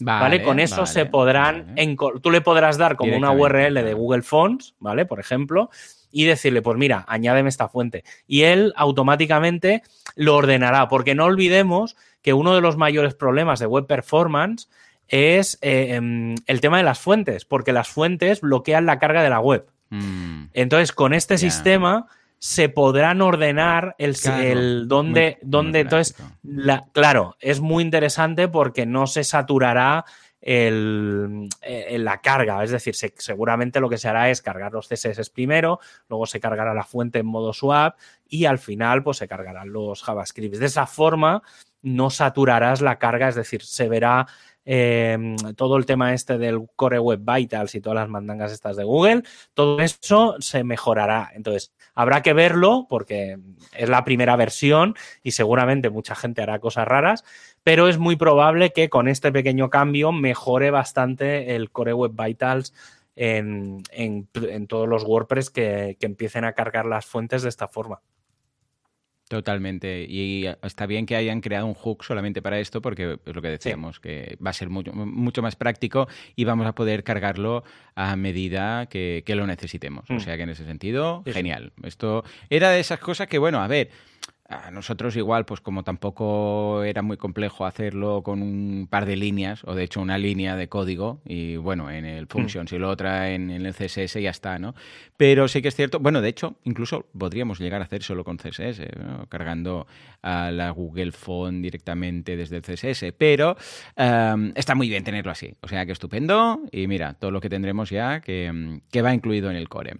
Vale, 0.00 0.42
Con 0.42 0.58
eso 0.58 0.86
se 0.86 1.06
podrán, 1.06 1.76
tú 2.20 2.32
le 2.32 2.40
podrás 2.40 2.78
dar 2.78 2.96
como 2.96 3.16
una 3.16 3.30
URL 3.30 3.74
de 3.74 3.94
Google 3.94 4.22
Fonts, 4.22 4.74
¿vale? 4.80 5.06
Por 5.06 5.20
ejemplo, 5.20 5.70
y 6.10 6.24
decirle, 6.24 6.62
pues 6.62 6.76
mira, 6.76 7.04
añádeme 7.06 7.48
esta 7.48 7.68
fuente. 7.68 8.02
Y 8.26 8.42
él 8.42 8.72
automáticamente 8.74 9.84
lo 10.16 10.34
ordenará, 10.34 10.88
porque 10.88 11.14
no 11.14 11.26
olvidemos 11.26 11.94
que 12.22 12.32
uno 12.32 12.56
de 12.56 12.60
los 12.60 12.76
mayores 12.76 13.14
problemas 13.14 13.60
de 13.60 13.66
web 13.66 13.86
performance 13.86 14.68
es 15.10 15.58
eh, 15.60 15.94
em, 15.94 16.36
el 16.46 16.60
tema 16.60 16.78
de 16.78 16.84
las 16.84 17.00
fuentes, 17.00 17.44
porque 17.44 17.72
las 17.72 17.88
fuentes 17.88 18.40
bloquean 18.40 18.86
la 18.86 18.98
carga 18.98 19.22
de 19.22 19.30
la 19.30 19.40
web. 19.40 19.66
Mm. 19.90 20.44
Entonces, 20.54 20.92
con 20.92 21.12
este 21.12 21.36
sistema 21.36 22.06
se 22.38 22.68
podrán 22.68 23.20
ordenar 23.20 23.96
el, 23.98 24.16
el 24.40 24.88
dónde, 24.88 25.38
entonces, 25.42 26.16
la, 26.42 26.86
claro, 26.92 27.36
es 27.40 27.60
muy 27.60 27.82
interesante 27.82 28.48
porque 28.48 28.86
no 28.86 29.06
se 29.06 29.24
saturará 29.24 30.06
el, 30.40 31.48
eh, 31.62 31.98
la 31.98 32.20
carga. 32.20 32.62
Es 32.64 32.70
decir, 32.70 32.94
seguramente 32.94 33.80
lo 33.80 33.88
que 33.88 33.98
se 33.98 34.08
hará 34.08 34.30
es 34.30 34.40
cargar 34.42 34.72
los 34.72 34.88
CSS 34.88 35.28
primero, 35.30 35.80
luego 36.08 36.26
se 36.26 36.40
cargará 36.40 36.72
la 36.72 36.84
fuente 36.84 37.18
en 37.18 37.26
modo 37.26 37.52
swap 37.52 37.98
y 38.28 38.46
al 38.46 38.58
final 38.58 39.02
pues 39.02 39.18
se 39.18 39.28
cargarán 39.28 39.72
los 39.72 40.02
JavaScripts. 40.02 40.60
De 40.60 40.66
esa 40.66 40.86
forma 40.86 41.42
no 41.82 42.10
saturarás 42.10 42.80
la 42.80 42.98
carga, 42.98 43.28
es 43.28 43.34
decir, 43.34 43.62
se 43.62 43.88
verá 43.88 44.26
Em, 44.64 45.36
todo 45.56 45.76
el 45.78 45.86
tema 45.86 46.12
este 46.12 46.36
del 46.36 46.68
Core 46.76 46.98
Web 46.98 47.20
Vitals 47.24 47.74
y 47.74 47.80
todas 47.80 47.96
las 47.96 48.08
mandangas 48.08 48.52
estas 48.52 48.76
de 48.76 48.84
Google, 48.84 49.22
todo 49.54 49.80
eso 49.80 50.36
se 50.40 50.64
mejorará. 50.64 51.30
Entonces, 51.34 51.72
habrá 51.94 52.22
que 52.22 52.34
verlo 52.34 52.86
porque 52.88 53.38
es 53.72 53.88
la 53.88 54.04
primera 54.04 54.36
versión 54.36 54.94
y 55.22 55.32
seguramente 55.32 55.90
mucha 55.90 56.14
gente 56.14 56.42
hará 56.42 56.58
cosas 56.58 56.86
raras, 56.86 57.24
pero 57.62 57.88
es 57.88 57.98
muy 57.98 58.16
probable 58.16 58.72
que 58.72 58.90
con 58.90 59.08
este 59.08 59.32
pequeño 59.32 59.70
cambio 59.70 60.12
mejore 60.12 60.70
bastante 60.70 61.56
el 61.56 61.70
Core 61.70 61.94
Web 61.94 62.12
Vitals. 62.14 62.74
En, 63.16 63.82
todos 64.66 64.88
los 64.88 65.04
WordPress 65.04 65.50
que 65.50 65.96
empiecen 66.00 66.44
a 66.44 66.54
cargar 66.54 66.86
las 66.86 67.04
fuentes 67.04 67.42
de 67.42 67.50
esta 67.50 67.68
forma. 67.68 68.00
Totalmente. 69.30 70.06
Y 70.08 70.46
está 70.60 70.86
bien 70.86 71.06
que 71.06 71.14
hayan 71.14 71.40
creado 71.40 71.64
un 71.64 71.74
hook 71.74 72.02
solamente 72.02 72.42
para 72.42 72.58
esto, 72.58 72.82
porque 72.82 73.16
es 73.24 73.32
lo 73.32 73.40
que 73.40 73.46
decíamos, 73.46 74.00
que 74.00 74.36
va 74.44 74.50
a 74.50 74.52
ser 74.52 74.70
mucho, 74.70 74.92
mucho, 74.92 75.40
más 75.40 75.54
práctico 75.54 76.08
y 76.34 76.42
vamos 76.42 76.66
a 76.66 76.74
poder 76.74 77.04
cargarlo 77.04 77.62
a 77.94 78.16
medida 78.16 78.86
que, 78.86 79.22
lo 79.28 79.46
necesitemos. 79.46 80.10
O 80.10 80.14
mm. 80.14 80.20
sea 80.20 80.36
que 80.36 80.42
en 80.42 80.48
ese 80.48 80.64
sentido, 80.64 81.22
genial. 81.26 81.72
Esto 81.84 82.24
era 82.48 82.70
de 82.70 82.80
esas 82.80 82.98
cosas 82.98 83.28
que, 83.28 83.38
bueno, 83.38 83.62
a 83.62 83.68
ver, 83.68 83.90
a 84.50 84.72
nosotros 84.72 85.14
igual, 85.16 85.44
pues 85.44 85.60
como 85.60 85.84
tampoco 85.84 86.82
era 86.82 87.02
muy 87.02 87.16
complejo 87.16 87.64
hacerlo 87.64 88.22
con 88.22 88.42
un 88.42 88.88
par 88.90 89.06
de 89.06 89.14
líneas, 89.14 89.62
o 89.64 89.76
de 89.76 89.84
hecho 89.84 90.00
una 90.00 90.18
línea 90.18 90.56
de 90.56 90.68
código, 90.68 91.20
y 91.24 91.54
bueno, 91.54 91.88
en 91.88 92.04
el 92.04 92.26
function, 92.26 92.64
mm. 92.64 92.66
si 92.66 92.78
lo 92.78 92.90
otra 92.90 93.30
en, 93.30 93.50
el 93.50 93.72
CSS 93.72 94.20
ya 94.20 94.30
está, 94.30 94.58
¿no? 94.58 94.74
Pero 95.16 95.46
sí 95.46 95.62
que 95.62 95.68
es 95.68 95.76
cierto, 95.76 96.00
bueno, 96.00 96.20
de 96.20 96.30
hecho, 96.30 96.56
incluso 96.64 97.06
podríamos 97.16 97.60
llegar 97.60 97.80
a 97.80 97.84
hacer 97.84 98.02
solo 98.02 98.24
con 98.24 98.38
CSS, 98.38 98.82
cargando 99.28 99.86
a 100.20 100.50
la 100.50 100.70
Google 100.70 101.12
Phone 101.12 101.62
directamente 101.62 102.36
desde 102.36 102.56
el 102.56 102.62
CSS, 102.62 103.12
pero 103.16 103.56
em, 103.94 104.52
está 104.56 104.74
muy 104.74 104.88
bien 104.88 105.04
tenerlo 105.04 105.30
así, 105.30 105.54
o 105.60 105.68
sea 105.68 105.86
que 105.86 105.92
estupendo, 105.92 106.60
y 106.72 106.88
mira, 106.88 107.14
todo 107.14 107.30
lo 107.30 107.40
que 107.40 107.48
tendremos 107.48 107.90
ya 107.90 108.20
que, 108.20 108.80
que 108.90 109.02
va 109.02 109.14
incluido 109.14 109.48
en 109.48 109.56
el 109.56 109.68
core. 109.68 109.98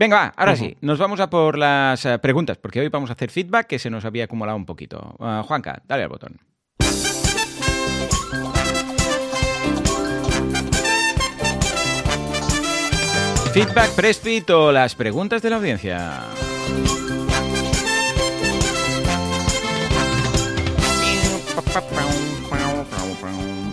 Venga, 0.00 0.16
va, 0.16 0.32
ahora 0.34 0.56
sí, 0.56 0.78
nos 0.80 0.98
vamos 0.98 1.20
a 1.20 1.28
por 1.28 1.58
las 1.58 2.06
eh, 2.06 2.18
preguntas, 2.18 2.56
porque 2.56 2.80
hoy 2.80 2.88
vamos 2.88 3.10
a 3.10 3.12
hacer 3.12 3.30
feedback 3.30 3.66
que 3.66 3.78
se 3.78 3.90
nos 3.90 4.06
había 4.06 4.24
acumulado 4.24 4.56
un 4.56 4.64
poquito. 4.64 5.14
Uh, 5.18 5.42
Juanca, 5.42 5.82
dale 5.86 6.04
al 6.04 6.08
botón. 6.08 6.40
Feedback, 13.52 13.90
Pressfit 13.90 14.48
o 14.48 14.72
las 14.72 14.94
preguntas 14.94 15.42
de 15.42 15.50
la 15.50 15.56
audiencia. 15.56 16.22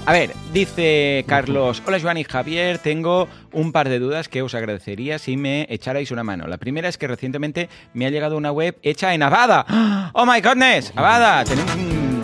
A 0.08 0.14
ver, 0.14 0.34
dice 0.54 1.26
Carlos, 1.28 1.84
hola 1.86 2.00
Joan 2.00 2.18
y 2.18 2.24
Javier, 2.24 2.80
tengo 2.80 3.28
un 3.52 3.74
par 3.74 3.90
de 3.90 4.00
dudas 4.00 4.30
que 4.30 4.42
os 4.42 4.56
agradecería 4.56 5.20
si 5.20 5.36
me 5.36 5.68
echarais 5.70 6.12
una 6.12 6.24
mano. 6.24 6.48
La 6.48 6.56
primera 6.56 6.88
es 6.88 6.98
que 6.98 7.08
recientemente 7.08 7.68
me 7.94 8.06
ha 8.06 8.10
llegado 8.10 8.38
una 8.38 8.54
web 8.54 8.78
hecha 8.84 9.14
en 9.14 9.22
Avada. 9.22 9.66
¡Oh 10.14 10.26
my 10.26 10.40
goodness! 10.40 10.94
Avada, 10.96 11.44
tenemos 11.44 11.76
un... 11.76 12.24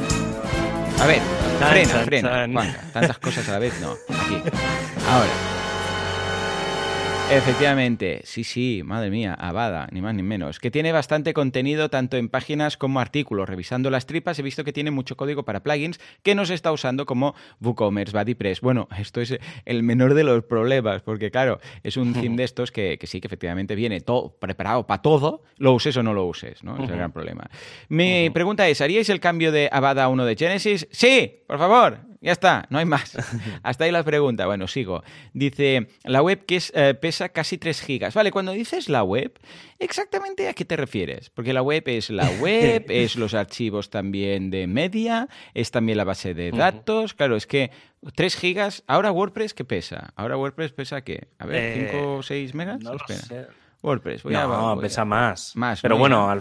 A 1.02 1.06
ver, 1.06 1.20
frena, 1.60 2.00
frena. 2.06 2.78
tantas 2.94 3.20
cosas 3.20 3.50
a 3.50 3.52
la 3.52 3.60
vez, 3.60 3.74
no. 3.82 3.92
Aquí. 3.92 4.42
Ahora. 5.10 5.53
Efectivamente, 7.36 8.22
sí, 8.26 8.44
sí, 8.44 8.84
madre 8.86 9.10
mía, 9.10 9.34
Avada, 9.34 9.88
ni 9.92 10.02
más 10.02 10.14
ni 10.14 10.22
menos. 10.22 10.60
Que 10.60 10.70
tiene 10.70 10.92
bastante 10.92 11.34
contenido 11.34 11.90
tanto 11.90 12.16
en 12.16 12.30
páginas 12.30 12.78
como 12.78 13.00
artículos. 13.00 13.50
Revisando 13.50 13.90
las 13.90 14.06
tripas 14.06 14.38
he 14.38 14.44
visto 14.44 14.64
que 14.64 14.72
tiene 14.72 14.92
mucho 14.92 15.18
código 15.18 15.44
para 15.44 15.64
plugins 15.64 16.00
que 16.22 16.36
no 16.36 16.46
se 16.46 16.54
está 16.54 16.72
usando 16.72 17.08
como 17.08 17.34
WooCommerce, 17.60 18.16
BuddyPress. 18.16 18.62
Bueno, 18.62 18.88
esto 19.00 19.20
es 19.20 19.40
el 19.66 19.82
menor 19.82 20.14
de 20.14 20.24
los 20.24 20.44
problemas, 20.44 21.02
porque 21.02 21.32
claro, 21.32 21.60
es 21.82 21.98
un 21.98 22.14
theme 22.14 22.38
de 22.38 22.44
estos 22.44 22.72
que, 22.72 23.00
sí, 23.02 23.20
que 23.20 23.28
efectivamente 23.28 23.74
viene 23.74 24.00
todo 24.00 24.38
preparado 24.38 24.86
para 24.86 25.02
todo, 25.02 25.42
lo 25.58 25.74
uses 25.74 25.98
o 25.98 26.04
no 26.04 26.14
lo 26.14 26.26
uses, 26.28 26.64
¿no? 26.64 26.76
Es 26.84 26.88
el 26.88 26.96
gran 26.96 27.12
problema. 27.12 27.50
Mi 27.90 28.30
pregunta 28.30 28.68
es, 28.68 28.80
¿haríais 28.80 29.10
el 29.10 29.20
cambio 29.20 29.52
de 29.52 29.70
Avada 29.72 30.04
a 30.04 30.08
uno 30.08 30.24
de 30.26 30.36
Genesis? 30.36 30.88
Sí, 30.92 31.42
por 31.48 31.58
favor. 31.58 32.13
Ya 32.24 32.32
está, 32.32 32.66
no 32.70 32.78
hay 32.78 32.86
más. 32.86 33.18
Hasta 33.64 33.84
ahí 33.84 33.92
la 33.92 34.02
pregunta. 34.02 34.46
Bueno, 34.46 34.70
sigo. 34.70 35.04
Dice, 35.34 35.90
la 36.06 36.22
web 36.22 36.46
que 36.46 36.56
es, 36.56 36.72
eh, 36.74 36.94
pesa 36.94 37.28
casi 37.28 37.58
3 37.58 37.82
gigas. 37.82 38.14
Vale, 38.14 38.32
cuando 38.32 38.54
dices 38.54 38.88
la 38.88 39.04
web, 39.04 39.38
¿exactamente 39.78 40.48
a 40.48 40.54
qué 40.54 40.64
te 40.64 40.78
refieres? 40.78 41.30
Porque 41.30 41.52
la 41.52 41.62
web 41.62 41.84
es 41.86 42.10
la 42.10 42.30
web, 42.40 42.86
es 42.88 43.18
los 43.18 43.34
archivos 43.34 43.90
también 43.90 44.52
de 44.52 44.68
media, 44.68 45.28
es 45.54 45.72
también 45.72 45.98
la 45.98 46.06
base 46.06 46.34
de 46.34 46.52
datos. 46.52 47.14
Claro, 47.14 47.36
es 47.36 47.46
que 47.46 47.72
3 48.16 48.38
gigas, 48.38 48.84
ahora 48.88 49.12
WordPress, 49.12 49.54
¿qué 49.54 49.66
pesa? 49.66 50.14
¿Ahora 50.16 50.38
WordPress 50.38 50.72
pesa 50.72 51.02
qué? 51.02 51.28
A 51.40 51.46
ver, 51.46 51.92
¿5 51.92 52.20
o 52.20 52.24
6 52.24 52.54
megas? 52.56 52.80
No 52.80 52.94
lo 52.94 53.00
sé. 53.06 53.48
WordPress, 53.82 54.24
voy 54.24 54.32
no, 54.32 54.70
a, 54.70 54.80
pesa 54.80 55.04
más. 55.04 55.58
Más. 55.58 55.82
Pero 55.82 55.98
bueno, 55.98 56.34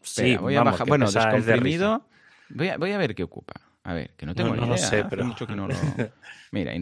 sí, 0.00 0.36
voy 0.38 0.56
a 0.56 0.62
bajar. 0.62 0.86
Bueno, 0.86 1.10
descomprimido. 1.10 2.06
voy, 2.48 2.68
a, 2.68 2.78
voy 2.78 2.92
a 2.92 2.96
ver 2.96 3.14
qué 3.14 3.22
ocupa. 3.22 3.52
A 3.90 3.94
ver, 3.94 4.10
que 4.16 4.24
no 4.24 4.36
tengo 4.36 4.54
ni 4.54 4.64
idea. 4.64 4.76
sé, 4.76 5.04
pero... 5.10 5.24
mucho 5.24 5.48
que 5.48 5.56
no 5.56 5.66
lo... 5.66 5.74
Mira, 6.52 6.72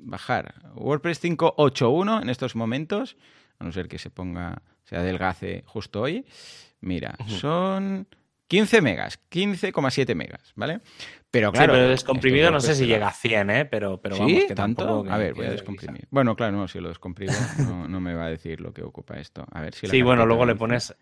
bajar 0.00 0.52
WordPress 0.74 1.22
5.8.1 1.22 2.22
en 2.22 2.28
estos 2.28 2.56
momentos, 2.56 3.16
a 3.60 3.64
no 3.64 3.70
ser 3.70 3.86
que 3.86 4.00
se 4.00 4.10
ponga, 4.10 4.62
se 4.82 4.96
adelgace 4.96 5.62
justo 5.64 6.00
hoy. 6.00 6.26
Mira, 6.80 7.16
son 7.28 8.08
15 8.48 8.80
megas, 8.82 9.20
15,7 9.30 10.14
megas, 10.16 10.52
¿ale? 10.58 10.80
Pero 11.30 11.52
claro. 11.52 11.72
Sí, 11.72 11.78
pero 11.78 11.88
descomprimido 11.88 12.50
no 12.50 12.60
sé 12.60 12.74
si 12.74 12.86
llega 12.86 13.06
a 13.06 13.12
100, 13.12 13.50
¿eh? 13.50 13.64
Pero, 13.64 14.00
pero 14.00 14.18
vamos, 14.18 14.32
¿Sí? 14.32 14.54
¿Tanto? 14.56 15.04
a 15.08 15.16
ver, 15.16 15.34
voy 15.34 15.46
a 15.46 15.50
descomprimir. 15.50 16.08
Bueno, 16.10 16.34
claro, 16.34 16.56
no, 16.56 16.66
si 16.66 16.80
lo 16.80 16.88
descomprimo 16.88 17.32
no, 17.88 18.00
me 18.00 18.14
va 18.14 18.24
a 18.24 18.30
decir 18.30 18.60
lo 18.60 18.74
que 18.74 18.82
ocupa 18.82 19.20
esto. 19.20 19.46
A 19.52 19.60
ver 19.60 19.72
si 19.72 19.86
Sí, 19.86 20.02
bueno, 20.02 20.26
luego 20.26 20.46
le 20.46 20.56
pones. 20.56 20.92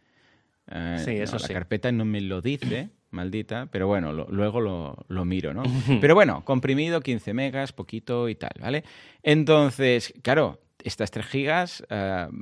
Eh, 0.71 1.03
sí, 1.03 1.13
eso 1.13 1.39
sí. 1.39 1.49
La 1.49 1.55
carpeta 1.55 1.91
no 1.91 2.05
me 2.05 2.21
lo 2.21 2.43
dice, 2.43 2.91
maldita, 3.13 3.69
pero 3.71 3.87
bueno, 3.87 4.13
luego 4.13 4.61
lo, 4.61 5.25
miro, 5.25 5.55
¿no? 5.55 5.63
pero 6.01 6.15
bueno, 6.15 6.45
comprimido 6.45 7.01
15 7.01 7.35
megas, 7.35 7.73
poquito 7.73 8.29
y 8.29 8.35
tal, 8.35 8.53
¿vale? 8.61 8.85
Entonces, 9.23 10.15
claro, 10.23 10.61
estas 10.83 11.11
3 11.11 11.27
gigas, 11.27 11.85
uh, 11.91 12.33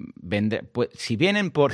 pues, 0.72 0.88
si 0.94 1.16
vienen 1.16 1.50
por 1.50 1.72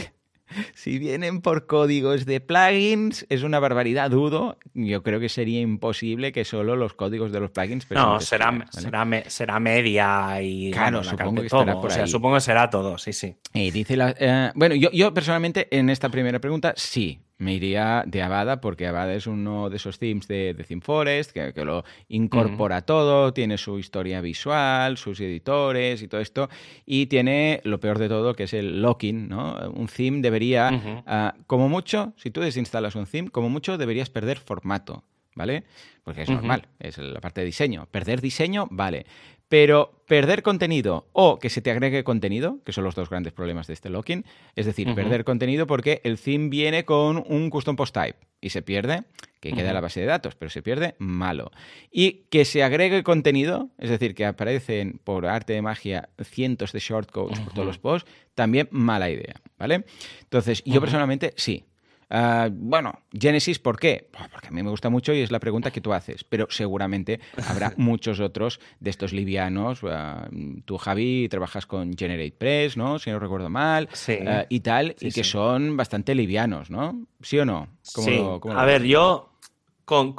si 0.75 0.99
vienen 0.99 1.41
por 1.41 1.67
códigos 1.67 2.25
de 2.25 2.41
plugins, 2.41 3.27
es 3.29 3.43
una 3.43 3.59
barbaridad, 3.59 4.11
dudo. 4.11 4.59
Yo 4.75 5.03
creo 5.03 5.21
que 5.21 5.29
sería 5.29 5.61
imposible 5.61 6.33
que 6.33 6.45
solo 6.45 6.77
los 6.77 6.95
códigos 6.95 7.33
de 7.33 7.41
los 7.41 7.51
plugins. 7.51 7.91
No, 7.91 8.21
será, 8.21 8.67
será, 9.27 9.61
media 9.61 10.41
y. 10.43 10.71
Claro, 10.71 11.03
supongo 11.03 11.41
que 11.41 11.47
estará 11.47 11.75
por 11.75 11.91
ahí. 11.91 11.95
O 11.95 11.99
sea, 11.99 12.07
supongo 12.07 12.37
que 12.37 12.41
será 12.41 12.71
todo, 12.71 12.99
sí, 12.99 13.13
sí. 13.13 13.37
Y 13.53 13.71
dice 13.71 13.97
la, 13.97 14.15
eh, 14.19 14.53
bueno, 14.55 14.75
yo, 14.75 14.91
yo 14.93 15.13
personalmente 15.13 15.69
en 15.77 15.91
esta 15.91 16.09
primera 16.09 16.41
pregunta 16.41 16.75
sí, 16.77 17.21
me 17.39 17.55
iría 17.55 18.05
de 18.07 18.23
Avada 18.23 18.61
porque 18.61 18.87
Avada 18.87 19.15
es 19.15 19.27
uno 19.27 19.69
de 19.69 19.77
esos 19.77 19.99
themes 19.99 20.27
de, 20.27 20.55
de 20.55 20.65
ThemeForest 20.65 21.33
que, 21.33 21.53
que 21.53 21.65
lo 21.65 21.85
incorpora 22.09 22.83
todo, 22.83 23.33
tiene 23.33 23.59
su 23.59 23.79
historia 23.79 24.21
visual, 24.21 24.97
sus 24.97 25.21
editores 25.21 26.03
y 26.03 26.09
todo 26.09 26.21
esto, 26.21 26.49
y 26.85 27.07
tiene 27.07 27.61
lo 27.65 27.79
peor 27.81 27.99
de 27.99 28.09
todo 28.09 28.35
que 28.35 28.45
es 28.45 28.55
el 28.55 28.81
locking, 28.81 29.29
¿no? 29.29 29.57
Un 29.75 29.87
theme 29.87 30.21
debería, 30.21 31.03
ah, 31.07 31.35
como 31.47 31.69
mucho, 31.69 32.15
si 32.17 32.31
tú 32.31 32.41
desinstalas 32.41 32.95
un 32.95 33.07
theme, 33.07 33.31
como 33.31 33.49
mucho 33.49 33.79
deberías 33.79 34.11
perder 34.11 34.39
formato. 34.39 35.05
¿Vale? 35.35 35.65
Porque 36.03 36.23
es 36.23 36.31
normal, 36.31 36.67
es 36.79 36.97
la 36.97 37.21
parte 37.21 37.43
de 37.43 37.45
diseño. 37.45 37.87
Perder 37.91 38.23
diseño, 38.23 38.69
vale. 38.71 39.05
Pero 39.49 40.03
perder 40.07 40.43
contenido 40.43 41.09
o 41.13 41.39
que 41.39 41.51
se 41.51 41.61
te 41.61 41.71
agregue 41.71 42.05
contenido, 42.05 42.59
que 42.65 42.73
son 42.73 42.85
los 42.85 42.95
dos 42.95 43.11
grandes 43.11 43.33
problemas 43.33 43.67
de 43.67 43.75
este 43.75 43.91
locking, 43.91 44.25
es 44.55 44.67
decir, 44.67 44.95
perder 44.95 45.25
contenido 45.25 45.67
porque 45.67 46.01
el 46.05 46.19
theme 46.19 46.49
viene 46.49 46.85
con 46.85 47.25
un 47.27 47.51
custom 47.51 47.77
post 47.77 47.95
type 47.95 48.19
y 48.41 48.51
se 48.51 48.63
pierde, 48.63 49.05
que 49.41 49.53
queda 49.53 49.69
en 49.69 49.75
la 49.75 49.81
base 49.81 50.01
de 50.01 50.07
datos, 50.07 50.35
pero 50.35 50.51
se 50.51 50.63
pierde, 50.63 50.95
malo. 50.99 51.51
Y 51.91 52.27
que 52.31 52.45
se 52.45 52.63
agregue 52.63 53.03
contenido, 53.03 53.71
es 53.79 53.91
decir, 53.91 54.15
que 54.15 54.25
aparecen 54.25 55.01
por 55.03 55.27
arte 55.27 55.53
de 55.55 55.63
magia 55.63 56.11
cientos 56.23 56.73
de 56.73 56.79
shortcodes 56.79 57.41
por 57.41 57.53
todos 57.53 57.67
los 57.67 57.79
posts, 57.79 58.11
también 58.35 58.69
mala 58.71 59.11
idea, 59.11 59.41
¿vale? 59.59 59.85
Entonces, 60.23 60.63
yo 60.65 60.81
personalmente 60.81 61.33
sí, 61.37 61.65
Ah, 62.09 62.49
bueno, 62.53 63.01
Genesis, 63.13 63.59
¿por 63.59 63.79
qué? 63.79 64.09
Porque 64.31 64.49
a 64.49 64.51
mí 64.51 64.63
me 64.63 64.71
gusta 64.71 64.91
mucho 64.91 65.13
y 65.13 65.21
es 65.21 65.33
la 65.33 65.41
pregunta 65.41 65.73
que 65.73 65.81
tú 65.81 65.93
haces, 65.93 66.23
pero 66.23 66.47
seguramente 66.51 67.21
habrá 67.49 67.73
muchos 67.77 68.21
otros 68.21 68.61
de 68.79 68.91
estos 68.91 69.13
livianos. 69.13 69.81
Ah, 69.85 70.29
tú, 70.65 70.79
Javi, 70.79 71.29
trabajas 71.29 71.67
con 71.67 71.97
GeneratePress, 71.97 72.77
¿no? 72.77 72.99
Si 72.99 73.11
no 73.11 73.19
recuerdo 73.19 73.49
mal, 73.49 73.89
ah, 74.27 74.45
y 74.49 74.61
tal, 74.61 74.95
y 75.01 75.11
que 75.11 75.25
son 75.25 75.77
bastante 75.77 76.15
livianos, 76.15 76.71
¿no? 76.71 77.07
¿Sí 77.23 77.39
o 77.39 77.45
no? 77.45 77.69
sí. 77.83 78.23
a 78.55 78.65
ver, 78.65 78.85
yo 78.85 79.33
con, 79.85 80.13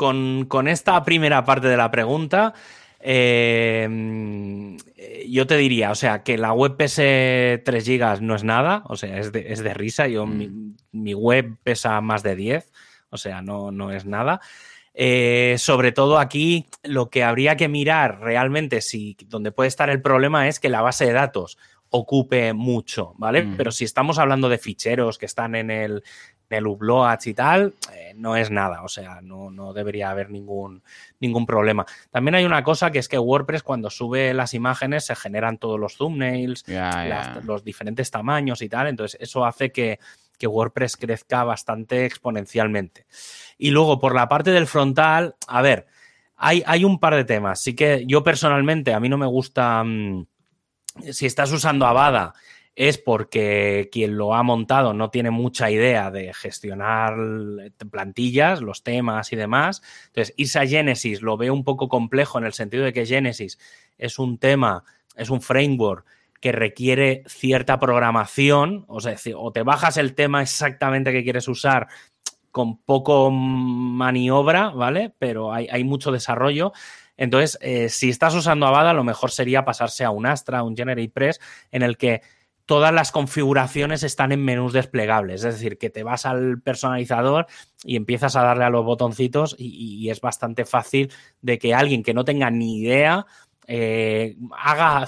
con 0.46 0.68
esta 0.68 1.04
primera 1.04 1.46
parte 1.46 1.68
de 1.68 1.78
la 1.78 1.92
pregunta 1.92 2.54
eh, 3.00 4.78
yo 5.30 5.48
te 5.48 5.58
diría, 5.58 5.92
o 5.92 5.96
sea, 5.96 6.24
que 6.24 6.38
la 6.38 6.54
web 6.54 6.76
pese 6.78 7.62
3 7.64 7.88
GB 7.88 8.22
no 8.22 8.36
es 8.36 8.44
nada, 8.44 8.84
o 8.86 8.96
sea, 8.96 9.20
es 9.20 9.32
de, 9.32 9.52
es 9.52 9.64
de 9.64 9.74
risa. 9.74 10.08
Yo, 10.08 10.26
mm. 10.26 10.76
mi, 10.92 11.14
web 11.14 11.58
pesa 11.64 12.00
más 12.02 12.24
de 12.24 12.36
10, 12.36 12.72
o 13.10 13.18
sea, 13.18 13.42
no, 13.42 13.72
no 13.72 13.92
es 13.92 14.06
nada. 14.06 14.42
Eh, 14.94 15.56
sobre 15.60 15.92
todo 15.92 16.18
aquí, 16.18 16.66
lo 16.84 17.10
que 17.12 17.24
habría 17.24 17.56
que 17.56 17.68
mirar 17.68 18.20
realmente, 18.20 18.82
si 18.82 19.16
donde 19.28 19.52
puede 19.52 19.68
estar 19.68 19.90
el 19.92 20.02
problema 20.02 20.48
es 20.48 20.60
que 20.60 20.70
la 20.70 20.82
base 20.82 21.06
de 21.06 21.14
datos 21.14 21.58
ocupe 21.90 22.54
mucho, 22.54 23.14
¿vale? 23.18 23.44
Mm. 23.44 23.58
Pero 23.58 23.72
si 23.72 23.86
estamos 23.86 24.20
hablando 24.20 24.50
de 24.50 24.58
ficheros 24.58 25.18
que 25.18 25.26
están 25.26 25.56
en 25.56 25.72
el, 25.72 26.04
en 26.50 26.58
el 26.58 26.68
Uploads 26.68 27.28
y 27.28 27.34
tal, 27.34 27.74
eh, 27.94 28.14
no 28.16 28.36
es 28.36 28.52
nada, 28.52 28.84
o 28.84 28.88
sea, 28.88 29.22
no, 29.22 29.52
no, 29.52 29.74
debería 29.74 30.10
haber 30.10 30.30
ningún, 30.30 30.84
ningún 31.20 31.46
problema. 31.46 31.86
También 32.12 32.36
hay 32.36 32.46
una 32.46 32.64
cosa 32.64 32.92
que 32.92 33.00
es 33.00 33.08
que 33.08 33.20
WordPress 33.20 33.64
cuando 33.64 33.90
sube 33.90 34.34
las 34.34 34.54
imágenes 34.54 35.06
se 35.06 35.16
generan 35.16 35.58
todos 35.58 35.80
los 35.80 35.98
thumbnails, 35.98 36.66
los 37.44 37.64
diferentes 37.64 38.12
tamaños 38.12 38.62
y 38.62 38.70
tal, 38.70 38.88
entonces 38.88 39.20
eso 39.22 39.46
hace 39.46 39.72
que, 39.72 40.00
que 40.38 40.48
WordPress 40.48 40.98
crezca 40.98 41.44
bastante 41.44 42.06
exponencialmente. 42.06 43.06
Y 43.58 43.72
luego 43.72 44.00
por 44.00 44.16
la 44.16 44.28
parte 44.28 44.52
del 44.52 44.68
frontal, 44.68 45.36
a 45.48 45.62
ver, 45.62 45.88
hay, 46.38 46.64
hay 46.66 46.84
un 46.84 47.00
par 47.00 47.16
de 47.16 47.26
temas. 47.26 47.60
Sí 47.60 47.76
que 47.76 48.06
yo 48.08 48.24
personalmente, 48.24 48.94
a 48.94 49.00
mí 49.00 49.10
no 49.10 49.18
me 49.18 49.26
gusta, 49.26 49.84
mm, 49.84 50.26
si 51.12 51.26
estás 51.26 51.52
usando 51.52 51.86
Avada, 51.86 52.34
es 52.76 53.00
porque 53.00 53.90
quien 53.92 54.18
lo 54.18 54.36
ha 54.36 54.44
montado 54.44 54.94
no 54.94 55.10
tiene 55.10 55.32
mucha 55.32 55.72
idea 55.72 56.12
de 56.12 56.32
gestionar 56.34 57.16
plantillas, 57.90 58.62
los 58.62 58.84
temas 58.84 59.34
y 59.34 59.36
demás. 59.36 59.82
Entonces, 60.08 60.36
irse 60.38 60.60
a 60.60 60.68
Genesis 60.68 61.24
lo 61.24 61.38
veo 61.38 61.54
un 61.54 61.64
poco 61.64 61.90
complejo 61.90 62.38
en 62.38 62.46
el 62.46 62.54
sentido 62.54 62.84
de 62.84 62.94
que 62.94 63.08
Genesis 63.08 63.58
es 63.98 64.20
un 64.20 64.38
tema, 64.38 64.84
es 65.16 65.32
un 65.32 65.42
framework 65.42 66.06
que 66.40 66.52
requiere 66.52 67.24
cierta 67.28 67.80
programación, 67.80 68.86
o 68.88 69.02
sea, 69.02 69.16
o 69.36 69.52
te 69.52 69.64
bajas 69.64 69.98
el 69.98 70.14
tema 70.14 70.44
exactamente 70.44 71.12
que 71.12 71.24
quieres 71.24 71.48
usar 71.48 71.88
con 72.52 72.78
poco 72.78 73.32
maniobra, 73.32 74.70
¿vale? 74.70 75.14
Pero 75.20 75.54
hay, 75.54 75.84
mucho 75.84 76.12
desarrollo. 76.12 76.74
Entonces, 77.18 77.58
eh, 77.62 77.90
si 77.90 78.10
estás 78.10 78.36
usando 78.36 78.68
Avada, 78.68 78.94
lo 78.94 79.04
mejor 79.04 79.32
sería 79.32 79.66
pasarse 79.66 80.04
a 80.04 80.12
un 80.12 80.26
Astra, 80.26 80.64
un 80.64 80.78
GeneratePress, 80.78 81.42
en 81.72 81.82
el 81.82 81.98
que 81.98 82.22
todas 82.68 82.94
las 82.94 83.12
configuraciones 83.12 84.04
están 84.04 84.32
en 84.32 84.44
menús 84.44 84.74
desplegables. 84.74 85.44
Es 85.44 85.56
decir, 85.56 85.78
que 85.78 85.90
te 85.90 86.04
vas 86.04 86.26
al 86.26 86.62
personalizador 86.62 87.48
y 87.84 87.96
empiezas 87.96 88.36
a 88.36 88.44
darle 88.44 88.66
a 88.66 88.70
los 88.70 88.86
botoncitos 88.86 89.56
y, 89.58 90.10
es 90.10 90.22
bastante 90.22 90.66
fácil 90.66 91.12
de 91.42 91.58
que 91.58 91.74
alguien 91.74 92.04
que 92.04 92.14
no 92.14 92.24
tenga 92.24 92.52
ni 92.52 92.80
idea 92.80 93.26
eh, 93.68 94.36
haga 94.58 95.08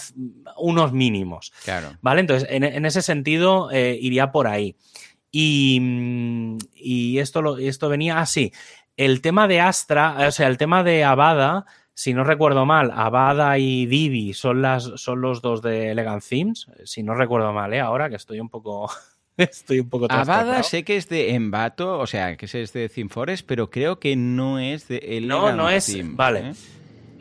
unos 0.58 0.94
mínimos. 0.94 1.52
Claro. 1.66 1.90
¿Vale? 2.02 2.22
Entonces, 2.22 2.48
en, 2.50 2.86
ese 2.86 3.02
sentido, 3.02 3.70
eh, 3.72 3.98
iría 4.02 4.32
por 4.32 4.48
ahí. 4.48 4.76
Y, 5.30 6.58
y 6.74 7.20
esto, 7.20 7.42
lo, 7.42 7.58
esto 7.58 7.90
venía 7.90 8.20
así. 8.20 8.54
el 8.96 9.22
tema 9.22 9.50
de 9.50 9.60
Astra, 9.60 10.16
o 10.28 10.32
sea, 10.32 10.48
el 10.48 10.58
tema 10.58 10.84
de 10.84 11.04
Avada 11.04 11.66
si 12.00 12.14
no 12.14 12.24
recuerdo 12.24 12.66
mal, 12.66 12.94
Avada 12.96 13.58
y 13.58 13.86
Divi 13.86 14.32
son, 14.32 14.62
las, 14.62 14.90
son 14.96 15.20
los 15.20 15.42
dos 15.42 15.62
de 15.62 15.92
Elegant 15.92 16.24
Themes. 16.24 16.68
Si 16.86 17.04
no 17.04 17.14
recuerdo 17.14 17.52
mal, 17.52 17.74
¿eh? 17.74 17.82
ahora 17.82 18.10
que 18.10 18.16
estoy 18.16 18.40
un 18.40 18.48
poco. 18.48 18.90
estoy 19.38 19.82
un 19.82 19.90
poco 19.90 20.08
Avada 20.10 20.64
sé 20.64 20.86
que 20.86 20.96
es 20.96 21.10
de 21.10 21.36
Envato, 21.36 22.00
o 22.00 22.08
sea, 22.08 22.38
que 22.38 22.46
es 22.46 22.72
de 22.72 22.88
ThemeForest, 22.88 23.46
pero 23.46 23.70
creo 23.70 24.00
que 24.00 24.16
no 24.16 24.60
es 24.60 24.88
de 24.88 25.00
Elegant 25.00 25.28
No, 25.28 25.52
no 25.52 25.70
es. 25.70 25.94
vale. 26.16 26.40
¿eh? 26.40 26.54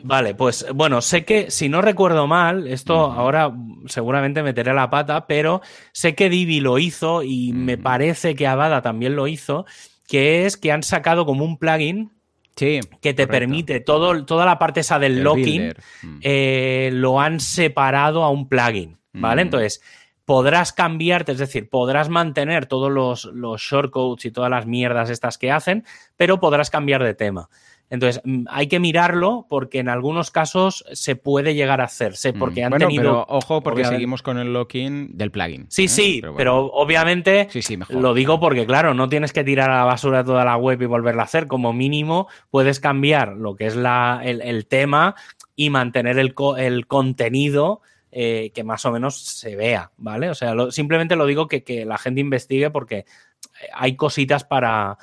Vale, 0.01 0.33
pues 0.33 0.65
bueno, 0.73 1.01
sé 1.01 1.25
que 1.25 1.51
si 1.51 1.67
no 1.67 1.81
recuerdo 1.81 2.25
mal, 2.27 2.65
esto 2.65 3.11
ahora 3.11 3.53
seguramente 3.87 4.43
meteré 4.43 4.73
la 4.73 4.89
pata, 4.89 5.27
pero 5.27 5.61
sé 5.91 6.15
que 6.15 6.29
Divi 6.29 6.61
lo 6.61 6.79
hizo 6.79 7.21
y 7.21 7.51
me 7.51 7.77
parece 7.77 8.33
que 8.33 8.47
Avada 8.47 8.81
también 8.81 9.17
lo 9.17 9.27
hizo, 9.27 9.65
que 10.07 10.45
es 10.45 10.55
que 10.55 10.71
han 10.71 10.83
sacado 10.83 11.25
como 11.25 11.43
un 11.43 11.57
plugin 11.57 12.11
que 13.01 13.13
te 13.13 13.27
permite 13.27 13.79
todo, 13.79 14.25
toda 14.25 14.45
la 14.45 14.59
parte 14.59 14.81
esa 14.81 14.99
del 14.99 15.23
locking, 15.23 15.73
mm. 16.01 16.19
eh, 16.21 16.89
lo 16.93 17.19
han 17.19 17.39
separado 17.39 18.23
a 18.23 18.29
un 18.29 18.47
plugin, 18.47 18.99
¿vale? 19.13 19.43
Mm. 19.43 19.47
Entonces, 19.47 19.81
podrás 20.25 20.73
cambiarte, 20.73 21.31
es 21.31 21.39
decir, 21.39 21.69
podrás 21.69 22.09
mantener 22.09 22.67
todos 22.67 22.91
los, 22.91 23.25
los 23.25 23.61
shortcodes 23.61 24.25
y 24.25 24.31
todas 24.31 24.51
las 24.51 24.67
mierdas 24.67 25.09
estas 25.09 25.37
que 25.37 25.51
hacen, 25.51 25.85
pero 26.17 26.39
podrás 26.39 26.69
cambiar 26.69 27.03
de 27.03 27.15
tema. 27.15 27.49
Entonces, 27.89 28.21
mm, 28.23 28.45
hay 28.49 28.67
que 28.67 28.79
mirarlo 28.79 29.45
porque 29.49 29.79
en 29.79 29.89
algunos 29.89 30.31
casos 30.31 30.85
se 30.93 31.15
puede 31.15 31.55
llegar 31.55 31.81
a 31.81 31.85
hacerse 31.85 32.33
porque 32.33 32.63
han 32.63 32.73
tenido... 32.73 33.01
Pero 33.01 33.25
ojo 33.27 33.61
porque 33.61 33.85
seguimos 33.85 34.21
con 34.21 34.37
el 34.37 34.53
locking 34.53 35.17
del 35.17 35.31
plugin. 35.31 35.65
Sí, 35.69 35.85
¿eh? 35.85 35.87
sí, 35.87 36.21
pero, 36.37 36.65
obviamente 36.67 37.47
lo 37.89 38.13
digo 38.13 38.39
porque, 38.39 38.65
claro, 38.65 38.93
no 38.93 39.09
tienes 39.09 39.33
que 39.33 39.43
tirar 39.43 39.71
a 39.71 39.77
la 39.77 39.85
basura 39.85 40.23
toda 40.23 40.45
la 40.45 40.57
web 40.57 40.81
y 40.81 40.85
volverla 40.85 41.23
a 41.23 41.25
hacer. 41.25 41.47
Como 41.47 41.73
mínimo, 41.73 42.27
puedes 42.51 42.79
cambiar 42.79 43.35
lo 43.35 43.55
que 43.55 43.65
es 43.65 43.75
la, 43.75 44.21
el, 44.23 44.67
tema 44.67 45.15
y 45.55 45.69
mantener 45.69 46.19
el, 46.19 46.35
el 46.57 46.87
contenido 46.87 47.81
eh, 48.11 48.51
que 48.53 48.63
más 48.63 48.85
o 48.85 48.91
menos 48.91 49.19
se 49.19 49.55
vea, 49.55 49.91
¿vale? 49.97 50.29
O 50.29 50.35
sea, 50.35 50.53
simplemente 50.71 51.15
lo 51.15 51.25
digo 51.25 51.47
que, 51.47 51.63
que, 51.63 51.85
la 51.85 51.97
gente 51.97 52.21
investigue 52.21 52.69
porque 52.69 53.05
hay 53.73 53.95
cositas 53.95 54.43
para, 54.43 54.97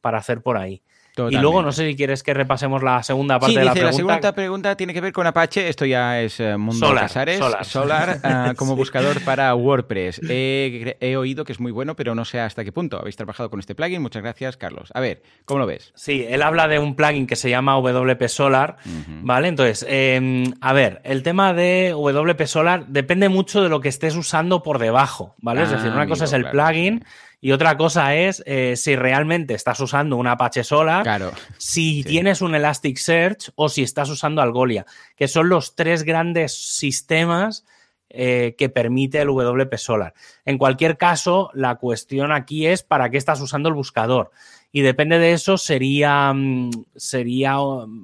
para 0.00 0.18
hacer 0.18 0.42
por 0.42 0.56
ahí. 0.56 0.82
Y 1.16 1.36
luego 1.36 1.62
no 1.62 1.72
sé 1.72 1.88
si 1.88 1.96
quieres 1.96 2.22
que 2.22 2.34
repasemos 2.34 2.82
la 2.82 3.02
segunda 3.02 3.38
parte 3.38 3.58
de 3.58 3.64
la 3.64 3.72
pregunta. 3.72 3.90
La 3.90 3.96
segunda 3.96 4.32
pregunta 4.32 4.76
tiene 4.76 4.94
que 4.94 5.00
ver 5.00 5.12
con 5.12 5.26
Apache. 5.26 5.68
Esto 5.68 5.84
ya 5.84 6.20
es 6.20 6.40
eh, 6.40 6.56
Mundo 6.56 6.86
Solar, 6.86 7.04
Casares. 7.04 7.40
Solar, 7.62 8.20
ah, 8.24 8.54
como 8.56 8.76
buscador 8.76 9.22
para 9.22 9.54
WordPress. 9.54 10.20
He, 10.28 11.16
oído 11.16 11.44
que 11.44 11.52
es 11.52 11.60
muy 11.60 11.72
bueno, 11.72 11.96
pero 11.96 12.14
no 12.14 12.24
sé 12.24 12.40
hasta 12.40 12.64
qué 12.64 12.72
punto. 12.72 12.98
Habéis 12.98 13.16
trabajado 13.16 13.50
con 13.50 13.60
este 13.60 13.74
plugin. 13.74 14.00
Muchas 14.00 14.22
gracias, 14.22 14.56
Carlos. 14.56 14.90
A 14.94 15.00
ver, 15.00 15.22
¿cómo 15.44 15.60
lo 15.60 15.66
ves? 15.66 15.92
Sí, 15.94 16.24
él 16.28 16.42
habla 16.42 16.68
de 16.68 16.78
un 16.78 16.94
plugin 16.94 17.26
que 17.26 17.36
se 17.36 17.50
llama 17.50 17.76
WP 17.76 18.28
Solar. 18.28 18.76
¿Vale? 19.22 19.48
Entonces, 19.48 19.84
em, 19.88 20.52
a 20.60 20.72
ver, 20.72 21.00
el 21.04 21.22
tema 21.22 21.52
de 21.52 21.92
WP 21.92 22.46
Solar 22.46 22.86
depende 22.86 23.28
mucho 23.28 23.62
de 23.62 23.68
lo 23.68 23.80
que 23.80 23.88
estés 23.88 24.16
usando 24.16 24.62
por 24.62 24.78
debajo. 24.78 25.34
¿Vale? 25.38 25.62
es 25.62 25.70
decir, 25.70 25.90
ah, 25.90 25.96
una 25.96 26.06
cosa 26.06 26.24
es 26.24 26.32
el 26.32 26.48
plugin. 26.50 27.04
Y 27.40 27.52
otra 27.52 27.76
cosa 27.76 28.14
es 28.14 28.42
eh, 28.44 28.74
si 28.76 28.96
realmente 28.96 29.54
estás 29.54 29.80
usando 29.80 30.16
un 30.16 30.26
Apache 30.26 30.62
Solar, 30.62 31.02
claro. 31.02 31.32
si 31.56 32.04
tienes 32.04 32.42
un 32.42 32.54
Elasticsearch 32.54 33.50
o 33.54 33.68
si 33.68 33.82
estás 33.82 34.10
usando 34.10 34.42
Algolia, 34.42 34.84
que 35.16 35.26
son 35.26 35.48
los 35.48 35.74
tres 35.74 36.02
grandes 36.02 36.52
sistemas 36.52 37.64
eh, 38.10 38.56
que 38.58 38.68
permite 38.68 39.20
el 39.20 39.28
WP 39.28 39.76
Solar. 39.76 40.14
En 40.44 40.58
cualquier 40.58 40.98
caso, 40.98 41.50
la 41.54 41.76
cuestión 41.76 42.32
aquí 42.32 42.66
es 42.66 42.82
para 42.82 43.08
qué 43.08 43.16
estás 43.16 43.40
usando 43.40 43.68
el 43.68 43.74
buscador. 43.76 44.32
Y 44.72 44.82
depende 44.82 45.18
de 45.18 45.32
eso, 45.32 45.56
sería, 45.56 46.32
mm, 46.34 46.70
sería 46.96 47.56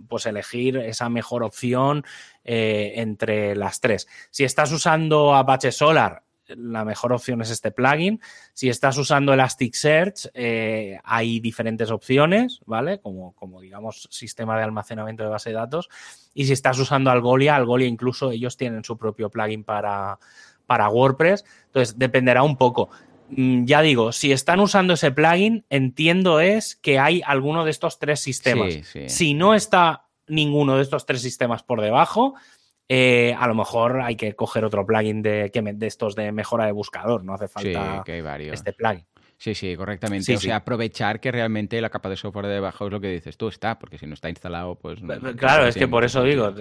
pues 0.09 0.27
elegir 0.27 0.77
esa 0.77 1.09
mejor 1.09 1.43
opción 1.43 2.05
eh, 2.45 2.95
entre 2.97 3.57
las 3.57 3.81
tres. 3.81 4.07
Si 4.31 4.45
estás 4.45 4.71
usando 4.71 5.35
Apache 5.35 5.73
Solar, 5.73 6.23
la 6.49 6.85
mejor 6.85 7.13
opción 7.13 7.41
es 7.43 7.51
este 7.51 7.71
plugin. 7.71 8.21
Si 8.53 8.69
estás 8.69 8.97
usando 8.99 9.33
Elasticsearch, 9.33 10.29
eh, 10.35 10.99
hay 11.05 11.41
diferentes 11.41 11.91
opciones, 11.91 12.61
¿vale? 12.67 13.01
Como, 13.01 13.33
como, 13.35 13.61
digamos, 13.61 14.09
sistema 14.11 14.57
de 14.57 14.65
almacenamiento 14.65 15.23
de 15.23 15.29
base 15.31 15.51
de 15.51 15.57
datos. 15.57 15.89
Y 16.35 16.47
si 16.47 16.53
estás 16.53 16.79
usando 16.79 17.11
Algolia, 17.11 17.57
Algolia 17.57 17.89
incluso 17.89 18.31
ellos 18.31 18.57
tienen 18.57 18.85
su 18.85 18.97
propio 18.97 19.31
plugin 19.31 19.65
para, 19.65 20.19
para 20.67 20.89
WordPress. 20.89 21.45
Entonces, 21.67 21.99
dependerá 21.99 22.43
un 22.43 22.57
poco. 22.57 22.91
Mm, 23.31 23.65
ya 23.65 23.83
digo, 23.83 24.13
si 24.13 24.33
están 24.33 24.61
usando 24.61 24.95
ese 24.95 25.11
plugin, 25.11 25.65
entiendo 25.71 26.41
es 26.41 26.77
que 26.77 26.99
hay 26.99 27.23
alguno 27.27 27.65
de 27.65 27.71
estos 27.71 27.99
tres 27.99 28.21
sistemas. 28.21 28.75
Si 29.09 29.35
no 29.35 29.55
está 29.55 30.07
ninguno 30.29 30.77
de 30.77 30.83
estos 30.83 31.07
tres 31.07 31.23
sistemas 31.23 31.63
por 31.63 31.81
debajo, 31.81 32.35
eh, 32.89 33.35
a 33.39 33.47
lo 33.47 33.55
mejor 33.55 34.01
hay 34.01 34.17
que 34.17 34.35
coger 34.35 34.65
otro 34.65 34.87
plugin 34.87 35.23
de, 35.23 35.51
de 35.53 35.87
estos 35.87 36.15
de 36.15 36.33
mejora 36.33 36.67
de 36.67 36.73
buscador, 36.73 37.25
no 37.25 37.35
hace 37.35 37.49
falta 37.49 38.05
este 38.07 38.73
plugin. 38.73 39.05
Sí, 39.39 39.55
sí, 39.55 39.77
correctamente. 39.77 40.35
o 40.35 40.39
sea, 40.39 40.57
aprovechar 40.57 41.21
que 41.21 41.31
realmente 41.31 41.81
la 41.81 41.91
capa 41.91 42.09
de 42.09 42.17
software 42.17 42.47
de 42.47 42.55
debajo 42.55 42.87
es 42.87 42.93
lo 42.93 43.01
que 43.01 43.09
dices 43.09 43.37
tú, 43.37 43.49
está, 43.49 43.79
porque 43.79 43.99
si 43.99 44.07
no 44.07 44.15
está 44.15 44.31
instalado, 44.31 44.77
pues... 44.77 44.99
Claro, 45.37 45.67
es 45.67 45.75
que 45.75 45.89
por 45.89 46.05
eso 46.05 46.23
digo, 46.23 46.55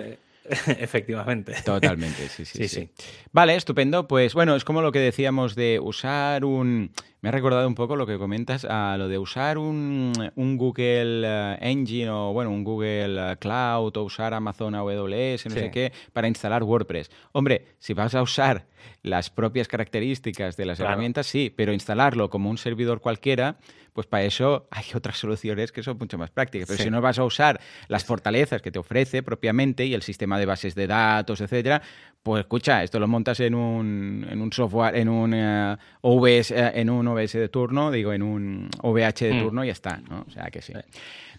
Efectivamente. 0.80 1.55
Totalmente, 1.63 2.30
sí 2.30 2.45
sí, 2.45 2.67
sí, 2.67 2.89
Vale, 3.32 3.55
estupendo. 3.55 4.07
Pues 4.07 4.34
bueno, 4.34 4.55
es 4.55 4.63
como 4.63 4.82
lo 4.82 4.91
que 4.91 4.99
decíamos 4.99 5.55
de 5.55 5.80
usar 5.80 6.45
un... 6.45 6.91
Me 7.26 7.30
ha 7.30 7.32
recordado 7.32 7.67
un 7.67 7.73
poco 7.73 7.95
lo 7.95 8.05
que 8.05 8.19
comentas, 8.19 8.65
a 8.65 8.97
lo 8.99 9.07
de 9.07 9.17
usar 9.17 9.57
un, 9.57 10.13
Google 10.36 11.23
eh, 11.26 11.57
Engine 11.59 12.11
o 12.11 12.32
bueno, 12.34 12.51
un 12.51 12.63
Google 12.63 13.32
eh, 13.32 13.38
Cloud 13.38 13.97
o 13.97 14.03
usar 14.03 14.36
Amazon 14.36 14.76
AWS, 14.76 15.47
no 15.47 15.55
sé 15.55 15.71
qué, 15.71 15.91
para 16.13 16.28
instalar 16.28 16.61
WordPress. 16.61 17.09
Hombre, 17.32 17.65
si 17.80 17.95
vas 17.95 18.13
a 18.13 18.21
usar 18.21 18.67
las 19.01 19.32
propias 19.32 19.67
características 19.67 20.55
de 20.55 20.65
las 20.67 20.80
herramientas, 20.80 21.26
sí, 21.26 21.51
pero 21.55 21.73
instalarlo 21.73 22.30
como 22.30 22.47
un 22.51 22.59
servidor 22.59 23.01
cualquiera, 23.01 23.57
pues 23.93 24.07
para 24.07 24.23
eso 24.23 24.67
hay 24.71 24.84
otras 24.93 25.17
soluciones 25.17 25.71
que 25.71 25.82
son 25.82 25.97
mucho 25.97 26.17
más 26.17 26.30
prácticas. 26.30 26.67
Pero 26.67 26.84
si 26.84 26.89
no 26.89 27.01
vas 27.01 27.17
a 27.17 27.23
usar 27.23 27.61
las 27.88 28.03
fortalezas 28.03 28.61
que 28.61 28.69
te 28.69 28.78
ofrece 28.78 29.23
propiamente 29.23 29.86
y 29.86 29.93
el 29.93 30.01
sistema 30.01 30.38
de 30.38 30.45
bases 30.45 30.76
de 30.76 30.86
datos, 30.86 31.39
etcétera, 31.39 31.82
pues 32.21 32.41
escucha, 32.41 32.84
esto 32.84 32.99
lo 32.99 33.07
montas 33.07 33.39
en 33.39 33.55
un, 33.55 34.28
en 34.30 34.41
un 34.41 34.51
software, 34.51 34.95
en 34.95 35.07
un, 35.07 35.34
uh, 35.34 35.78
OBS, 36.01 36.51
uh, 36.51 36.71
en 36.73 36.89
un 36.89 37.07
OBS 37.16 37.34
de 37.34 37.49
turno, 37.49 37.91
digo, 37.91 38.13
en 38.13 38.24
un 38.24 38.70
OVH 38.82 39.26
de 39.26 39.34
mm. 39.34 39.43
turno 39.43 39.63
y 39.63 39.68
ya 39.68 39.74
está, 39.74 40.01
¿no? 40.09 40.26
O 40.28 40.32
sea 40.32 40.45
que 40.51 40.61
sí. 40.61 40.74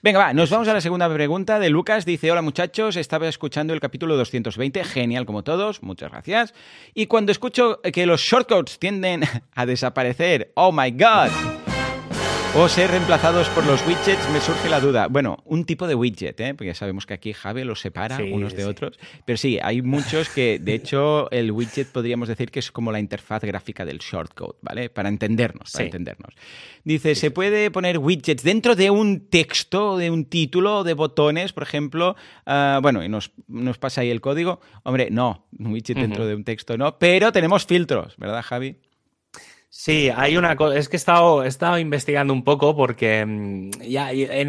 Venga, 0.03 0.19
va, 0.19 0.33
nos 0.33 0.51
vamos 0.51 0.69
a 0.69 0.75
la 0.75 0.81
segunda 0.81 1.13
pregunta 1.13 1.59
de 1.59 1.71
Lucas. 1.71 2.05
Dice, 2.05 2.31
hola 2.31 2.43
muchachos, 2.43 2.97
estaba 2.97 3.29
escuchando 3.29 3.73
el 3.73 3.81
capítulo 3.81 4.17
220, 4.17 4.85
genial 4.85 5.27
como 5.27 5.43
todos, 5.43 5.83
muchas 5.83 6.11
gracias. 6.11 6.55
Y 6.95 7.07
cuando 7.07 7.33
escucho 7.33 7.81
que 7.81 8.07
los 8.07 8.21
shortcuts 8.21 8.79
tienden 8.79 9.23
a 9.55 9.67
desaparecer, 9.67 10.53
oh 10.55 10.73
my 10.73 10.91
god 10.91 11.66
o 12.59 12.71
ser 12.71 12.91
reemplazados 12.91 13.51
por 13.51 13.67
los 13.67 13.87
widgets, 13.87 14.31
me 14.31 14.41
surge 14.41 14.71
la 14.71 14.81
duda. 14.81 15.09
Bueno, 15.09 15.43
un 15.45 15.67
tipo 15.67 15.87
de 15.87 15.95
widget, 15.95 16.41
¿eh? 16.41 16.55
porque 16.55 16.69
ya 16.69 16.75
sabemos 16.75 17.05
que 17.05 17.13
aquí 17.13 17.35
Javi 17.35 17.65
los 17.65 17.81
separa 17.81 18.19
unos 18.33 18.57
de 18.57 18.65
otros, 18.65 18.99
pero 19.27 19.37
sí, 19.37 19.59
hay 19.63 19.83
muchos 19.83 20.31
que, 20.31 20.59
de 20.59 20.73
hecho, 20.73 21.31
el 21.33 21.53
widget 21.53 21.89
podríamos 21.93 22.29
decir 22.29 22.51
que 22.51 22.61
es 22.61 22.73
como 22.73 22.93
la 22.93 22.99
interfaz 22.99 23.43
gráfica 23.43 23.85
del 23.85 23.99
shortcode, 23.99 24.57
¿vale? 24.63 24.89
Para 24.89 25.11
entendernos, 25.11 25.71
para 25.71 25.85
entendernos. 25.85 26.33
Dice, 26.83 27.15
¿se 27.15 27.31
puede 27.31 27.71
poner 27.71 27.99
widgets 27.99 28.43
dentro 28.43 28.75
de 28.75 28.89
un 28.89 29.29
texto, 29.29 29.99
de 29.99 30.11
un 30.11 30.25
título, 30.25 30.83
de 30.83 30.95
botones, 30.95 31.53
por 31.53 31.63
ejemplo? 31.63 32.17
Ah, 32.47 32.79
bueno, 32.81 33.05
y 33.05 33.09
nos, 33.11 33.31
pasa 33.79 34.01
ahí 34.01 34.09
el 34.09 34.23
código. 34.23 34.61
Hombre, 34.83 35.09
no, 35.11 35.47
un 35.59 35.73
widget 35.73 35.99
dentro 35.99 36.27
de 36.27 36.35
un 36.35 36.45
texto 36.45 36.79
no, 36.79 36.99
pero 36.99 37.33
tenemos 37.33 37.67
filtros, 37.67 38.17
¿verdad, 38.17 38.43
Javi? 38.43 38.77
Sí, 39.79 40.09
hay 40.09 40.39
una 40.39 40.57
cosa, 40.57 40.79
es 40.79 40.89
que 40.89 40.97
he 40.97 40.99
estado, 40.99 41.45
he 41.45 41.49
estado, 41.49 41.79
investigando 41.79 42.33
un 42.33 42.45
poco 42.45 42.75
porque 42.75 43.27
mm, 43.27 43.83
ya, 43.83 44.09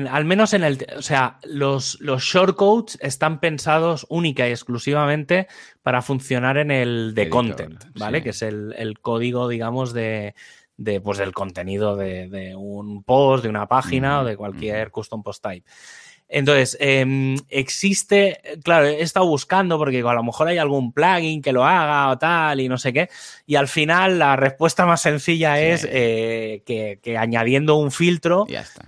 al 0.10 0.24
menos 0.24 0.54
en 0.54 0.64
el, 0.64 0.88
o 0.98 1.02
sea, 1.02 1.38
los, 1.44 2.00
los 2.00 2.24
shortcodes 2.24 2.98
están 3.02 3.42
pensados 3.42 4.08
única 4.10 4.48
y 4.48 4.52
exclusivamente 4.52 5.48
para 5.84 6.02
funcionar 6.02 6.58
en 6.58 6.72
el 6.72 7.14
de 7.14 7.28
content, 7.28 7.84
¿vale? 8.00 8.24
Que 8.24 8.30
es 8.30 8.42
el, 8.42 9.00
código, 9.02 9.50
digamos, 9.50 9.92
de, 9.92 10.34
de, 10.78 11.02
pues, 11.02 11.18
del 11.18 11.34
contenido 11.34 11.98
de, 11.98 12.56
un 12.56 13.04
post, 13.04 13.44
de 13.44 13.50
una 13.50 13.68
página 13.68 14.22
o 14.22 14.24
de 14.24 14.38
cualquier 14.38 14.92
custom 14.92 15.24
post 15.24 15.44
type. 15.44 15.70
Entonces, 16.30 16.78
em, 16.82 17.38
existe, 17.50 18.42
claro, 18.64 18.86
he 18.86 19.02
estado 19.02 19.26
buscando 19.28 19.78
porque 19.78 20.00
a 20.00 20.14
lo 20.14 20.24
mejor 20.24 20.50
hay 20.50 20.58
algún 20.58 20.92
plugin 20.92 21.42
que 21.42 21.54
lo 21.54 21.66
haga 21.66 22.10
o 22.10 22.18
tal 22.18 22.60
y 22.60 22.68
no 22.68 22.78
sé 22.78 22.92
qué. 22.92 23.10
Y 23.46 23.56
al 23.56 23.68
final 23.68 24.20
la 24.20 24.36
respuesta 24.36 24.86
más 24.86 25.02
sencilla 25.02 25.62
es 25.62 25.88
eh, 25.90 26.64
que, 26.66 27.18
añadiendo 27.18 27.76
un 27.76 27.92
filtro 27.92 28.46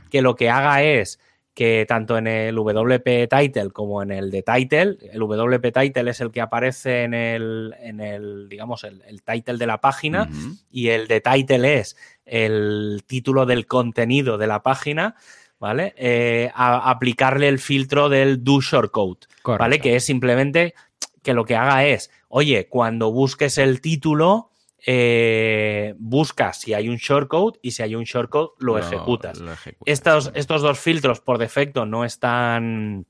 que 0.10 0.22
lo 0.22 0.36
que 0.36 0.50
haga 0.50 0.84
es 0.84 1.20
que 1.54 1.86
tanto 1.86 2.18
en 2.18 2.28
el 2.28 2.56
WP 2.56 3.28
Title 3.30 3.72
como 3.72 4.02
en 4.02 4.12
el 4.12 4.32
de 4.32 4.44
Title, 4.44 4.98
el 5.12 5.20
WP 5.20 5.74
Title 5.74 6.10
es 6.10 6.22
el 6.22 6.32
que 6.32 6.40
aparece 6.40 7.04
en 7.04 7.14
el, 7.14 7.76
en 7.82 8.00
el 8.00 8.48
digamos, 8.48 8.86
el, 8.86 9.22
title 9.24 9.58
de 9.58 9.68
la 9.68 9.82
página 9.82 10.30
y 10.72 10.88
el 10.88 11.08
de 11.08 11.20
Title 11.20 11.80
es 11.80 11.98
el 12.26 13.04
título 13.06 13.46
del 13.46 13.68
contenido 13.68 14.38
de 14.38 14.48
la 14.48 14.64
página. 14.64 15.16
¿Vale? 15.60 15.94
Eh, 15.98 16.50
a 16.54 16.90
aplicarle 16.90 17.48
el 17.48 17.60
filtro 17.60 18.10
del 18.10 18.44
do 18.44 18.62
shortcode, 18.62 19.28
¿vale? 19.44 19.80
Que 19.80 19.96
es 19.96 20.06
simplemente 20.06 20.74
que 21.22 21.34
lo 21.34 21.46
que 21.46 21.56
haga 21.56 21.86
es, 21.86 22.12
oye, 22.30 22.68
cuando 22.68 23.12
busques 23.12 23.58
el 23.58 23.82
título, 23.82 24.52
eh, 24.86 25.94
buscas 25.98 26.62
si 26.62 26.74
hay 26.74 26.88
un 26.88 26.96
shortcode 26.96 27.60
y 27.62 27.72
si 27.72 27.84
hay 27.84 27.96
un 27.96 28.06
shortcode 28.06 28.52
lo, 28.60 28.78
ejecutas. 28.78 29.42
estos, 29.86 30.32
estos 30.36 30.62
dos 30.62 30.80
filtros 30.80 31.20
por 31.20 31.38
defecto 31.38 31.86
no 31.86 32.06
están 32.06 33.06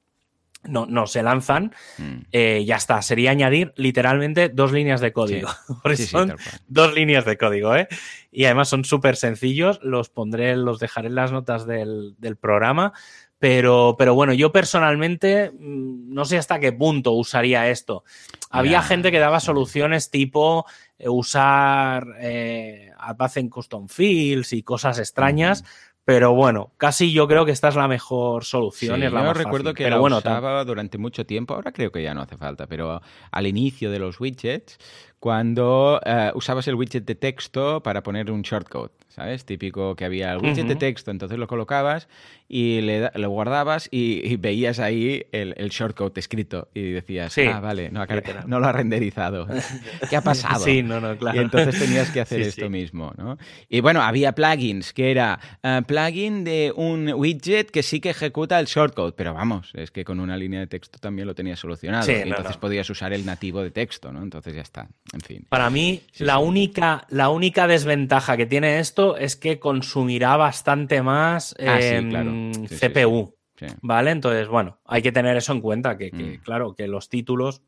no, 0.63 0.85
no 0.85 1.07
se 1.07 1.23
lanzan, 1.23 1.73
mm. 1.97 2.17
eh, 2.31 2.63
ya 2.65 2.75
está. 2.75 3.01
Sería 3.01 3.31
añadir 3.31 3.73
literalmente 3.75 4.49
dos 4.49 4.71
líneas 4.71 5.01
de 5.01 5.13
código. 5.13 5.49
son 6.09 6.35
dos 6.67 6.93
líneas 6.93 7.25
de 7.25 7.37
código, 7.37 7.75
¿eh? 7.75 7.87
Y 8.31 8.45
además 8.45 8.69
son 8.69 8.83
súper 8.85 9.15
sencillos. 9.15 9.79
Los 9.81 10.09
pondré, 10.09 10.55
los 10.55 10.79
dejaré 10.79 11.07
en 11.07 11.15
las 11.15 11.31
notas 11.31 11.65
del, 11.65 12.15
programa. 12.39 12.93
Pero, 13.39 13.95
pero, 13.97 14.15
bueno, 14.15 14.33
yo 14.33 14.51
personalmente 14.51 15.51
mm, 15.51 16.13
no 16.13 16.25
sé 16.25 16.37
hasta 16.37 16.59
qué 16.59 16.73
punto 16.73 17.13
usaría 17.13 17.69
esto. 17.69 18.03
Había 18.49 18.81
gente 18.81 19.11
que 19.11 19.19
daba 19.19 19.39
soluciones 19.39 20.09
tipo 20.09 20.65
eh, 20.97 21.07
usar 21.07 22.05
eh, 22.19 22.91
en 23.35 23.49
Custom 23.49 23.87
Fields 23.87 24.51
y 24.51 24.63
cosas 24.63 24.99
extrañas. 24.99 25.63
Pero 26.09 26.33
bueno, 26.33 26.71
casi 26.77 27.11
yo 27.11 27.27
creo 27.27 27.45
que 27.45 27.51
esta 27.51 27.67
es 27.67 27.75
la 27.75 27.87
mejor 27.87 28.43
solución. 28.43 29.03
es 29.03 29.13
la 29.13 29.23
yo 29.25 29.33
recuerdo 29.35 29.75
que 29.75 29.83
pero 29.83 29.99
bueno, 29.99 30.17
usaba 30.17 30.65
durante 30.65 30.97
mucho 30.97 31.23
tiempo, 31.23 31.53
ahora 31.53 31.71
creo 31.71 31.91
que 31.91 32.01
ya 32.01 32.15
no 32.15 32.23
hace 32.23 32.35
falta, 32.35 32.65
pero 32.65 32.99
al 33.29 33.45
inicio 33.45 33.91
de 33.91 33.99
los 33.99 34.19
widgets, 34.19 34.79
cuando 35.19 35.99
eh, 36.05 36.31
usabas 36.33 36.67
el 36.67 36.75
widget 36.75 37.05
de 37.05 37.15
texto 37.15 37.81
para 37.83 38.03
poner 38.03 38.31
un 38.31 38.41
shortcode. 38.41 38.91
¿sabes? 39.09 39.43
Típico 39.43 39.95
que 39.95 40.05
había 40.05 40.31
el 40.31 40.37
widget 40.37 40.67
de 40.67 40.75
texto, 40.75 41.11
entonces 41.11 41.37
lo 41.37 41.47
colocabas 41.47 42.07
y 42.47 42.81
le, 42.81 43.11
lo 43.13 43.29
guardabas 43.29 43.89
y, 43.91 44.37
veías 44.37 44.79
ahí 44.79 45.25
el, 45.31 45.53
el, 45.57 45.69
shortcode 45.69 46.19
escrito 46.19 46.69
y 46.73 46.91
decías, 46.91 47.35
ah, 47.37 47.59
vale, 47.59 47.89
no, 47.91 48.05
no, 48.47 48.59
lo 48.59 48.67
ha 48.67 48.71
renderizado. 48.71 49.47
¿Qué 50.09 50.15
ha 50.15 50.21
pasado? 50.21 50.63
Sí, 50.63 50.83
no, 50.83 51.01
no, 51.01 51.17
claro. 51.17 51.37
Y 51.37 51.43
entonces 51.43 51.77
tenías 51.79 52.09
que 52.11 52.21
hacer 52.21 52.41
esto 52.41 52.69
mismo, 52.69 53.13
¿no? 53.17 53.37
Y 53.67 53.81
bueno, 53.81 54.01
había 54.01 54.31
plugins, 54.31 54.93
que 54.93 55.11
era 55.11 55.39
uh, 55.63 55.83
plugin 55.83 56.43
de 56.43 56.71
un 56.75 57.11
widget 57.13 57.71
que 57.71 57.83
sí 57.83 57.99
que 57.99 58.11
ejecuta 58.11 58.59
el 58.59 58.67
shortcode, 58.67 59.13
pero 59.17 59.33
vamos, 59.33 59.71
es 59.73 59.91
que 59.91 60.05
con 60.05 60.19
una 60.19 60.37
línea 60.37 60.61
de 60.61 60.67
texto 60.67 60.97
también 60.99 61.27
lo 61.27 61.35
tenías 61.35 61.59
solucionado. 61.59 62.09
y 62.09 62.15
entonces 62.15 62.57
podías 62.57 62.89
usar 62.89 63.11
el 63.11 63.25
nativo 63.25 63.61
de 63.61 63.71
texto, 63.71 64.13
¿no? 64.13 64.23
Entonces 64.23 64.55
ya 64.55 64.61
está, 64.61 64.87
en 65.13 65.21
fin. 65.21 65.45
Para 65.49 65.69
mí, 65.69 66.01
la, 66.17 66.39
Única, 66.39 67.05
la 67.09 67.29
única 67.29 67.67
desventaja 67.67 68.37
que 68.37 68.45
tiene 68.45 68.79
esto 68.79 69.17
es 69.17 69.35
que 69.35 69.59
consumirá 69.59 70.37
bastante 70.37 71.01
más 71.01 71.55
ah, 71.59 71.79
em, 71.79 72.51
CPU. 72.65 73.35
¿Vale? 73.81 74.11
Entonces, 74.11 74.47
bueno, 74.47 74.79
hay 74.85 75.01
que 75.01 75.11
tener 75.11 75.35
eso 75.35 75.51
en 75.51 75.61
cuenta, 75.61 75.97
que, 75.97 76.11
mm. 76.11 76.43
claro, 76.43 76.75
que 76.75 76.87
los 76.87 77.09
títulos 77.09 77.61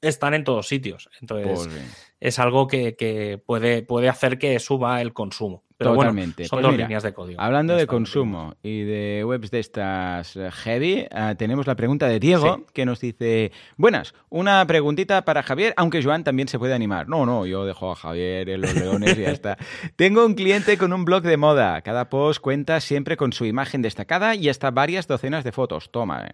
están 0.00 0.34
en 0.34 0.44
todos 0.44 0.68
sitios. 0.68 1.08
Entonces, 1.20 1.48
pues 1.48 2.07
es 2.20 2.38
algo 2.38 2.66
que, 2.66 3.42
puede, 3.46 3.82
puede 3.82 4.08
hacer 4.08 4.38
que 4.38 4.58
suba 4.58 5.00
el 5.00 5.12
consumo. 5.12 5.64
Totalmente. 5.78 6.44
son 6.46 6.60
pues 6.60 6.72
dos 6.72 6.76
líneas 6.76 7.02
de 7.04 7.14
código. 7.14 7.40
Hablando 7.40 7.76
de 7.76 7.86
consumo 7.86 8.56
y 8.64 8.82
de 8.82 9.22
webs 9.24 9.52
de 9.52 9.60
estas 9.60 10.34
eh, 10.34 10.50
heavy, 10.50 11.06
eh, 11.08 11.34
tenemos 11.38 11.68
la 11.68 11.76
pregunta 11.76 12.08
de 12.08 12.18
Diego 12.18 12.66
que 12.72 12.84
nos 12.84 13.00
dice: 13.00 13.52
Buenas, 13.76 14.12
una 14.28 14.66
preguntita 14.66 15.24
para 15.24 15.44
Javier, 15.44 15.74
aunque 15.76 16.02
Joan 16.02 16.24
también 16.24 16.48
se 16.48 16.58
puede 16.58 16.74
animar. 16.74 17.08
No, 17.08 17.24
no, 17.24 17.46
yo 17.46 17.64
dejo 17.64 17.92
a 17.92 17.94
Javier 17.94 18.48
en 18.48 18.62
los 18.62 18.74
leones 18.74 19.16
y 19.16 19.22
ya 19.22 19.30
está. 19.30 19.56
Tengo 19.96 20.26
un 20.26 20.34
cliente 20.34 20.76
con 20.78 20.92
un 20.92 21.04
blog 21.04 21.22
de 21.22 21.36
moda. 21.36 21.80
Cada 21.82 22.08
post 22.08 22.40
cuenta 22.40 22.80
siempre 22.80 23.16
con 23.16 23.32
su 23.32 23.44
imagen 23.44 23.80
destacada 23.80 24.34
y 24.34 24.48
hasta 24.48 24.72
varias 24.72 25.06
docenas 25.06 25.44
de 25.44 25.52
fotos. 25.52 25.92
Toma. 25.92 26.26
Eh. 26.26 26.32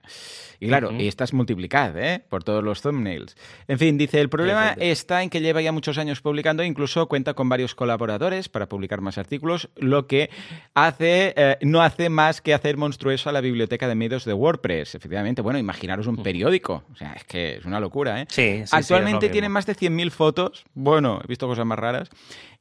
Y 0.61 0.69
claro, 0.69 0.91
y 0.91 1.07
esta 1.07 1.25
es 1.25 1.35
multiplicada, 1.35 2.01
¿eh? 2.01 2.25
Por 2.31 2.45
todos 2.45 2.65
los 2.65 2.81
thumbnails. 2.81 3.37
En 3.69 3.79
fin, 3.79 3.99
dice: 3.99 4.23
El 4.23 4.31
problema 4.31 4.75
está 4.79 5.23
en 5.23 5.29
que 5.29 5.43
lleva 5.43 5.61
ya 5.61 5.73
muchos 5.75 5.99
años 5.99 6.21
publicando, 6.21 6.63
incluso 6.63 7.07
cuenta 7.09 7.35
con 7.35 7.49
varios 7.49 7.75
colaboradores 7.75 8.49
para 8.49 8.69
publicar 8.69 9.01
más 9.01 9.19
artículos 9.19 9.69
lo 9.77 10.07
que 10.07 10.31
hace, 10.75 11.35
eh, 11.37 11.59
no 11.61 11.83
hace 11.83 12.09
más 12.09 12.41
que 12.41 12.55
hacer 12.55 12.77
monstruoso 12.77 13.29
a 13.29 13.33
la 13.33 13.41
biblioteca 13.41 13.89
de 13.89 13.95
medios 13.95 14.25
de 14.25 14.33
WordPress. 14.33 14.95
Efectivamente, 14.95 15.43
bueno, 15.43 15.59
imaginaros 15.59 16.07
un 16.07 16.23
periódico. 16.23 16.85
O 16.93 16.97
sea, 16.97 17.13
es 17.13 17.25
que 17.25 17.57
es 17.57 17.65
una 17.65 17.81
locura, 17.81 18.23
¿eh? 18.23 18.27
Sí, 18.29 18.63
Actualmente 18.71 19.29
tiene 19.29 19.49
más 19.49 19.67
de 19.67 19.75
100.000 19.75 20.11
fotos. 20.11 20.65
Bueno, 20.75 21.21
he 21.23 21.27
visto 21.27 21.47
cosas 21.47 21.67
más 21.67 21.79
raras 21.79 22.11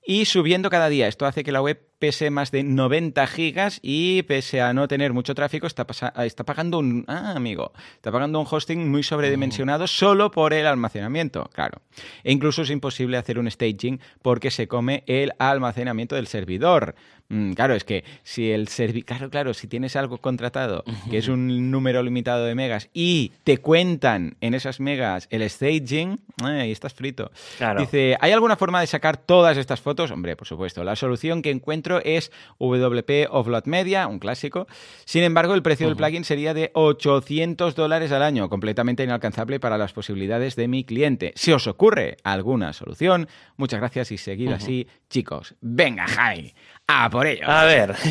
y 0.06 0.26
subiendo 0.26 0.70
cada 0.70 0.90
día. 0.90 1.08
Esto 1.08 1.26
hace 1.26 1.44
que 1.44 1.52
la 1.52 1.62
web 1.62 1.80
pese 2.04 2.30
más 2.32 2.52
de 2.52 2.64
90 2.64 3.26
gigas 3.28 3.80
y 3.82 4.24
pese 4.24 4.60
a 4.60 4.74
no 4.74 4.90
tener 4.90 5.14
mucho 5.14 5.34
tráfico, 5.36 5.68
está, 5.68 5.86
está 6.26 6.44
pagando 6.44 6.80
un... 6.80 7.06
Ah, 7.08 7.32
amigo, 7.34 7.72
está 7.96 8.12
pagando 8.12 8.42
un 8.42 8.48
hosting 8.50 8.92
muy 8.92 9.04
sobredimensionado 9.04 9.88
solo 9.88 10.30
por 10.30 10.54
el 10.54 10.68
almacenamiento, 10.68 11.50
claro. 11.54 11.82
E 12.26 12.34
incluso 12.34 12.64
es 12.64 12.70
imposible 12.72 13.16
hacer 13.16 13.40
un 13.40 13.50
staging 13.50 14.02
porque 14.22 14.52
se 14.52 14.68
come 14.68 15.06
el 15.08 15.32
almacenamiento 15.40 16.16
del 16.16 16.28
servidor. 16.28 16.96
Mm, 17.30 17.54
claro, 17.54 17.74
es 17.74 17.84
que 17.84 18.04
si 18.24 18.52
el 18.52 18.68
servidor... 18.68 19.06
Claro, 19.06 19.30
claro, 19.30 19.54
si 19.54 19.68
tienes 19.68 19.96
algo 19.96 20.18
contratado 20.20 20.84
que 21.10 21.18
es 21.18 21.28
un 21.28 21.72
número 21.72 22.04
limitado 22.04 22.46
de 22.46 22.56
megas 22.56 22.90
y 22.94 23.32
te 23.44 23.58
cuentan 23.58 24.38
en 24.42 24.54
esas 24.54 24.80
megas 24.80 25.28
el 25.32 25.48
staging, 25.50 26.20
ahí 26.44 26.72
estás 26.72 26.94
frito. 26.94 27.32
Dice, 27.80 28.18
¿hay 28.20 28.32
alguna 28.32 28.56
forma 28.56 28.82
de 28.82 28.88
sacar 28.88 29.18
todas 29.18 29.58
estas 29.58 29.82
fotos? 29.82 30.12
Hombre, 30.12 30.36
por 30.36 30.48
supuesto. 30.48 30.84
La 30.84 30.96
solución 30.96 31.42
que 31.42 31.50
encuentro 31.50 32.02
es 32.04 32.32
WP 32.60 33.28
Offload 33.30 33.66
Media, 33.66 34.08
un 34.08 34.20
clásico. 34.20 34.68
Sin 35.06 35.24
embargo, 35.24 35.54
el 35.54 35.64
precio 35.64 35.88
del 35.88 35.96
plugin 35.96 36.24
sería 36.24 36.54
de 36.54 36.72
800 36.74 37.76
dólares 37.76 38.12
al 38.12 38.24
año, 38.24 38.50
completamente 38.50 39.04
inalcanzable 39.04 39.60
para 39.60 39.78
las 39.78 39.94
posibilidades 39.94 40.56
de 40.56 40.68
mi 40.68 40.84
cliente. 40.84 41.34
Si 41.36 41.52
os 41.52 41.68
ocurre 41.68 42.18
alguna 42.24 42.74
solución, 42.74 43.28
muchas 43.58 43.80
gracias 43.80 44.12
y 44.12 44.18
seguid 44.18 44.52
así, 44.52 44.88
chicos. 45.10 45.56
Venga, 45.62 46.08
Jai, 46.08 46.54
a 46.88 47.10
por 47.10 47.28
ello. 47.28 47.50
A 47.50 47.66
ver. 47.66 47.96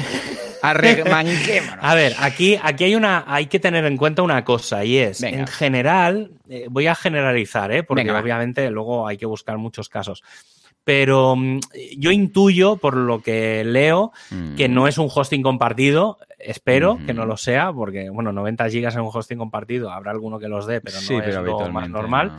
A 1.80 1.96
ver, 1.96 2.14
aquí, 2.20 2.56
aquí 2.62 2.84
hay 2.84 2.94
una, 2.94 3.24
hay 3.26 3.46
que 3.46 3.58
tener 3.58 3.84
en 3.84 3.96
cuenta 3.96 4.22
una 4.22 4.44
cosa 4.44 4.84
y 4.84 4.96
es, 4.96 5.20
en 5.24 5.48
general, 5.48 6.30
eh, 6.48 6.68
voy 6.70 6.86
a 6.86 6.94
generalizar, 6.94 7.72
¿eh? 7.72 7.82
porque 7.82 8.08
obviamente 8.08 8.70
luego 8.70 9.08
hay 9.08 9.16
que 9.16 9.26
buscar 9.26 9.58
muchos 9.58 9.88
casos 9.88 10.22
pero 10.84 11.36
mm, 11.36 11.60
yo 11.96 12.10
intuyo, 12.10 12.76
por 12.76 12.96
lo 12.96 13.22
que 13.22 13.64
leo, 13.64 14.12
que 14.56 14.68
mm. 14.68 14.74
no 14.74 14.88
es 14.88 14.98
un 14.98 15.08
hosting 15.12 15.42
compartido. 15.42 16.18
Espero 16.38 16.98
que 17.06 17.14
no 17.14 17.24
lo 17.24 17.36
sea, 17.36 17.72
porque, 17.72 18.10
bueno, 18.10 18.32
90 18.32 18.68
gigas 18.68 18.96
en 18.96 19.02
un 19.02 19.10
hosting 19.12 19.38
compartido, 19.38 19.90
habrá 19.90 20.10
alguno 20.10 20.40
que 20.40 20.48
los 20.48 20.66
dé, 20.66 20.80
pero 20.80 20.96
no 21.00 21.22
es 21.22 21.34
lo 21.36 21.68
más 21.68 21.88
normal. 21.88 22.32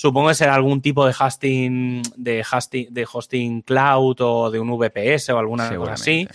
Supongo 0.00 0.28
que 0.28 0.34
será 0.34 0.54
algún 0.54 0.80
tipo 0.80 1.04
de 1.04 1.12
hosting, 1.12 2.00
de 2.16 2.42
hosting, 2.50 2.86
de 2.88 3.06
hosting 3.12 3.60
cloud 3.60 4.16
o 4.20 4.50
de 4.50 4.58
un 4.58 4.70
VPS 4.70 5.28
o 5.28 5.38
alguna 5.38 5.76
cosa 5.76 5.92
así. 5.92 6.26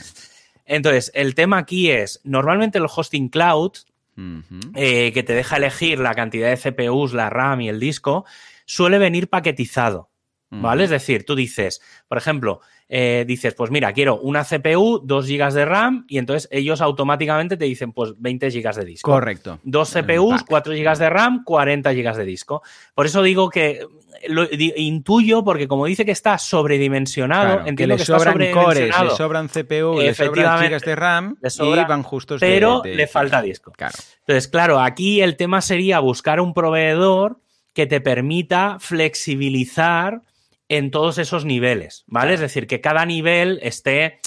Entonces, 0.65 1.11
el 1.15 1.33
tema 1.33 1.57
aquí 1.57 1.89
es, 1.89 2.21
normalmente 2.23 2.77
el 2.77 2.85
hosting 2.85 3.27
cloud, 3.27 3.71
eh, 4.75 5.11
que 5.11 5.23
te 5.23 5.33
deja 5.33 5.57
elegir 5.57 5.97
la 5.97 6.13
cantidad 6.13 6.47
de 6.47 6.57
CPUs, 6.57 7.13
la 7.13 7.31
RAM 7.31 7.61
y 7.61 7.69
el 7.69 7.79
disco, 7.79 8.25
suele 8.65 8.99
venir 8.99 9.29
paquetizado. 9.29 10.11
¿Vale? 10.51 10.83
Es 10.83 10.91
decir, 10.91 11.25
tú 11.25 11.33
dices, 11.33 11.81
por 12.07 12.19
ejemplo, 12.19 12.61
eh, 12.87 13.25
dices, 13.27 13.55
pues 13.55 13.71
mira, 13.71 13.93
quiero 13.93 14.19
una 14.19 14.43
CPU, 14.43 15.01
2 15.03 15.27
GB 15.27 15.53
de 15.53 15.65
RAM, 15.65 16.05
y 16.07 16.19
entonces 16.19 16.47
ellos 16.51 16.81
automáticamente 16.81 17.57
te 17.57 17.65
dicen, 17.65 17.93
pues 17.93 18.13
20 18.17 18.49
GB 18.49 18.75
de 18.75 18.85
disco. 18.85 19.11
Correcto. 19.11 19.59
Dos 19.63 19.91
CPUs, 19.91 20.43
4 20.43 20.73
GB 20.73 20.97
de 20.97 21.09
RAM, 21.09 21.43
40 21.43 21.93
GB 21.93 22.15
de 22.15 22.25
disco. 22.25 22.61
Por 22.93 23.07
eso 23.07 23.23
digo 23.23 23.49
que 23.49 23.85
lo 24.27 24.47
intuyo, 24.51 25.43
porque 25.43 25.67
como 25.67 25.85
dice 25.85 26.05
que 26.05 26.11
está 26.11 26.37
sobredimensionado, 26.37 27.65
entiendo 27.65 27.75
que, 27.75 27.87
le 27.87 27.97
que 27.97 28.05
sobran 28.05 28.51
cores, 28.51 29.01
le 29.03 29.09
sobran 29.11 29.47
CPU, 29.47 29.99
le 29.99 30.13
sobran 30.13 30.63
gigas 30.63 30.81
de 30.83 30.95
RAM 30.95 31.37
y 31.41 31.75
van 31.87 32.03
justos 32.03 32.39
Pero 32.39 32.81
le 32.83 33.07
falta 33.07 33.41
disco. 33.41 33.71
Claro. 33.71 33.95
Entonces, 34.19 34.47
claro, 34.47 34.79
aquí 34.79 35.21
el 35.21 35.35
tema 35.37 35.61
sería 35.61 35.99
buscar 35.99 36.39
un 36.39 36.53
proveedor 36.53 37.39
que 37.73 37.85
te 37.87 37.99
permita 37.99 38.77
flexibilizar 38.79 40.21
en 40.69 40.91
todos 40.91 41.17
esos 41.17 41.45
niveles, 41.45 42.03
¿vale? 42.07 42.33
Es 42.33 42.39
decir, 42.39 42.67
que 42.67 42.81
cada 42.81 43.05
nivel 43.05 43.59
esté, 43.61 44.19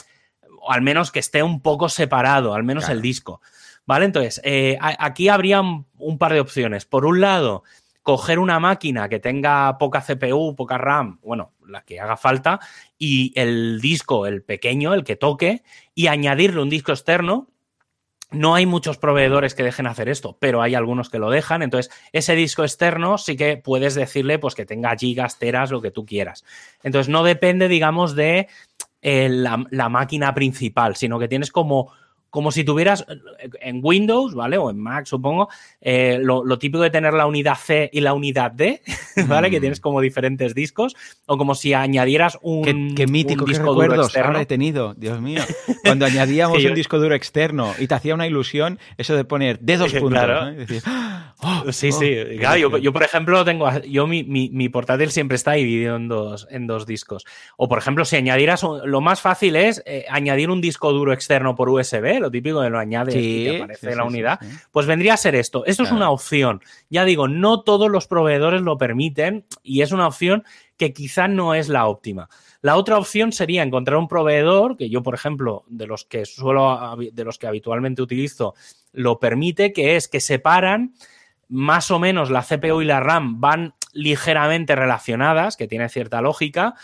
o 0.61 0.73
al 0.73 0.83
menos 0.83 1.11
que 1.11 1.19
esté 1.19 1.43
un 1.43 1.61
poco 1.61 1.89
separado, 1.89 2.55
al 2.55 2.65
menos 2.65 2.89
el 2.89 3.03
disco, 3.03 3.41
¿vale? 3.87 4.05
Entonces, 4.05 4.41
eh, 4.45 4.79
aquí 4.81 5.29
habría 5.29 5.61
un, 5.61 6.19
par 6.19 6.33
de 6.33 6.41
opciones. 6.41 6.85
Por 6.85 7.07
un 7.07 7.21
lado, 7.21 7.65
coger 8.03 8.39
una 8.39 8.61
máquina 8.61 9.09
que 9.09 9.19
tenga 9.19 9.79
poca 9.79 10.01
CPU, 10.01 10.55
poca 10.57 10.79
RAM, 10.79 11.19
bueno, 11.23 11.53
la 11.67 11.83
que 11.83 12.01
haga 12.01 12.17
falta, 12.17 12.61
y 12.99 13.33
el 13.35 13.81
disco, 13.81 14.27
el 14.27 14.43
pequeño, 14.43 14.95
el 14.95 15.05
que 15.05 15.17
toque, 15.17 15.63
y 15.95 16.07
añadirle 16.07 16.63
un 16.63 16.71
disco 16.71 16.93
externo 16.93 17.49
no 18.31 18.55
hay 18.55 18.67
muchos 18.67 18.99
proveedores 18.99 19.55
que 19.55 19.63
dejen 19.63 19.87
hacer 19.87 20.09
esto, 20.09 20.37
pero 20.39 20.61
hay 20.61 20.75
algunos 20.75 21.09
que 21.09 21.19
lo 21.19 21.31
dejan. 21.31 21.63
Entonces, 21.63 21.93
ese 22.13 22.35
disco 22.35 22.63
externo 22.63 23.17
sí 23.17 23.37
que 23.37 23.57
puedes 23.57 23.95
decirle 23.95 24.39
pues, 24.39 24.55
que 24.55 24.67
tenga 24.67 24.95
gigas, 24.97 25.39
teras, 25.39 25.71
lo 25.71 25.81
que 25.81 25.91
tú 25.91 26.05
quieras. 26.05 26.45
Entonces, 26.83 27.09
no 27.09 27.25
depende, 27.25 27.69
digamos, 27.69 28.15
de 28.15 28.49
eh, 29.01 29.29
la, 29.31 29.89
máquina 29.89 30.35
principal, 30.35 30.97
sino 30.97 31.19
que 31.19 31.29
tienes 31.29 31.53
como 31.53 31.93
como 32.31 32.53
si 32.53 32.65
tuvieras 32.65 33.07
en 33.61 33.81
Windows, 33.83 34.35
¿vale? 34.35 34.59
O 34.59 34.71
en 34.71 34.79
Mac, 34.79 35.07
supongo, 35.07 35.49
eh, 35.81 36.19
lo, 36.21 36.59
típico 36.59 36.83
de 36.83 36.91
tener 36.91 37.15
la 37.15 37.27
unidad 37.27 37.57
C 37.57 37.89
y 37.93 38.01
la 38.01 38.13
unidad 38.13 38.53
D, 38.53 38.83
¿vale? 39.29 39.51
Que 39.51 39.59
mm. 39.59 39.61
tienes 39.61 39.81
como 39.81 40.01
diferentes 40.01 40.55
discos, 40.55 40.95
o 41.27 41.39
como 41.39 41.55
si 41.55 41.73
añadieras 41.73 42.39
un, 42.43 42.95
qué, 42.95 43.07
mítico, 43.07 43.45
disco 43.45 43.73
duro 43.73 43.95
externo. 43.95 44.29
Ahora 44.29 44.43
he 44.43 44.47
tenido, 44.47 44.95
Dios 44.95 45.21
mío. 45.21 45.43
Cuando 45.85 46.07
añadíamos 46.07 46.63
un 46.63 46.75
disco 46.75 46.99
duro 46.99 47.15
externo 47.15 47.75
y 47.79 47.87
te 47.87 47.95
hacía 47.95 48.15
una 48.15 48.27
ilusión 48.27 48.79
eso 48.97 49.15
de 49.17 49.25
poner 49.25 49.59
de 49.61 49.77
dos 49.77 49.93
puntos. 49.93 50.25
Claro. 50.25 50.57
Oh, 51.41 51.71
sí, 51.71 51.93
sí. 51.93 52.17
Oh, 52.45 52.79
yo, 52.79 52.93
por 52.93 53.03
ejemplo, 53.05 53.45
tengo. 53.45 53.71
Yo 53.83 54.09
mi, 54.09 54.25
mi, 54.25 54.69
portátil 54.69 55.13
siempre 55.13 55.37
está 55.37 55.53
dividido 55.53 55.95
en 55.95 56.09
dos, 56.09 56.49
en 56.51 56.67
dos 56.67 56.85
discos. 56.85 57.25
O, 57.57 57.69
por 57.69 57.79
ejemplo, 57.79 58.05
si 58.05 58.17
añadieras. 58.17 58.63
lo 58.63 59.01
más 59.01 59.21
fácil 59.21 59.55
es 59.55 59.81
eh, 59.87 60.05
añadir 60.11 60.51
un 60.51 60.61
disco 60.61 60.93
duro 60.93 61.13
externo 61.13 61.55
por 61.55 61.69
USB, 61.69 62.19
lo 62.19 62.31
típico 62.31 62.61
de 62.61 62.71
lo 62.71 62.79
añades 62.79 63.15
y 63.15 63.45
te 63.45 63.57
aparece 63.59 63.95
la 63.95 64.05
unidad. 64.05 64.41
Pues 64.73 64.87
vendría 64.87 65.15
a 65.15 65.17
ser 65.17 65.37
esto. 65.37 65.65
Esto 65.65 65.85
es 65.85 65.93
una 65.93 66.11
opción. 66.11 66.61
Ya 66.91 67.05
digo, 67.05 67.29
no 67.29 67.63
todos 67.63 67.89
los 67.89 68.09
proveedores 68.09 68.63
lo 68.63 68.77
permiten 68.77 69.45
y 69.63 69.83
es 69.83 69.93
una 69.93 70.09
opción 70.09 70.43
que 70.77 70.93
quizá 70.93 71.29
no 71.29 71.55
es 71.55 71.69
la 71.69 71.87
óptima. 71.87 72.29
La 72.63 72.77
otra 72.77 72.99
opción 72.99 73.31
sería 73.31 73.63
encontrar 73.63 73.99
un 73.99 74.09
proveedor, 74.09 74.77
que 74.77 74.91
yo, 74.91 75.05
por 75.05 75.15
ejemplo, 75.15 75.65
de 75.69 75.87
los 75.87 76.05
que 76.05 76.27
suelo, 76.27 76.97
de 77.13 77.25
los 77.25 77.39
que 77.39 77.47
habitualmente 77.47 78.03
utilizo, 78.03 78.55
lo 78.93 79.21
permite, 79.21 79.73
que 79.73 79.95
es 79.95 80.09
que 80.09 80.19
separan 80.19 80.95
más 81.49 81.91
o 81.91 81.99
menos 81.99 82.31
la 82.31 82.43
CPU 82.43 82.83
y 82.83 82.85
la 82.85 83.01
RAM 83.01 83.41
van 83.41 83.75
ligeramente 83.93 84.77
relacionadas, 84.77 85.57
que 85.57 85.69
tiene 85.69 85.89
cierta 85.89 86.21
lógica, 86.21 86.75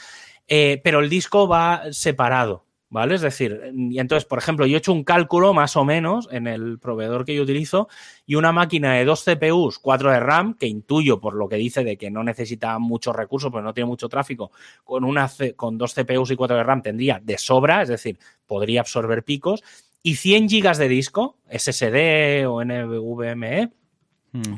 eh, 0.49 0.81
pero 0.83 1.01
el 1.01 1.09
disco 1.09 1.49
va 1.49 1.83
separado. 1.91 2.65
¿Vale? 2.91 3.17
Es 3.17 3.23
decir, 3.23 3.73
y 3.75 3.99
entonces, 3.99 4.25
por 4.25 4.39
ejemplo, 4.39 4.67
yo 4.67 4.77
he 4.77 4.79
hecho 4.79 4.93
un 4.93 5.03
cálculo 5.03 5.53
más 5.53 5.77
o 5.77 5.85
menos 5.85 6.29
en 6.31 6.47
el 6.47 6.79
proveedor 6.79 7.25
que 7.25 7.35
yo 7.35 7.43
utilizo 7.43 7.89
y 8.25 8.37
una 8.37 8.53
máquina 8.53 8.95
de 8.95 9.05
dos 9.05 9.25
CPUs, 9.25 9.81
4 9.81 10.13
de 10.13 10.21
RAM, 10.21 10.55
que 10.55 10.69
intuyo 10.69 11.21
por 11.21 11.35
lo 11.35 11.49
que 11.49 11.57
dice 11.57 11.83
de 11.83 11.97
que 11.97 12.13
no 12.13 12.23
necesita 12.23 12.79
muchos 12.79 13.17
recursos, 13.17 13.51
porque 13.51 13.65
no 13.65 13.75
tiene 13.75 13.89
mucho 13.89 14.09
tráfico, 14.09 14.53
con, 14.85 15.03
una, 15.03 15.29
con 15.57 15.77
dos 15.77 15.93
CPUs 15.93 16.31
y 16.31 16.37
4 16.37 16.57
de 16.57 16.63
RAM 16.63 16.83
tendría 16.83 17.21
de 17.21 17.37
sobra, 17.37 17.83
es 17.83 17.89
decir, 17.89 18.17
podría 18.47 18.83
absorber 18.83 19.25
picos, 19.25 19.65
y 20.01 20.15
100 20.15 20.49
gigas 20.49 20.79
de 20.79 20.87
disco, 20.87 21.39
SSD 21.51 22.47
o 22.47 22.63
NVMe, 22.65 23.73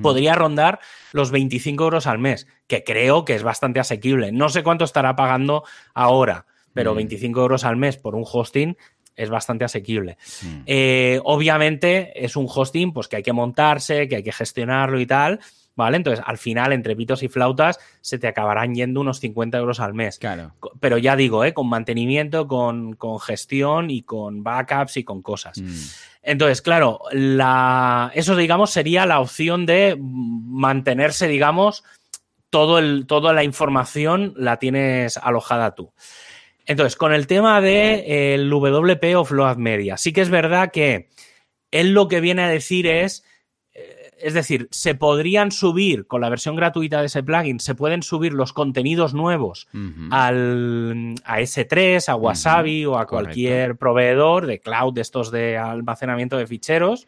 podría 0.02 0.34
rondar 0.34 0.80
los 1.12 1.30
25 1.30 1.84
euros 1.84 2.06
al 2.06 2.18
mes, 2.18 2.46
que 2.66 2.82
creo 2.84 3.24
que 3.24 3.34
es 3.34 3.42
bastante 3.42 3.80
asequible. 3.80 4.32
No 4.32 4.48
sé 4.48 4.62
cuánto 4.62 4.84
estará 4.84 5.16
pagando 5.16 5.64
ahora 5.94 6.46
pero 6.76 6.94
25 6.94 7.40
mm. 7.40 7.42
euros 7.42 7.64
al 7.64 7.76
mes 7.76 7.96
por 7.96 8.14
un 8.14 8.24
hosting 8.30 8.76
es 9.16 9.30
bastante 9.30 9.64
asequible. 9.64 10.18
Mm. 10.42 10.62
Eh, 10.66 11.20
obviamente 11.24 12.12
es 12.22 12.36
un 12.36 12.46
hosting 12.48 12.92
pues, 12.92 13.08
que 13.08 13.16
hay 13.16 13.22
que 13.22 13.32
montarse, 13.32 14.06
que 14.06 14.16
hay 14.16 14.22
que 14.22 14.32
gestionarlo 14.32 15.00
y 15.00 15.06
tal. 15.06 15.40
¿Vale? 15.74 15.98
Entonces, 15.98 16.24
al 16.26 16.38
final, 16.38 16.72
entre 16.72 16.96
pitos 16.96 17.22
y 17.22 17.28
flautas, 17.28 17.78
se 18.00 18.18
te 18.18 18.26
acabarán 18.26 18.74
yendo 18.74 19.02
unos 19.02 19.20
50 19.20 19.58
euros 19.58 19.78
al 19.78 19.92
mes. 19.92 20.18
Claro. 20.18 20.54
Pero 20.80 20.96
ya 20.96 21.16
digo, 21.16 21.44
¿eh? 21.44 21.52
con 21.52 21.68
mantenimiento, 21.68 22.48
con, 22.48 22.96
gestión 23.20 23.90
y 23.90 24.00
con 24.00 24.42
backups 24.42 24.96
y 24.96 25.04
con 25.04 25.20
cosas. 25.20 25.60
Mm. 25.60 25.74
Entonces, 26.26 26.60
claro, 26.60 27.02
la, 27.12 28.10
eso, 28.14 28.34
digamos, 28.34 28.72
sería 28.72 29.06
la 29.06 29.20
opción 29.20 29.64
de 29.64 29.96
mantenerse, 29.96 31.28
digamos, 31.28 31.84
todo 32.50 32.80
el, 32.80 33.06
toda 33.06 33.32
la 33.32 33.44
información 33.44 34.34
la 34.36 34.58
tienes 34.58 35.18
alojada 35.18 35.76
tú. 35.76 35.92
Entonces, 36.66 36.96
con 36.96 37.14
el 37.14 37.28
tema 37.28 37.60
del 37.60 38.04
de, 38.04 38.34
el 38.34 38.50
WP 38.50 39.16
o 39.16 39.24
Float 39.24 39.58
Media, 39.58 39.96
sí 39.96 40.12
que 40.12 40.20
es 40.20 40.28
verdad 40.28 40.72
que 40.72 41.10
él 41.70 41.92
lo 41.92 42.08
que 42.08 42.20
viene 42.20 42.42
a 42.42 42.48
decir 42.48 42.88
es, 42.88 43.22
eh, 43.22 43.35
es 44.18 44.34
decir, 44.34 44.68
se 44.70 44.94
podrían 44.94 45.52
subir 45.52 46.06
con 46.06 46.20
la 46.20 46.28
versión 46.28 46.56
gratuita 46.56 47.00
de 47.00 47.06
ese 47.06 47.22
plugin, 47.22 47.60
se 47.60 47.74
pueden 47.74 48.02
subir 48.02 48.32
los 48.32 48.52
contenidos 48.52 49.14
nuevos 49.14 49.68
al, 50.10 51.14
a 51.24 51.40
S3, 51.40 52.08
a 52.08 52.16
Wasabi 52.16 52.86
o 52.86 52.98
a 52.98 53.06
cualquier 53.06 53.76
proveedor 53.76 54.46
de 54.46 54.60
cloud 54.60 54.94
de 54.94 55.02
estos 55.02 55.30
de 55.30 55.58
almacenamiento 55.58 56.36
de 56.36 56.46
ficheros. 56.46 57.06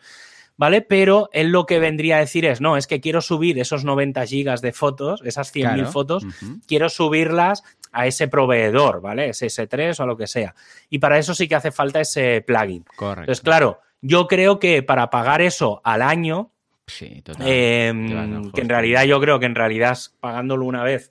¿vale? 0.59 0.83
Pero 0.83 1.31
él 1.33 1.49
lo 1.49 1.65
que 1.65 1.79
vendría 1.79 2.17
a 2.17 2.21
decir 2.21 2.45
es, 2.45 2.61
no, 2.61 2.77
es 2.77 2.87
que 2.87 3.01
quiero 3.01 3.23
subir 3.23 3.59
esos 3.59 3.85
90 3.85 4.27
gigas 4.27 4.61
de 4.61 4.73
fotos, 4.73 5.23
esas 5.25 5.55
100.000 5.55 5.87
fotos, 5.87 6.27
quiero 6.67 6.89
subirlas 6.89 7.63
a 7.93 8.07
ese 8.07 8.29
proveedor, 8.29 9.01
¿vale? 9.01 9.31
Ese 9.31 9.47
S3 9.47 9.99
o 10.01 10.07
lo 10.07 10.17
que 10.17 10.27
sea. 10.27 10.55
Y 10.91 10.99
para 10.99 11.19
eso 11.19 11.33
sí 11.35 11.49
que 11.49 11.55
hace 11.55 11.71
falta 11.71 12.01
ese 12.01 12.43
plugin. 12.43 12.85
Correcto. 12.97 13.23
Entonces, 13.23 13.41
claro, 13.41 13.81
yo 14.03 14.27
creo 14.27 14.59
que 14.59 14.83
para 14.83 15.11
pagar 15.11 15.41
eso 15.41 15.81
al 15.85 16.03
año, 16.03 16.53
sí, 16.89 17.23
em, 17.41 18.51
que 18.53 18.61
en 18.61 18.69
realidad 18.69 19.05
yo 19.05 19.21
creo 19.21 19.39
que 19.39 19.47
en 19.47 19.55
realidad 19.55 19.97
pagándolo 20.21 20.65
una 20.65 20.83
vez 20.83 21.11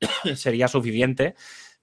sería 0.34 0.68
suficiente, 0.68 1.34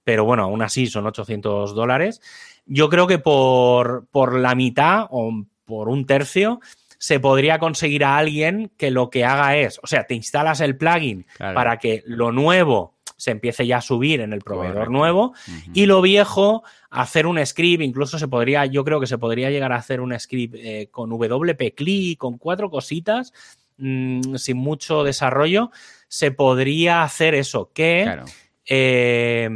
pero 0.04 0.24
bueno, 0.24 0.44
aún 0.44 0.62
así 0.62 0.86
son 0.86 1.06
800 1.06 1.74
dólares. 1.74 2.20
Yo 2.64 2.88
creo 2.88 3.06
que 3.06 3.18
por, 3.18 4.06
por 4.10 4.38
la 4.38 4.54
mitad 4.54 5.06
o 5.10 5.46
por 5.64 5.88
un 5.88 6.06
tercio 6.06 6.60
se 6.98 7.20
podría 7.20 7.58
conseguir 7.58 8.04
a 8.04 8.16
alguien 8.16 8.72
que 8.76 8.90
lo 8.90 9.10
que 9.10 9.24
haga 9.24 9.56
es, 9.56 9.78
o 9.82 9.86
sea, 9.86 10.06
te 10.06 10.14
instalas 10.14 10.60
el 10.60 10.76
plugin 10.76 11.26
para 11.38 11.78
que 11.78 12.02
lo 12.06 12.32
nuevo 12.32 12.95
se 13.16 13.30
empiece 13.30 13.66
ya 13.66 13.78
a 13.78 13.80
subir 13.82 14.20
en 14.20 14.32
el 14.32 14.40
proveedor 14.40 14.90
nuevo. 14.90 15.34
Y 15.72 15.86
lo 15.86 16.02
viejo 16.02 16.62
hacer 16.90 17.26
un 17.26 17.44
script, 17.44 17.82
incluso 17.82 18.18
se 18.18 18.28
podría, 18.28 18.66
yo 18.66 18.84
creo 18.84 19.00
que 19.00 19.06
se 19.06 19.18
podría 19.18 19.50
llegar 19.50 19.72
a 19.72 19.76
hacer 19.76 20.00
un 20.00 20.18
script 20.18 20.54
eh, 20.58 20.88
con 20.90 21.10
WP 21.10 21.74
CLI, 21.74 22.16
con 22.16 22.38
cuatro 22.38 22.70
cositas, 22.70 23.32
mm, 23.78 24.36
sin 24.36 24.58
mucho 24.58 25.02
desarrollo, 25.02 25.70
se 26.08 26.30
podría 26.30 27.02
hacer 27.02 27.34
eso, 27.34 27.70
que, 27.72 28.20
eh, 28.66 29.48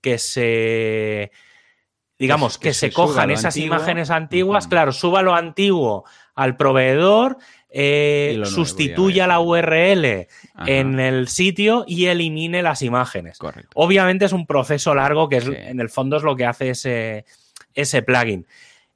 que 0.00 0.18
se 0.18 1.30
digamos, 2.18 2.58
que, 2.58 2.74
se, 2.74 2.90
cojan 2.90 3.30
esas 3.30 3.56
imágenes 3.56 4.10
antiguas, 4.10 4.66
claro, 4.66 4.92
suba 4.92 5.22
lo 5.22 5.34
antiguo 5.34 6.04
al 6.34 6.56
proveedor, 6.56 7.38
eh, 7.70 8.42
sustituya 8.44 9.26
la 9.26 9.40
URL 9.40 10.26
en 10.66 11.00
el 11.00 11.28
sitio 11.28 11.84
y 11.86 12.06
elimine 12.06 12.62
las 12.62 12.82
imágenes. 12.82 13.38
Obviamente 13.74 14.24
es 14.24 14.32
un 14.32 14.46
proceso 14.46 14.94
largo 14.94 15.28
que 15.28 15.36
es, 15.36 15.46
en 15.46 15.80
el 15.80 15.90
fondo 15.90 16.16
es 16.16 16.22
lo 16.22 16.36
que 16.36 16.46
hace 16.46 16.70
ese, 16.70 17.24
ese 17.74 18.02
plugin. 18.02 18.46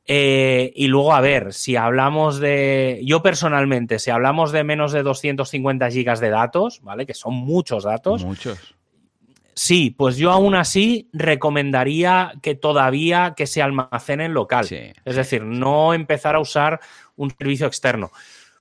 Eh, 0.05 0.73
y 0.75 0.89
luego, 0.89 1.15
a 1.15 1.21
ver, 1.21 1.53
si 1.53 1.77
hablamos 1.77 2.41
de. 2.41 3.01
Yo 3.05 3.23
personalmente, 3.23 3.99
si 3.99 4.11
hablamos 4.11 4.51
de 4.51 4.65
menos 4.65 4.93
de 4.93 5.03
250 5.05 5.91
gigas 5.91 6.19
de 6.19 6.31
datos, 6.31 6.81
¿vale? 6.83 7.07
Que 7.07 7.15
son 7.15 7.35
muchos 7.35 7.85
datos. 7.85 8.25
Muchos. 8.25 8.75
Sí, 9.55 9.91
pues 9.91 10.17
yo 10.17 10.33
aún 10.33 10.55
así 10.55 11.09
recomendaría 11.13 12.33
que 12.43 12.55
todavía 12.55 13.35
que 13.37 13.47
se 13.47 13.63
almacene 13.63 14.25
en 14.25 14.35
local. 14.35 14.67
Es 15.05 15.17
decir, 15.17 15.45
no 15.45 15.93
empezar 15.95 16.35
a 16.35 16.41
usar 16.41 16.81
un 17.17 17.31
servicio 17.31 17.67
externo. 17.67 18.11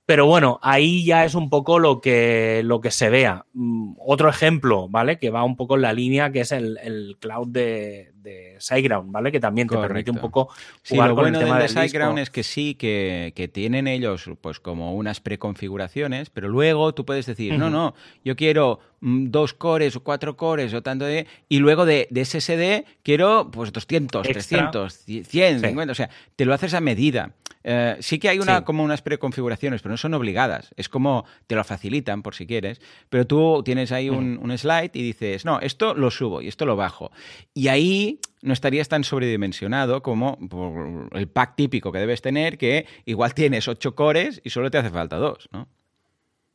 Pero 0.04 0.26
bueno, 0.26 0.58
ahí 0.62 1.04
ya 1.04 1.24
es 1.24 1.34
un 1.34 1.48
poco 1.48 1.78
lo 1.78 2.00
que, 2.00 2.62
lo 2.64 2.80
que 2.80 2.90
se 2.90 3.08
vea. 3.08 3.46
Mm, 3.52 3.94
otro 3.98 4.28
ejemplo, 4.28 4.88
¿vale? 4.88 5.18
Que 5.18 5.30
va 5.30 5.44
un 5.44 5.56
poco 5.56 5.76
en 5.76 5.82
la 5.82 5.92
línea 5.92 6.32
que 6.32 6.40
es 6.40 6.52
el, 6.52 7.16
cloud 7.20 7.48
de, 7.48 8.11
de 8.22 8.56
SiteGround, 8.58 9.10
¿vale? 9.10 9.32
Que 9.32 9.40
también 9.40 9.68
te 9.68 9.76
permite 9.76 10.10
un 10.10 10.18
poco 10.18 10.48
jugar 10.88 11.10
lo 11.10 11.14
con 11.14 11.24
bueno 11.24 11.38
el 11.38 11.44
tema 11.44 11.58
de 11.58 11.68
SiteGround 11.68 12.18
es 12.18 12.30
que 12.30 12.42
sí, 12.42 12.74
que, 12.74 13.50
tienen 13.52 13.86
ellos 13.86 14.30
pues 14.40 14.60
como 14.60 14.94
unas 14.94 15.20
preconfiguraciones, 15.20 16.30
pero 16.30 16.48
luego 16.48 16.94
tú 16.94 17.04
puedes 17.04 17.26
decir, 17.26 17.58
no, 17.58 17.70
no, 17.70 17.94
yo 18.24 18.36
quiero 18.36 18.80
mm, 19.00 19.26
dos 19.30 19.54
cores 19.54 19.96
o 19.96 20.02
cuatro 20.02 20.36
cores 20.36 20.72
o 20.74 20.82
tanto 20.82 21.04
de... 21.04 21.26
Y 21.48 21.58
luego 21.58 21.84
de, 21.84 22.08
SSD 22.12 22.84
quiero 23.02 23.50
pues 23.50 23.72
200, 23.72 24.22
300, 24.22 24.94
100, 25.24 25.60
50, 25.60 25.92
o 25.92 25.94
sea, 25.94 26.10
te 26.36 26.44
lo 26.44 26.54
haces 26.54 26.74
a 26.74 26.80
medida. 26.80 27.32
Eh, 27.64 27.96
sí 28.00 28.18
que 28.18 28.28
hay 28.28 28.38
una, 28.38 28.64
como 28.64 28.82
unas 28.82 29.02
preconfiguraciones, 29.02 29.82
pero 29.82 29.92
no 29.92 29.96
son 29.96 30.14
obligadas. 30.14 30.72
Es 30.76 30.88
como 30.88 31.24
te 31.46 31.54
lo 31.54 31.64
facilitan 31.64 32.22
por 32.22 32.34
si 32.34 32.46
quieres, 32.46 32.80
pero 33.08 33.26
tú 33.26 33.62
tienes 33.64 33.92
ahí 33.92 34.10
un, 34.10 34.52
slide 34.56 34.90
y 34.94 35.02
dices, 35.02 35.44
no, 35.44 35.60
esto 35.60 35.94
lo 35.94 36.10
subo 36.10 36.42
y 36.42 36.48
esto 36.48 36.66
lo 36.66 36.76
bajo. 36.76 37.10
Y 37.54 37.68
ahí 37.68 38.11
no 38.42 38.52
estarías 38.52 38.88
tan 38.88 39.04
sobredimensionado 39.04 40.02
como 40.02 40.38
por 40.48 41.08
el 41.16 41.28
pack 41.28 41.56
típico 41.56 41.92
que 41.92 41.98
debes 41.98 42.22
tener, 42.22 42.58
que 42.58 42.86
igual 43.04 43.34
tienes 43.34 43.68
ocho 43.68 43.94
cores 43.94 44.40
y 44.44 44.50
solo 44.50 44.70
te 44.70 44.78
hace 44.78 44.90
falta 44.90 45.16
dos, 45.16 45.48
¿no? 45.52 45.68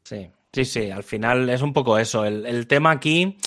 Sí, 0.04 0.30
sí, 0.54 0.66
sí, 0.66 0.92
al 0.92 1.04
final 1.04 1.50
es 1.50 1.62
un 1.62 1.74
poco 1.74 1.98
eso. 1.98 2.26
El, 2.26 2.68
tema 2.68 2.92
aquí 2.92 3.38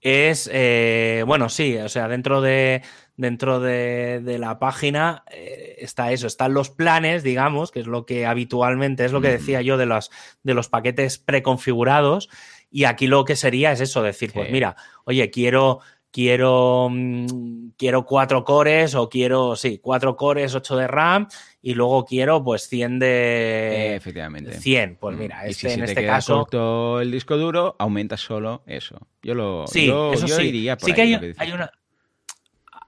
es, 0.00 0.48
eh, 0.52 1.24
bueno, 1.26 1.48
sí, 1.48 1.76
o 1.76 1.88
sea, 1.88 2.08
dentro 2.08 2.40
de, 2.40 2.82
dentro 3.16 3.60
de, 3.60 4.36
la 4.38 4.58
página 4.58 5.24
eh, 5.30 5.76
está 5.78 6.12
eso, 6.12 6.26
están 6.26 6.54
los 6.54 6.70
planes, 6.70 7.22
digamos, 7.22 7.70
que 7.70 7.80
es 7.80 7.86
lo 7.86 8.06
que 8.06 8.26
habitualmente 8.26 9.04
es 9.04 9.12
lo 9.12 9.20
que 9.20 9.30
decía 9.30 9.62
yo 9.62 9.76
de 9.76 9.86
los, 9.86 10.10
de 10.42 10.54
los 10.54 10.68
paquetes 10.68 11.18
preconfigurados. 11.18 12.28
Y 12.70 12.84
aquí 12.84 13.06
lo 13.06 13.24
que 13.24 13.36
sería 13.36 13.72
es 13.72 13.80
eso, 13.80 14.02
decir, 14.02 14.32
pues 14.32 14.50
mira, 14.50 14.76
oye, 15.04 15.30
quiero, 15.30 15.80
quiero, 16.16 16.88
mm, 16.90 17.72
quiero 17.76 18.06
cuatro 18.06 18.42
cores 18.42 18.94
o 18.94 19.06
quiero, 19.06 19.54
sí, 19.54 19.80
cuatro 19.82 20.16
cores, 20.16 20.54
8 20.54 20.76
de 20.78 20.86
RAM 20.86 21.28
y 21.60 21.74
luego 21.74 22.06
quiero 22.06 22.42
pues 22.42 22.70
100 22.70 22.98
de... 22.98 23.96
efectivamente. 23.96 24.58
100, 24.58 24.96
pues 24.98 25.14
mm, 25.14 25.18
mira, 25.18 25.46
este, 25.46 25.74
en 25.74 25.84
este 25.84 26.06
caso... 26.06 26.38
Corto 26.38 27.02
el 27.02 27.10
disco 27.10 27.36
duro, 27.36 27.76
aumenta 27.78 28.16
solo 28.16 28.62
eso. 28.66 29.08
Yo 29.22 29.34
lo 29.34 29.66
sí, 29.66 29.92
eso 30.14 30.26
sí. 30.26 30.44
iría 30.44 30.78
sí 30.80 30.94
que 30.94 31.02
hay, 31.02 31.52
una, 31.52 31.70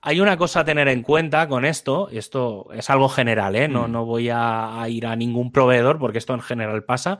hay 0.00 0.20
una 0.20 0.38
cosa 0.38 0.60
a 0.60 0.64
tener 0.64 0.88
en 0.88 1.02
cuenta 1.02 1.46
con 1.48 1.66
esto, 1.66 2.08
y 2.10 2.16
esto 2.16 2.68
es 2.72 2.88
algo 2.88 3.10
general, 3.10 3.56
¿eh? 3.56 3.68
no, 3.68 3.88
mm. 3.88 3.92
no 3.92 4.06
voy 4.06 4.30
a, 4.32 4.82
ir 4.88 5.06
a 5.06 5.14
ningún 5.16 5.52
proveedor 5.52 5.98
porque 5.98 6.16
esto 6.16 6.32
en 6.32 6.40
general 6.40 6.82
pasa, 6.84 7.18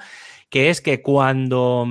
que 0.48 0.70
es 0.70 0.80
que 0.80 1.02
cuando 1.02 1.86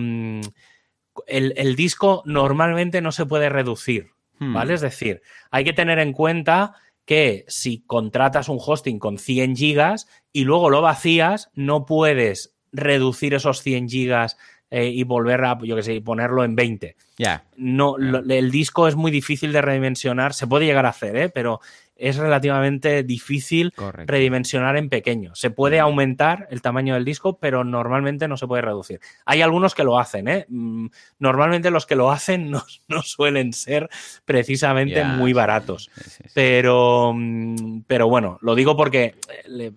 el, 1.28 1.76
disco 1.76 2.24
normalmente 2.26 3.02
no 3.02 3.12
se 3.12 3.26
puede 3.26 3.50
reducir, 3.50 4.12
hmm. 4.40 4.54
¿vale? 4.54 4.74
Es 4.74 4.82
decir, 4.82 5.22
hay 5.52 5.64
que 5.64 5.74
tener 5.74 6.00
en 6.00 6.14
cuenta 6.14 6.76
que 7.06 7.46
si 7.48 7.80
contratas 7.88 8.50
un 8.50 8.60
hosting 8.60 9.00
con 9.00 9.18
100 9.18 9.56
gigas 9.56 10.08
y 10.34 10.44
luego 10.44 10.70
lo 10.70 10.82
vacías, 10.82 11.50
no 11.56 11.86
puedes 11.86 12.54
reducir 12.74 13.34
esos 13.34 13.62
100 13.62 13.90
gigas 13.90 14.38
eh, 14.70 14.90
y 14.90 15.04
volver 15.04 15.46
a, 15.46 15.58
yo 15.64 15.78
que 15.78 15.84
sé, 15.84 16.02
ponerlo 16.02 16.44
en 16.44 16.56
20. 16.56 16.98
Ya. 17.18 17.46
No, 17.56 17.96
el 17.98 18.52
disco 18.52 18.90
es 18.90 18.96
muy 18.96 19.12
difícil 19.12 19.54
de 19.54 19.62
redimensionar, 19.62 20.34
se 20.34 20.48
puede 20.48 20.66
llegar 20.66 20.86
a 20.86 20.90
hacer, 20.90 21.16
¿eh? 21.16 21.30
pero 21.30 21.62
es 22.00 22.18
relativamente 22.18 23.04
difícil 23.04 23.74
redimensionar 24.06 24.78
en 24.78 24.90
pequeño. 24.90 25.36
Se 25.36 25.50
puede 25.50 25.80
aumentar 25.80 26.48
el 26.52 26.62
tamaño 26.62 26.94
del 26.94 27.06
disco, 27.06 27.38
pero 27.40 27.64
normalmente 27.64 28.28
no 28.28 28.38
se 28.38 28.48
puede 28.48 28.62
reducir. 28.62 29.00
Hay 29.26 29.42
algunos 29.42 29.76
que 29.76 29.84
lo 29.84 30.00
hacen, 30.00 30.28
¿eh? 30.28 30.46
Mm, 30.50 30.88
normalmente 31.20 31.72
los 31.72 31.86
que 31.86 31.96
lo 31.96 32.12
hacen 32.12 32.52
no, 32.88 33.02
suelen 33.02 33.54
ser 33.54 33.90
precisamente 34.26 35.04
muy 35.04 35.34
baratos. 35.34 35.90
Pero, 36.34 37.14
mm, 37.16 37.82
pero 37.88 38.08
bueno, 38.08 38.38
lo 38.42 38.56
digo 38.56 38.76
porque 38.76 39.16
eh, 39.48 39.72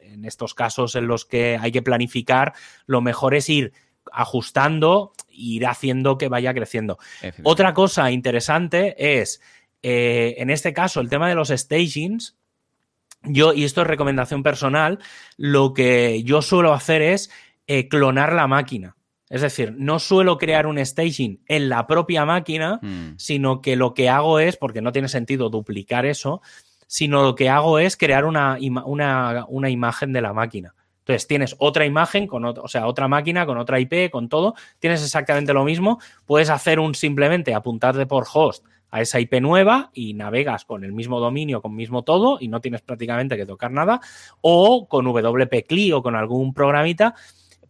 en 0.00 0.24
estos 0.24 0.54
casos 0.54 0.94
en 0.94 1.06
los 1.06 1.24
que 1.24 1.58
hay 1.60 1.72
que 1.72 1.82
planificar, 1.82 2.52
lo 2.86 3.00
mejor 3.00 3.34
es 3.34 3.48
ir 3.48 3.72
ajustando, 4.10 5.12
ir 5.28 5.66
haciendo 5.66 6.18
que 6.18 6.28
vaya 6.28 6.52
creciendo. 6.52 6.98
Otra 7.44 7.72
cosa 7.72 8.10
interesante 8.10 9.20
es 9.20 9.40
eh, 9.82 10.34
en 10.38 10.50
este 10.50 10.72
caso, 10.72 11.00
el 11.00 11.08
tema 11.08 11.28
de 11.28 11.34
los 11.34 11.48
stagings, 11.48 12.36
yo, 13.24 13.52
y 13.52 13.64
esto 13.64 13.82
es 13.82 13.86
recomendación 13.86 14.42
personal, 14.42 14.98
lo 15.36 15.74
que 15.74 16.22
yo 16.24 16.42
suelo 16.42 16.72
hacer 16.72 17.02
es 17.02 17.30
eh, 17.66 17.88
clonar 17.88 18.32
la 18.32 18.46
máquina. 18.46 18.96
Es 19.28 19.40
decir, 19.40 19.74
no 19.78 19.98
suelo 19.98 20.36
crear 20.36 20.66
un 20.66 20.84
staging 20.84 21.42
en 21.46 21.68
la 21.68 21.86
propia 21.86 22.26
máquina, 22.26 22.78
mm. 22.82 23.14
sino 23.16 23.62
que 23.62 23.76
lo 23.76 23.94
que 23.94 24.10
hago 24.10 24.38
es, 24.38 24.56
porque 24.56 24.82
no 24.82 24.92
tiene 24.92 25.08
sentido 25.08 25.48
duplicar 25.48 26.04
eso, 26.04 26.42
sino 26.86 27.22
lo 27.22 27.34
que 27.34 27.48
hago 27.48 27.78
es 27.78 27.96
crear 27.96 28.26
una, 28.26 28.58
una, 28.60 29.70
imagen 29.70 30.12
de 30.12 30.20
la 30.20 30.34
máquina. 30.34 30.74
Entonces 30.98 31.26
tienes 31.26 31.56
otra 31.58 31.86
imagen, 31.86 32.26
con 32.26 32.44
o 32.44 32.68
sea, 32.68 32.86
otra 32.86 33.08
máquina 33.08 33.46
con 33.46 33.56
otra 33.56 33.80
IP, 33.80 34.10
con 34.10 34.28
todo, 34.28 34.54
tienes 34.78 35.02
exactamente 35.02 35.54
lo 35.54 35.64
mismo. 35.64 35.98
Puedes 36.26 36.50
hacer 36.50 36.78
un 36.78 36.94
simplemente 36.94 37.54
apuntarte 37.54 38.04
por 38.04 38.26
host 38.30 38.66
a 38.92 39.00
esa 39.00 39.18
IP 39.18 39.40
nueva 39.40 39.90
y 39.92 40.14
navegas 40.14 40.64
con 40.64 40.84
el 40.84 40.92
mismo 40.92 41.18
dominio, 41.18 41.60
con 41.62 41.74
mismo 41.74 42.04
todo 42.04 42.38
y 42.38 42.46
no 42.46 42.60
tienes 42.60 42.82
prácticamente 42.82 43.36
que 43.36 43.46
tocar 43.46 43.72
nada. 43.72 44.00
O 44.42 44.86
con 44.86 45.06
WP-CLI 45.06 45.94
o 45.94 46.02
con 46.02 46.14
algún 46.14 46.54
programita 46.54 47.16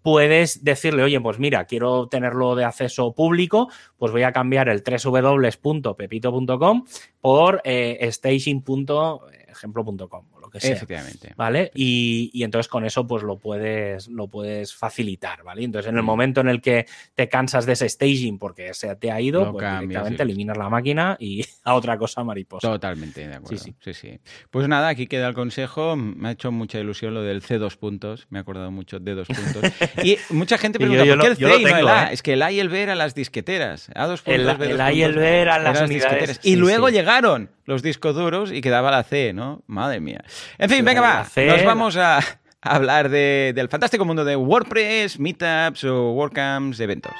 puedes 0.03 0.63
decirle, 0.65 1.05
oye, 1.05 1.21
pues 1.21 1.39
mira, 1.39 1.65
quiero 1.65 2.09
tenerlo 2.09 2.57
de 2.57 2.65
acceso 2.65 3.15
público, 3.15 3.69
pues 3.97 4.11
voy 4.11 4.25
a 4.25 4.33
cambiar 4.33 4.69
el 4.69 4.83
www.pepito.com 4.83 6.85
por 7.21 7.61
eh, 7.65 8.09
staging.ejemplo.com 8.11 10.25
que 10.53 10.61
sea. 10.61 10.73
Efectivamente. 10.73 11.33
¿Vale? 11.37 11.71
Y, 11.75 12.43
entonces 12.43 12.69
con 12.69 12.85
eso 12.85 13.07
pues 13.07 13.23
lo 13.23 13.39
puedes, 13.39 14.09
lo 14.09 14.29
puedes 14.29 14.75
facilitar, 14.75 15.43
¿vale? 15.43 15.65
Entonces 15.65 15.91
en 15.91 15.97
el 15.97 16.03
momento 16.03 16.41
en 16.41 16.49
el 16.49 16.61
que 16.61 16.87
te 17.15 17.29
cansas 17.29 17.67
de 17.67 17.73
ese 17.73 17.89
staging 17.89 18.39
porque 18.39 18.75
se 18.75 18.95
te 18.97 19.11
ha 19.11 19.21
ido, 19.21 19.53
pues 19.53 19.81
directamente 19.81 20.23
eliminas 20.23 20.57
la 20.57 20.69
máquina 20.69 21.17
y 21.19 21.45
a 21.65 21.75
otra 21.75 21.99
cosa 21.99 22.23
mariposa. 22.25 22.69
Totalmente, 22.69 23.27
de 23.27 23.35
acuerdo. 23.35 23.65
Sí, 23.81 23.95
sí. 23.95 24.21
Pues 24.51 24.69
nada, 24.69 24.89
aquí 24.89 25.07
queda 25.07 25.29
el 25.29 25.35
consejo. 25.35 25.97
Me 25.97 26.29
ha 26.29 26.33
hecho 26.33 26.53
mucha 26.53 26.79
ilusión 26.79 27.15
lo 27.15 27.23
del 27.23 27.43
C2 27.43 27.77
puntos. 27.77 28.27
Me 28.31 28.39
he 28.39 28.43
acordado 28.43 28.71
mucho 28.71 29.01
de 29.01 29.15
dos 29.15 29.29
puntos. 29.29 29.73
y 30.05 30.19
mucha 30.31 30.59
gente 30.59 30.79
pregunta, 30.79 31.05
¿por 31.05 31.21
qué 31.21 31.27
el 31.27 31.37
C 31.37 31.61
y 31.61 31.65
no 31.65 31.77
el 31.77 31.89
A? 31.89 32.11
¿eh? 32.11 32.15
Es 32.15 32.23
que 32.23 32.35
el 32.35 32.43
A 32.43 32.53
y 32.53 32.61
el 32.61 32.69
B 32.69 32.83
eran 32.83 32.99
las 32.99 33.15
disqueteras. 33.15 33.91
A 33.95 34.07
dos 34.07 34.23
puntos, 34.23 34.61
el, 34.61 34.81
A 34.81 34.93
y 34.93 35.03
el 35.03 35.15
B 35.15 35.41
eran 35.41 35.65
las, 35.65 35.89
disqueteras. 35.89 36.41
Y 36.43 36.57
luego 36.57 36.89
llegaron 36.89 37.51
los 37.65 37.83
discos 37.83 38.15
duros 38.15 38.53
y 38.53 38.61
quedaba 38.61 38.91
la 38.91 39.03
C, 39.03 39.33
¿no? 39.33 39.63
Madre 39.67 40.01
mía. 40.01 40.25
En 40.59 40.69
fin, 40.69 40.85
venga, 40.85 41.01
va. 41.01 41.27
Nos 41.37 41.65
vamos 41.65 41.97
a 41.97 42.21
hablar 42.61 43.09
del 43.09 43.69
fantástico 43.69 44.05
mundo 44.05 44.25
de 44.25 44.37
WordPress, 44.37 45.19
meetups 45.19 45.85
o 45.85 46.13
WordCamps, 46.13 46.81
eventos. 46.81 47.13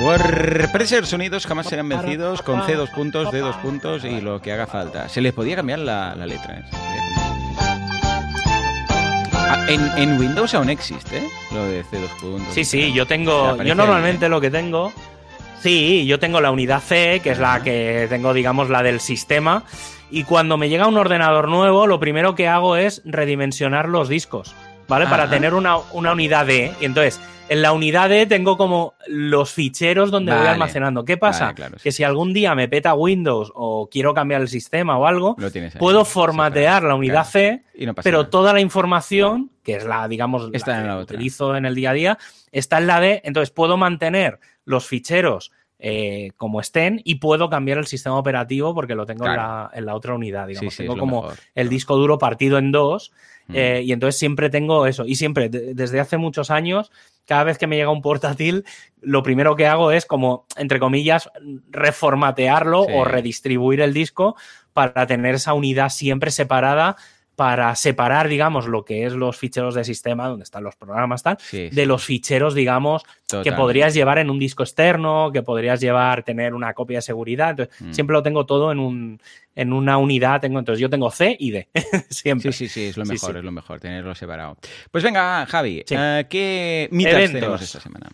WordPressers 0.00 1.12
unidos 1.12 1.44
jamás 1.44 1.66
serán 1.66 1.88
vencidos 1.88 2.40
con 2.42 2.64
C 2.64 2.74
dos 2.74 2.88
puntos, 2.90 3.32
D 3.32 3.40
dos 3.40 3.56
puntos 3.56 4.04
y 4.04 4.20
lo 4.20 4.40
que 4.40 4.52
haga 4.52 4.66
falta. 4.66 5.08
Se 5.08 5.20
les 5.20 5.32
podía 5.32 5.56
cambiar 5.56 5.80
la, 5.80 6.14
letra. 6.14 6.60
¿eh? 6.60 6.64
Ah, 9.34 9.66
en, 9.68 10.20
Windows 10.20 10.54
aún 10.54 10.70
existe 10.70 11.18
¿eh? 11.18 11.28
lo 11.52 11.64
de 11.64 11.84
C2 11.84 12.08
puntos. 12.20 12.54
Sí, 12.54 12.64
sí, 12.64 12.92
yo 12.92 13.06
tengo. 13.06 13.60
Yo 13.62 13.74
normalmente 13.74 14.28
lo 14.28 14.40
que 14.40 14.50
tengo 14.50 14.92
Sí, 15.60 16.06
yo 16.06 16.18
tengo 16.18 16.40
la 16.40 16.50
unidad 16.50 16.80
C, 16.80 17.20
que 17.22 17.30
es 17.30 17.38
la 17.38 17.62
que 17.62 18.06
tengo, 18.08 18.32
digamos, 18.32 18.70
la 18.70 18.82
del 18.82 19.00
sistema. 19.00 19.64
Y 20.10 20.24
cuando 20.24 20.56
me 20.56 20.68
llega 20.68 20.86
un 20.86 20.96
ordenador 20.96 21.48
nuevo, 21.48 21.86
lo 21.86 22.00
primero 22.00 22.34
que 22.34 22.48
hago 22.48 22.76
es 22.76 23.02
redimensionar 23.04 23.88
los 23.88 24.08
discos, 24.08 24.54
¿vale? 24.86 25.06
Para 25.06 25.28
tener 25.28 25.54
una, 25.54 25.78
unidad 25.92 26.46
D. 26.46 26.72
Y 26.80 26.84
entonces, 26.84 27.20
en 27.48 27.60
la 27.60 27.72
unidad 27.72 28.08
D 28.08 28.26
tengo 28.26 28.56
como 28.56 28.94
los 29.08 29.52
ficheros 29.52 30.10
donde 30.10 30.32
voy 30.32 30.46
almacenando. 30.46 31.04
¿Qué 31.04 31.16
pasa? 31.16 31.54
que 31.82 31.92
si 31.92 32.04
algún 32.04 32.32
día 32.32 32.54
me 32.54 32.68
peta 32.68 32.94
Windows 32.94 33.52
o 33.54 33.88
quiero 33.90 34.14
cambiar 34.14 34.40
el 34.40 34.48
sistema 34.48 34.96
o 34.96 35.06
algo, 35.06 35.36
puedo 35.78 36.04
formatear 36.04 36.84
la 36.84 36.94
unidad 36.94 37.26
C, 37.26 37.64
pero 38.02 38.28
toda 38.28 38.52
la 38.52 38.60
información, 38.60 39.50
que 39.68 39.76
es 39.76 39.84
la, 39.84 40.08
digamos, 40.08 40.48
está 40.54 40.82
la 40.82 40.96
que 40.96 41.02
utilizo 41.02 41.54
en 41.54 41.66
el 41.66 41.74
día 41.74 41.90
a 41.90 41.92
día, 41.92 42.18
está 42.52 42.78
en 42.78 42.86
la 42.86 43.00
D. 43.00 43.20
Entonces 43.22 43.50
puedo 43.50 43.76
mantener 43.76 44.40
los 44.64 44.86
ficheros 44.86 45.52
eh, 45.78 46.30
como 46.38 46.62
estén 46.62 47.02
y 47.04 47.16
puedo 47.16 47.50
cambiar 47.50 47.76
el 47.76 47.86
sistema 47.86 48.16
operativo 48.16 48.74
porque 48.74 48.94
lo 48.94 49.04
tengo 49.04 49.26
en, 49.26 49.36
la, 49.36 49.94
otra 49.94 50.14
unidad, 50.14 50.46
digamos. 50.46 50.74
tengo 50.74 50.96
como 50.96 51.28
el 51.54 51.68
disco 51.68 51.96
duro 51.96 52.16
partido 52.16 52.56
en 52.56 52.72
dos 52.72 53.12
mm. 53.48 53.54
eh, 53.54 53.82
y 53.84 53.92
entonces 53.92 54.18
siempre 54.18 54.48
tengo 54.48 54.86
eso. 54.86 55.04
Y 55.04 55.16
siempre, 55.16 55.50
desde 55.50 56.00
hace 56.00 56.16
muchos 56.16 56.50
años, 56.50 56.90
cada 57.26 57.44
vez 57.44 57.58
que 57.58 57.66
me 57.66 57.76
llega 57.76 57.90
un 57.90 58.00
portátil, 58.00 58.64
lo 59.02 59.22
primero 59.22 59.54
que 59.54 59.66
hago 59.66 59.92
es 59.92 60.06
como, 60.06 60.46
entre 60.56 60.80
comillas, 60.80 61.28
reformatearlo 61.68 62.84
o 62.84 63.04
redistribuir 63.04 63.82
el 63.82 63.92
disco 63.92 64.34
para 64.72 65.06
tener 65.06 65.34
esa 65.34 65.52
unidad 65.52 65.90
siempre 65.90 66.30
separada 66.30 66.96
para 67.38 67.76
separar, 67.76 68.26
digamos, 68.26 68.66
lo 68.66 68.84
que 68.84 69.06
es 69.06 69.12
los 69.12 69.36
ficheros 69.36 69.76
de 69.76 69.84
sistema, 69.84 70.26
donde 70.26 70.42
están 70.42 70.64
los 70.64 70.74
programas, 70.74 71.22
tal, 71.22 71.38
de 71.52 71.86
los 71.86 72.04
ficheros, 72.04 72.52
digamos, 72.52 73.04
que 73.44 73.52
podrías 73.52 73.94
llevar 73.94 74.18
en 74.18 74.28
un 74.28 74.40
disco 74.40 74.64
externo, 74.64 75.30
que 75.32 75.44
podrías 75.44 75.80
llevar, 75.80 76.24
tener 76.24 76.52
una 76.52 76.74
copia 76.74 76.98
de 76.98 77.02
seguridad. 77.02 77.50
Entonces, 77.50 77.80
mm. 77.80 77.92
siempre 77.92 78.14
lo 78.14 78.24
tengo 78.24 78.44
todo 78.44 78.72
en, 78.72 78.80
un, 78.80 79.20
en 79.54 79.72
una 79.72 79.98
unidad. 79.98 80.40
Tengo, 80.40 80.58
entonces, 80.58 80.80
yo 80.80 80.90
tengo 80.90 81.12
C 81.12 81.36
y 81.38 81.52
D. 81.52 81.68
siempre. 82.10 82.50
Sí, 82.50 82.66
sí, 82.66 82.74
sí, 82.74 82.86
es 82.86 82.96
lo 82.96 83.04
mejor, 83.04 83.36
es 83.36 83.44
lo 83.44 83.52
mejor, 83.52 83.78
tenerlo 83.78 84.16
separado. 84.16 84.56
Pues 84.90 85.04
venga, 85.04 85.46
Javi, 85.46 85.84
eh, 85.88 86.26
¿qué 86.28 86.88
meetups 86.90 87.32
tenemos 87.34 87.62
esta 87.62 87.78
semana? 87.78 88.08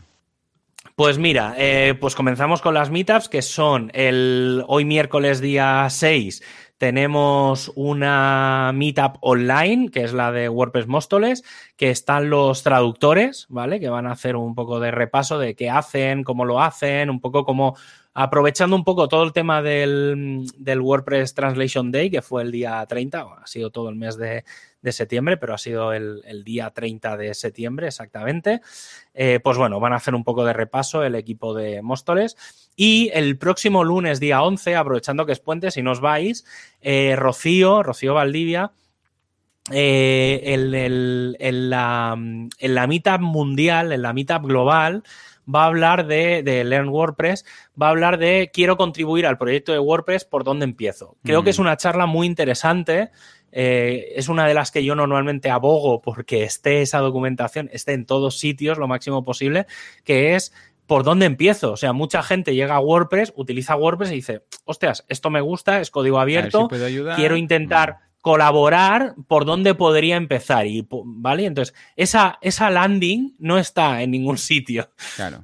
Pues 0.96 1.18
mira, 1.18 1.54
eh, 1.58 1.94
pues 1.98 2.14
comenzamos 2.14 2.60
con 2.60 2.74
las 2.74 2.88
meetups, 2.90 3.28
que 3.28 3.42
son 3.42 3.90
el 3.94 4.62
hoy 4.68 4.84
miércoles 4.84 5.40
día 5.40 5.86
6 5.88 6.42
tenemos 6.78 7.72
una 7.76 8.72
meetup 8.74 9.16
online, 9.20 9.90
que 9.90 10.02
es 10.02 10.12
la 10.12 10.32
de 10.32 10.48
WordPress 10.48 10.86
Móstoles, 10.86 11.44
que 11.76 11.90
están 11.90 12.30
los 12.30 12.62
traductores, 12.62 13.46
¿vale? 13.48 13.80
Que 13.80 13.88
van 13.88 14.06
a 14.06 14.12
hacer 14.12 14.36
un 14.36 14.54
poco 14.54 14.80
de 14.80 14.90
repaso 14.90 15.38
de 15.38 15.54
qué 15.54 15.70
hacen, 15.70 16.24
cómo 16.24 16.44
lo 16.44 16.60
hacen, 16.60 17.10
un 17.10 17.20
poco 17.20 17.44
como 17.44 17.76
aprovechando 18.14 18.76
un 18.76 18.84
poco 18.84 19.08
todo 19.08 19.24
el 19.24 19.32
tema 19.32 19.60
del, 19.60 20.46
WordPress 20.64 21.34
Translation 21.34 21.90
Day, 21.90 22.10
que 22.10 22.22
fue 22.22 22.42
el 22.42 22.52
día 22.52 22.84
30, 22.86 23.20
ha 23.20 23.46
sido 23.46 23.70
todo 23.70 23.88
el 23.88 23.96
mes 23.96 24.16
de, 24.16 24.44
septiembre, 24.92 25.36
pero 25.36 25.54
ha 25.54 25.58
sido 25.58 25.92
el, 25.92 26.44
día 26.44 26.70
30 26.70 27.16
de 27.16 27.34
septiembre 27.34 27.88
exactamente. 27.88 28.60
Eh, 29.14 29.40
pues 29.42 29.58
bueno, 29.58 29.80
van 29.80 29.94
a 29.94 29.96
hacer 29.96 30.14
un 30.14 30.22
poco 30.22 30.44
de 30.44 30.52
repaso 30.52 31.02
el 31.02 31.16
equipo 31.16 31.54
de 31.54 31.82
Móstoles. 31.82 32.36
Y 32.76 33.10
el 33.14 33.38
próximo 33.38 33.84
lunes, 33.84 34.20
día 34.20 34.42
11, 34.42 34.76
aprovechando 34.76 35.26
que 35.26 35.32
es 35.32 35.40
puente, 35.40 35.70
si 35.70 35.82
no 35.82 35.92
os 35.92 36.00
vais, 36.00 36.44
eh, 36.80 37.14
Rocío, 37.16 37.82
Rocío 37.82 38.14
Valdivia, 38.14 38.72
eh, 39.70 40.40
en, 40.44 41.70
la, 41.70 42.14
en 42.16 42.74
la 42.74 42.86
meetup 42.86 43.20
mundial, 43.20 43.92
en 43.92 44.02
la 44.02 44.12
meetup 44.12 44.44
global, 44.44 45.04
va 45.52 45.64
a 45.64 45.66
hablar 45.66 46.06
de, 46.06 46.62
Learn 46.64 46.88
WordPress, 46.88 47.44
va 47.80 47.88
a 47.88 47.90
hablar 47.90 48.18
de 48.18 48.50
quiero 48.52 48.76
contribuir 48.76 49.26
al 49.26 49.38
proyecto 49.38 49.72
de 49.72 49.78
WordPress, 49.78 50.24
¿por 50.24 50.44
dónde 50.44 50.64
empiezo? 50.64 51.16
Creo 51.22 51.42
que 51.42 51.50
es 51.50 51.58
mm. 51.58 51.62
una 51.62 51.76
charla 51.76 52.06
muy 52.06 52.26
interesante. 52.26 53.10
Eh, 53.56 54.14
es 54.16 54.28
una 54.28 54.48
de 54.48 54.54
las 54.54 54.72
que 54.72 54.84
yo 54.84 54.96
normalmente 54.96 55.48
abogo 55.48 56.02
porque 56.02 56.42
esté 56.42 56.82
esa 56.82 56.98
documentación, 56.98 57.70
esté 57.72 57.92
en 57.92 58.04
todos 58.04 58.38
sitios 58.38 58.78
lo 58.78 58.88
máximo 58.88 59.24
posible, 59.24 59.66
que 60.02 60.34
es 60.34 60.52
¿por 60.86 61.04
dónde 61.04 61.26
empiezo? 61.26 61.72
O 61.72 61.76
sea, 61.76 61.92
mucha 61.92 62.22
gente 62.22 62.54
llega 62.54 62.76
a 62.76 62.80
WordPress, 62.80 63.32
utiliza 63.36 63.76
WordPress 63.76 64.10
y 64.12 64.16
dice, 64.16 64.42
hostias, 64.64 65.04
esto 65.08 65.30
me 65.30 65.40
gusta, 65.40 65.80
es 65.80 65.90
código 65.90 66.18
abierto, 66.18 66.68
quiero 67.16 67.36
intentar 67.36 67.98
colaborar, 68.24 69.14
¿por 69.28 69.44
dónde 69.44 69.74
podría 69.74 70.16
empezar? 70.16 70.66
Y, 70.66 70.88
¿Vale? 70.88 71.44
Entonces, 71.44 71.74
esa, 71.94 72.38
esa 72.40 72.70
landing 72.70 73.34
no 73.38 73.58
está 73.58 74.00
en 74.00 74.12
ningún 74.12 74.38
sitio. 74.38 74.88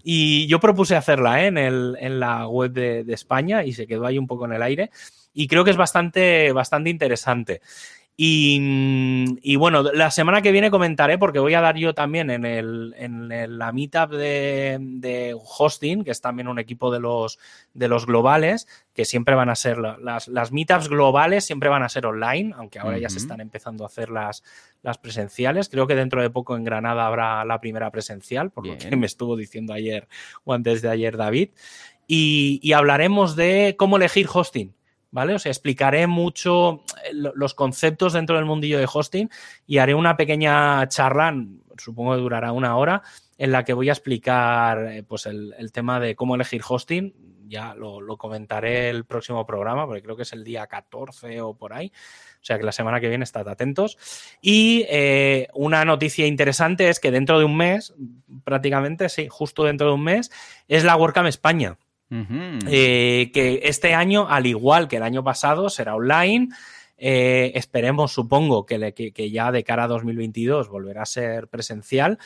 Y 0.03 0.47
yo 0.47 0.61
propuse 0.61 0.97
hacerla 0.97 1.43
¿eh? 1.43 1.49
en, 1.49 1.59
el, 1.59 1.95
en 2.01 2.19
la 2.19 2.49
web 2.49 2.73
de, 2.73 3.05
España 3.09 3.65
y 3.65 3.75
se 3.75 3.87
quedó 3.87 4.07
ahí 4.07 4.17
un 4.17 4.27
poco 4.27 4.47
en 4.47 4.55
el 4.55 4.63
aire. 4.63 4.91
Y 5.35 5.47
creo 5.47 5.63
que 5.63 5.73
es 5.73 5.77
bastante, 5.77 6.53
bastante 6.53 6.89
interesante. 6.89 7.61
Y, 8.23 9.57
bueno, 9.57 9.83
la 9.83 10.11
semana 10.11 10.43
que 10.43 10.53
viene 10.53 10.71
comentaré, 10.71 11.17
porque 11.17 11.39
voy 11.39 11.55
a 11.55 11.63
dar 11.63 11.77
yo 11.77 11.95
también 11.95 12.29
en, 12.29 12.45
el, 12.45 12.95
en 12.99 13.59
la 13.59 13.73
meetup 13.73 14.11
de, 14.11 15.35
hosting, 15.43 16.05
que 16.05 16.11
es 16.11 16.21
también 16.21 16.47
un 16.47 16.59
equipo 16.59 16.91
de 16.91 17.01
los, 17.01 17.39
de 17.73 17.89
los 17.89 18.05
globales, 18.05 18.69
que 18.93 19.07
siempre 19.07 19.35
van 19.35 19.49
a 19.49 19.55
ser 19.55 19.79
las, 19.79 20.29
las 20.29 20.53
meetups 20.53 20.91
globales, 20.91 21.47
siempre 21.47 21.71
van 21.71 21.83
a 21.83 21.89
ser 21.89 22.05
online, 22.05 22.53
aunque 22.59 22.79
ahora 22.79 22.99
ya 22.99 23.09
se 23.09 23.17
están 23.17 23.41
empezando 23.41 23.85
a 23.85 23.87
hacer 23.87 24.11
las, 24.11 24.45
las 24.83 24.99
presenciales. 24.99 25.71
Creo 25.71 25.87
que 25.87 25.95
dentro 25.95 26.21
de 26.21 26.29
poco 26.29 26.59
en 26.59 26.65
Granada 26.65 27.07
habrá 27.07 27.43
la 27.47 27.59
primera 27.59 27.91
presencial, 27.91 28.51
por 28.51 28.67
lo 28.67 28.77
que 28.77 28.95
me 28.97 29.07
estuvo 29.07 29.35
diciendo 29.35 29.73
ayer 29.73 30.09
o 30.45 30.53
antes 30.53 30.83
de 30.83 30.91
ayer 30.91 31.17
David. 31.17 31.53
y 32.07 32.73
hablaremos 32.75 33.35
de 33.35 33.77
cómo 33.79 33.97
elegir 33.97 34.27
hosting 34.31 34.75
¿vale? 35.11 35.35
O 35.35 35.39
sea, 35.39 35.51
explicaré 35.51 36.07
mucho 36.07 36.85
eh, 37.05 37.11
los 37.13 37.55
conceptos 37.55 38.13
dentro 38.13 38.37
del 38.37 38.45
mundillo 38.45 38.79
de 38.79 38.89
hosting 38.93 39.31
y 39.67 39.79
haré 39.79 39.95
una 39.95 40.17
pequeña 40.17 40.87
charla, 40.89 41.35
supongo 41.79 42.15
que 42.15 42.21
durará 42.21 42.53
una 42.53 42.77
hora, 42.77 43.03
en 43.39 43.53
la 43.53 43.65
que 43.65 43.73
voy 43.73 43.89
a 43.89 43.93
explicar 43.93 44.87
eh, 44.93 45.03
pues 45.03 45.27
el, 45.27 45.55
tema 45.73 45.99
de 45.99 46.15
cómo 46.15 46.35
elegir 46.35 46.63
hosting. 46.67 47.15
Ya 47.49 47.75
lo, 47.75 48.17
comentaré 48.17 48.91
el 48.91 49.05
próximo 49.05 49.45
programa, 49.45 49.85
porque 49.85 50.03
creo 50.03 50.15
que 50.15 50.23
es 50.23 50.33
el 50.33 50.45
día 50.45 50.69
14 50.69 51.41
o 51.41 51.55
por 51.55 51.73
ahí. 51.73 51.91
O 52.35 52.45
sea 52.45 52.59
que 52.59 52.65
la 52.65 52.71
semana 52.71 53.01
que 53.01 53.09
viene 53.09 53.25
estad 53.25 53.49
atentos. 53.49 53.99
Y 54.41 54.87
eh, 54.89 55.49
una 55.55 55.85
noticia 55.85 56.27
interesante 56.27 56.89
es 56.89 57.01
que 57.01 57.11
dentro 57.11 57.41
de 57.41 57.45
un 57.45 57.57
mes, 57.57 57.93
prácticamente, 58.45 59.09
sí, 59.09 59.27
justo 59.29 59.65
dentro 59.65 59.89
de 59.89 59.95
un 59.95 60.05
mes, 60.05 60.31
es 60.69 60.85
la 60.85 60.97
WordCamp 60.97 61.27
España. 61.27 61.77
Eh, 62.11 63.31
que 63.33 63.61
este 63.65 63.95
año, 63.95 64.29
al 64.29 64.47
igual 64.47 64.89
que 64.89 64.97
el 64.97 65.03
año 65.03 65.23
pasado, 65.23 65.69
será 65.71 65.95
online. 65.95 66.49
Eh, 66.99 67.53
esperemos, 67.55 68.13
supongo, 68.13 68.67
que, 68.67 69.31
ya 69.33 69.53
de 69.53 69.65
cara 69.65 69.85
a 69.85 69.89
2022 69.89 70.69
volverá 70.69 71.03
a 71.03 71.07
ser 71.07 71.49
presencial. 71.49 72.19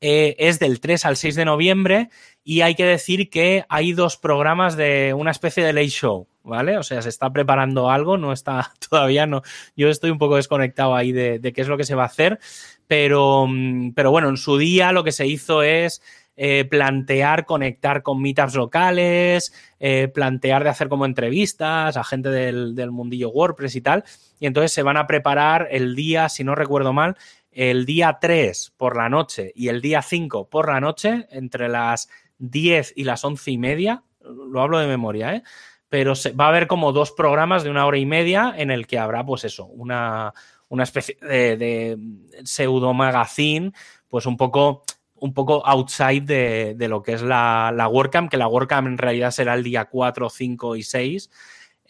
Eh, 0.00 0.36
es 0.38 0.58
del 0.58 0.80
3 0.80 1.04
al 1.06 1.16
6 1.16 1.34
de 1.34 1.44
noviembre 1.44 2.08
y 2.44 2.60
hay 2.60 2.76
que 2.76 2.84
decir 2.84 3.30
que 3.30 3.64
hay 3.68 3.92
dos 3.92 4.16
programas 4.16 4.76
de 4.76 5.12
una 5.12 5.32
especie 5.32 5.64
de 5.64 5.72
late 5.72 5.88
show, 5.88 6.28
¿vale? 6.44 6.78
O 6.78 6.84
sea, 6.84 7.02
se 7.02 7.08
está 7.08 7.32
preparando 7.32 7.90
algo, 7.90 8.16
no 8.16 8.32
está 8.32 8.72
todavía, 8.90 9.26
no. 9.26 9.42
Yo 9.76 9.88
estoy 9.88 10.10
un 10.10 10.18
poco 10.18 10.36
desconectado 10.36 10.94
ahí 10.94 11.10
de, 11.10 11.40
de 11.40 11.52
qué 11.52 11.62
es 11.62 11.68
lo 11.68 11.76
que 11.76 11.84
se 11.84 11.96
va 11.96 12.04
a 12.04 12.06
hacer, 12.06 12.38
pero, 12.86 13.46
mm, 13.48 13.92
pero 13.92 14.12
bueno, 14.12 14.28
en 14.28 14.36
su 14.36 14.56
día 14.56 14.92
lo 14.92 15.02
que 15.02 15.12
se 15.12 15.26
hizo 15.26 15.62
es 15.62 16.00
eh, 16.40 16.66
plantear 16.66 17.46
conectar 17.46 18.04
con 18.04 18.22
meetups 18.22 18.54
locales, 18.54 19.52
eh, 19.80 20.06
plantear 20.06 20.62
de 20.62 20.70
hacer 20.70 20.88
como 20.88 21.04
entrevistas 21.04 21.96
a 21.96 22.04
gente 22.04 22.28
del, 22.28 22.92
mundillo 22.92 23.30
WordPress 23.30 23.74
y 23.74 23.80
tal. 23.80 24.04
Y 24.38 24.46
entonces 24.46 24.70
se 24.70 24.84
van 24.84 24.96
a 24.96 25.08
preparar 25.08 25.66
el 25.72 25.96
día, 25.96 26.28
si 26.28 26.44
no 26.44 26.54
recuerdo 26.54 26.92
mal, 26.92 27.16
el 27.50 27.86
día 27.86 28.18
3 28.20 28.72
por 28.76 28.96
la 28.96 29.08
noche 29.08 29.50
y 29.56 29.66
el 29.66 29.80
día 29.80 30.00
5 30.00 30.48
por 30.48 30.68
la 30.68 30.80
noche, 30.80 31.26
entre 31.32 31.68
las 31.68 32.08
10 32.38 32.92
y 32.94 33.02
las 33.02 33.24
11 33.24 33.50
y 33.50 33.58
media. 33.58 34.04
Lo 34.20 34.62
hablo 34.62 34.78
de 34.78 34.86
memoria, 34.86 35.34
¿eh? 35.34 35.42
Pero 35.88 36.14
se, 36.14 36.30
va 36.30 36.44
a 36.44 36.48
haber 36.50 36.68
como 36.68 36.92
dos 36.92 37.10
programas 37.10 37.64
de 37.64 37.70
una 37.70 37.84
hora 37.84 37.98
y 37.98 38.06
media 38.06 38.54
en 38.56 38.70
el 38.70 38.86
que 38.86 39.00
habrá, 39.00 39.26
pues 39.26 39.42
eso, 39.42 39.66
una, 39.66 40.32
una 40.68 40.84
especie 40.84 41.16
de, 41.20 41.56
de 41.56 41.98
pseudo 42.44 42.94
magazine, 42.94 43.72
pues 44.08 44.24
un 44.24 44.36
poco 44.36 44.84
un 45.20 45.34
poco 45.34 45.66
outside 45.66 46.22
de, 46.76 46.88
lo 46.88 47.02
que 47.02 47.12
es 47.12 47.22
la, 47.22 47.72
la, 47.74 47.88
WordCamp, 47.88 48.30
que 48.30 48.36
la 48.36 48.48
WordCamp 48.48 48.86
en 48.88 48.98
realidad 48.98 49.30
será 49.30 49.54
el 49.54 49.62
día 49.62 49.86
4, 49.86 50.30
5 50.30 50.76
y 50.76 50.82
6. 50.82 51.30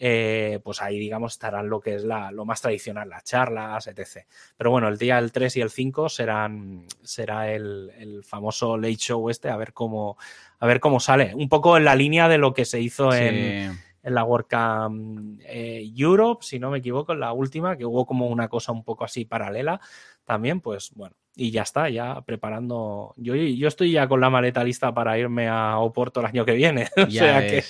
Eh, 0.01 0.61
pues 0.63 0.81
ahí, 0.81 0.97
digamos, 0.97 1.33
estarán 1.33 1.67
lo 1.67 1.81
que 1.81 1.95
es 1.95 2.05
la, 2.05 2.31
lo 2.31 2.45
más 2.45 2.61
tradicional, 2.61 3.09
las 3.09 3.25
charlas, 3.25 3.85
etc. 3.87 4.25
Pero 4.55 4.71
bueno, 4.71 4.87
el 4.87 4.97
día 4.97 5.19
el 5.19 5.33
3 5.33 5.57
y 5.57 5.61
el 5.61 5.69
5 5.69 6.07
serán, 6.07 6.85
será 7.01 7.51
el, 7.51 8.23
famoso 8.25 8.77
late 8.77 8.95
show 8.95 9.29
este, 9.29 9.49
a 9.49 9.57
ver 9.57 9.73
cómo, 9.73 10.17
a 10.59 10.67
ver 10.67 10.79
cómo 10.79 11.01
sale. 11.01 11.35
Un 11.35 11.49
poco 11.49 11.75
en 11.75 11.83
la 11.83 11.95
línea 11.95 12.29
de 12.29 12.37
lo 12.37 12.53
que 12.53 12.63
se 12.63 12.79
hizo 12.79 13.13
en, 13.13 13.77
en, 14.01 14.15
la 14.15 14.23
WordCamp 14.23 15.41
eh, 15.43 15.91
Europe, 15.93 16.45
si 16.45 16.59
no 16.59 16.71
me 16.71 16.77
equivoco, 16.77 17.11
en 17.11 17.19
la 17.19 17.33
última, 17.33 17.75
que 17.75 17.85
hubo 17.85 18.05
como 18.05 18.27
una 18.27 18.47
cosa 18.47 18.71
un 18.71 18.85
poco 18.85 19.03
así 19.03 19.25
paralela 19.25 19.81
también, 20.23 20.61
pues 20.61 20.91
bueno, 20.93 21.15
y 21.39 21.51
ya 21.51 21.61
está, 21.61 21.89
ya 21.89 22.19
preparando. 22.21 23.13
Yo, 23.15 23.33
yo 23.33 23.69
estoy 23.69 23.93
ya 23.93 24.09
con 24.09 24.19
la 24.19 24.29
maleta 24.29 24.61
lista 24.61 24.93
para 24.93 25.17
irme 25.17 25.47
a 25.47 25.77
Oporto 25.77 26.19
el 26.19 26.25
año 26.25 26.43
que 26.43 26.51
viene. 26.51 26.89
o 26.97 27.09
sea 27.09 27.47
que 27.47 27.63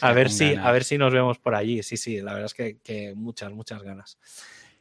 a 0.00 0.12
ver 0.12 0.30
si, 0.30 0.54
a 0.54 0.70
ver 0.70 0.84
si 0.84 0.98
nos 0.98 1.12
vemos 1.12 1.36
por 1.38 1.56
allí. 1.56 1.82
Sí, 1.82 1.96
sí, 1.96 2.20
la 2.20 2.34
verdad 2.34 2.52
es 2.56 2.78
que, 2.80 3.14
muchas, 3.16 3.50
muchas 3.50 3.82
ganas. 3.82 4.18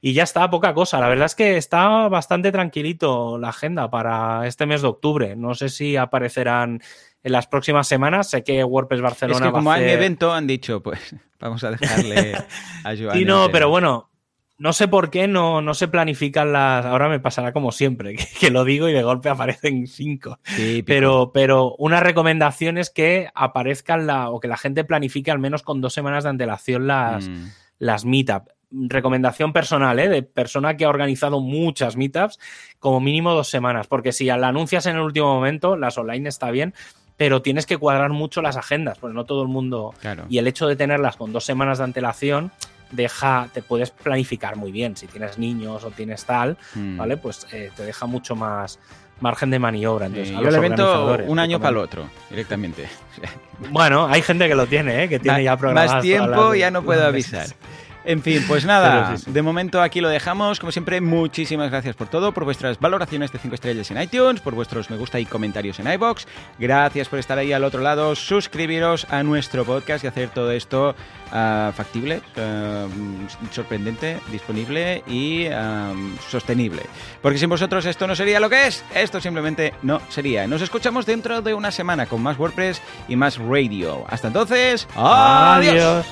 Y 0.01 0.13
ya 0.13 0.21
está, 0.21 0.47
poca 0.51 0.75
cosa. 0.75 0.99
La 0.99 1.09
verdad 1.09 1.25
es 1.25 1.33
que 1.33 1.57
está 1.57 2.07
bastante 2.09 2.51
tranquilito 2.51 3.39
la 3.39 3.49
agenda 3.49 3.89
para 3.89 4.45
este 4.45 4.67
mes 4.67 4.83
de 4.83 4.89
octubre. 4.89 5.35
No 5.35 5.55
sé 5.55 5.69
si 5.69 5.97
aparecerán 5.97 6.79
en 7.23 7.31
las 7.31 7.47
próximas 7.47 7.88
semanas. 7.88 8.29
Sé 8.29 8.43
que 8.43 8.63
WordPress 8.63 9.01
Barcelona. 9.01 9.39
Es 9.39 9.45
que 9.47 9.51
como 9.51 9.71
hay 9.71 9.89
evento 9.89 10.31
han 10.31 10.45
dicho, 10.45 10.83
pues 10.83 11.15
vamos 11.39 11.63
a 11.63 11.71
dejarle 11.71 12.35
a 12.83 12.95
Joan. 12.99 13.17
Sí, 13.17 13.25
no, 13.25 13.49
pero 13.51 13.69
bueno, 13.69 14.11
no 14.60 14.74
sé 14.74 14.88
por 14.88 15.12
qué 15.12 15.28
no, 15.28 15.62
no 15.62 15.74
se 15.74 15.88
planifican 15.88 16.51
las. 16.51 16.86
Ahora 16.86 17.10
me 17.10 17.20
pasará 17.20 17.53
como 17.53 17.72
siempre, 17.72 18.16
que, 18.39 18.49
lo 18.49 18.64
digo 18.64 18.89
y 18.89 18.93
de 18.93 19.03
golpe 19.03 19.30
aparecen 19.30 19.88
cinco. 19.88 20.39
pero, 20.86 21.32
pero 21.34 21.76
una 21.78 21.99
recomendación 21.99 22.78
es 22.78 22.89
que 22.89 23.30
aparezcan 23.36 24.08
la. 24.08 24.30
o 24.30 24.39
que 24.39 24.47
la 24.47 24.58
gente 24.58 24.84
planifique 24.84 25.32
al 25.32 25.39
menos 25.39 25.64
con 25.64 25.82
dos 25.82 25.93
semanas 25.93 26.24
de 26.24 26.32
antelación 26.32 26.88
las, 26.88 27.30
mm. 27.30 27.45
las 27.80 28.05
meetups. 28.05 28.51
Recomendación 28.70 29.53
personal, 29.53 29.97
¿eh? 29.97 30.10
de 30.10 30.24
persona 30.24 30.76
que 30.76 30.84
ha 30.84 30.89
organizado 30.89 31.39
muchas 31.39 31.95
meetups, 31.95 32.38
como 32.80 32.99
mínimo 32.99 33.32
dos 33.34 33.49
semanas. 33.49 33.88
Porque 33.88 34.12
si 34.12 34.26
la 34.26 34.47
anuncias 34.47 34.88
en 34.88 34.97
el 34.97 35.03
último 35.03 35.34
momento, 35.34 35.78
las 35.78 35.97
online 35.97 36.28
está 36.28 36.51
bien, 36.51 36.74
pero 37.16 37.41
tienes 37.41 37.66
que 37.66 37.78
cuadrar 37.78 38.10
mucho 38.10 38.41
las 38.41 38.58
agendas, 38.58 38.97
pues 38.99 39.14
no 39.14 39.24
todo 39.24 39.41
el 39.41 39.47
mundo. 39.47 39.93
Y 40.28 40.39
el 40.39 40.47
hecho 40.47 40.68
de 40.68 40.76
tenerlas 40.76 41.16
con 41.16 41.32
dos 41.32 41.45
semanas 41.45 41.78
de 41.78 41.86
antelación 41.86 42.51
deja, 42.91 43.49
te 43.53 43.61
puedes 43.61 43.91
planificar 43.91 44.55
muy 44.55 44.71
bien. 44.71 44.95
Si 44.95 45.07
tienes 45.07 45.38
niños 45.38 45.83
o 45.83 45.91
tienes 45.91 46.25
tal, 46.25 46.57
hmm. 46.75 46.97
¿vale? 46.97 47.17
Pues 47.17 47.47
eh, 47.51 47.71
te 47.75 47.83
deja 47.83 48.05
mucho 48.05 48.35
más 48.35 48.79
margen 49.19 49.49
de 49.49 49.59
maniobra. 49.59 50.07
Entonces, 50.07 50.33
yo 50.33 50.41
lo 50.41 50.55
evento 50.55 51.17
un 51.25 51.39
año 51.39 51.59
para 51.59 51.71
el 51.71 51.77
otro, 51.77 52.09
directamente. 52.29 52.88
Bueno, 53.71 54.07
hay 54.07 54.21
gente 54.21 54.47
que 54.47 54.55
lo 54.55 54.67
tiene, 54.67 55.03
¿eh? 55.03 55.09
que 55.09 55.19
tiene 55.19 55.43
ya 55.43 55.57
programado. 55.57 55.95
Más 55.95 56.03
tiempo, 56.03 56.53
ya 56.53 56.69
no 56.69 56.83
puedo 56.83 57.05
avisar. 57.07 57.47
En 58.08 58.22
fin, 58.22 58.41
pues 58.47 58.64
nada, 58.64 59.16
de 59.26 59.41
momento 59.41 59.82
aquí 59.82 59.99
lo 59.99 60.08
dejamos. 60.08 60.62
Como 60.62 60.72
siempre, 60.72 61.01
muchísimas 61.01 61.70
gracias 61.70 61.93
por 61.93 62.08
todo, 62.08 62.32
por 62.32 62.45
vuestras 62.45 62.80
valoraciones 62.80 63.34
de 63.34 63.38
5 63.38 63.55
estrellas 63.55 63.91
en 63.91 64.01
iTunes, 64.01 64.39
por 64.39 64.55
vuestros 64.55 64.89
me 64.89 64.95
gusta 64.95 65.20
y 65.20 65.26
comentarios 65.26 65.78
en 65.82 65.91
iBox. 65.91 66.26
Gracias 66.58 67.10
por 67.10 67.20
estar 67.20 67.38
ahí 67.38 67.51
al 67.51 67.66
otro 67.66 67.82
lado, 67.82 68.16
suscribiros 68.16 69.05
a 69.10 69.24
nuestro 69.24 69.66
podcast 69.66 70.05
y 70.05 70.08
hacer 70.08 70.30
todo 70.30 70.53
esto 70.53 70.95
ah, 71.34 71.74
factible, 71.76 72.22
ah, 72.38 72.88
sorprendente, 73.51 74.22
disponible 74.32 75.03
y 75.05 75.47
ah, 75.47 75.91
sostenible. 76.30 76.84
Porque 77.22 77.39
sin 77.39 77.49
vosotros 77.49 77.86
esto 77.86 78.08
no 78.08 78.16
sería 78.16 78.39
lo 78.39 78.49
que 78.49 78.68
es, 78.68 78.86
esto 78.95 79.20
simplemente 79.20 79.74
no 79.82 79.99
sería. 80.08 80.47
Nos 80.47 80.62
escuchamos 80.62 81.05
dentro 81.05 81.41
de 81.41 81.53
una 81.53 81.72
semana 81.72 82.05
con 82.05 82.24
más 82.24 82.39
WordPress 82.39 82.82
y 83.10 83.18
más 83.18 83.38
radio. 83.38 84.05
Hasta 84.08 84.30
entonces, 84.30 84.88
adiós. 84.95 86.05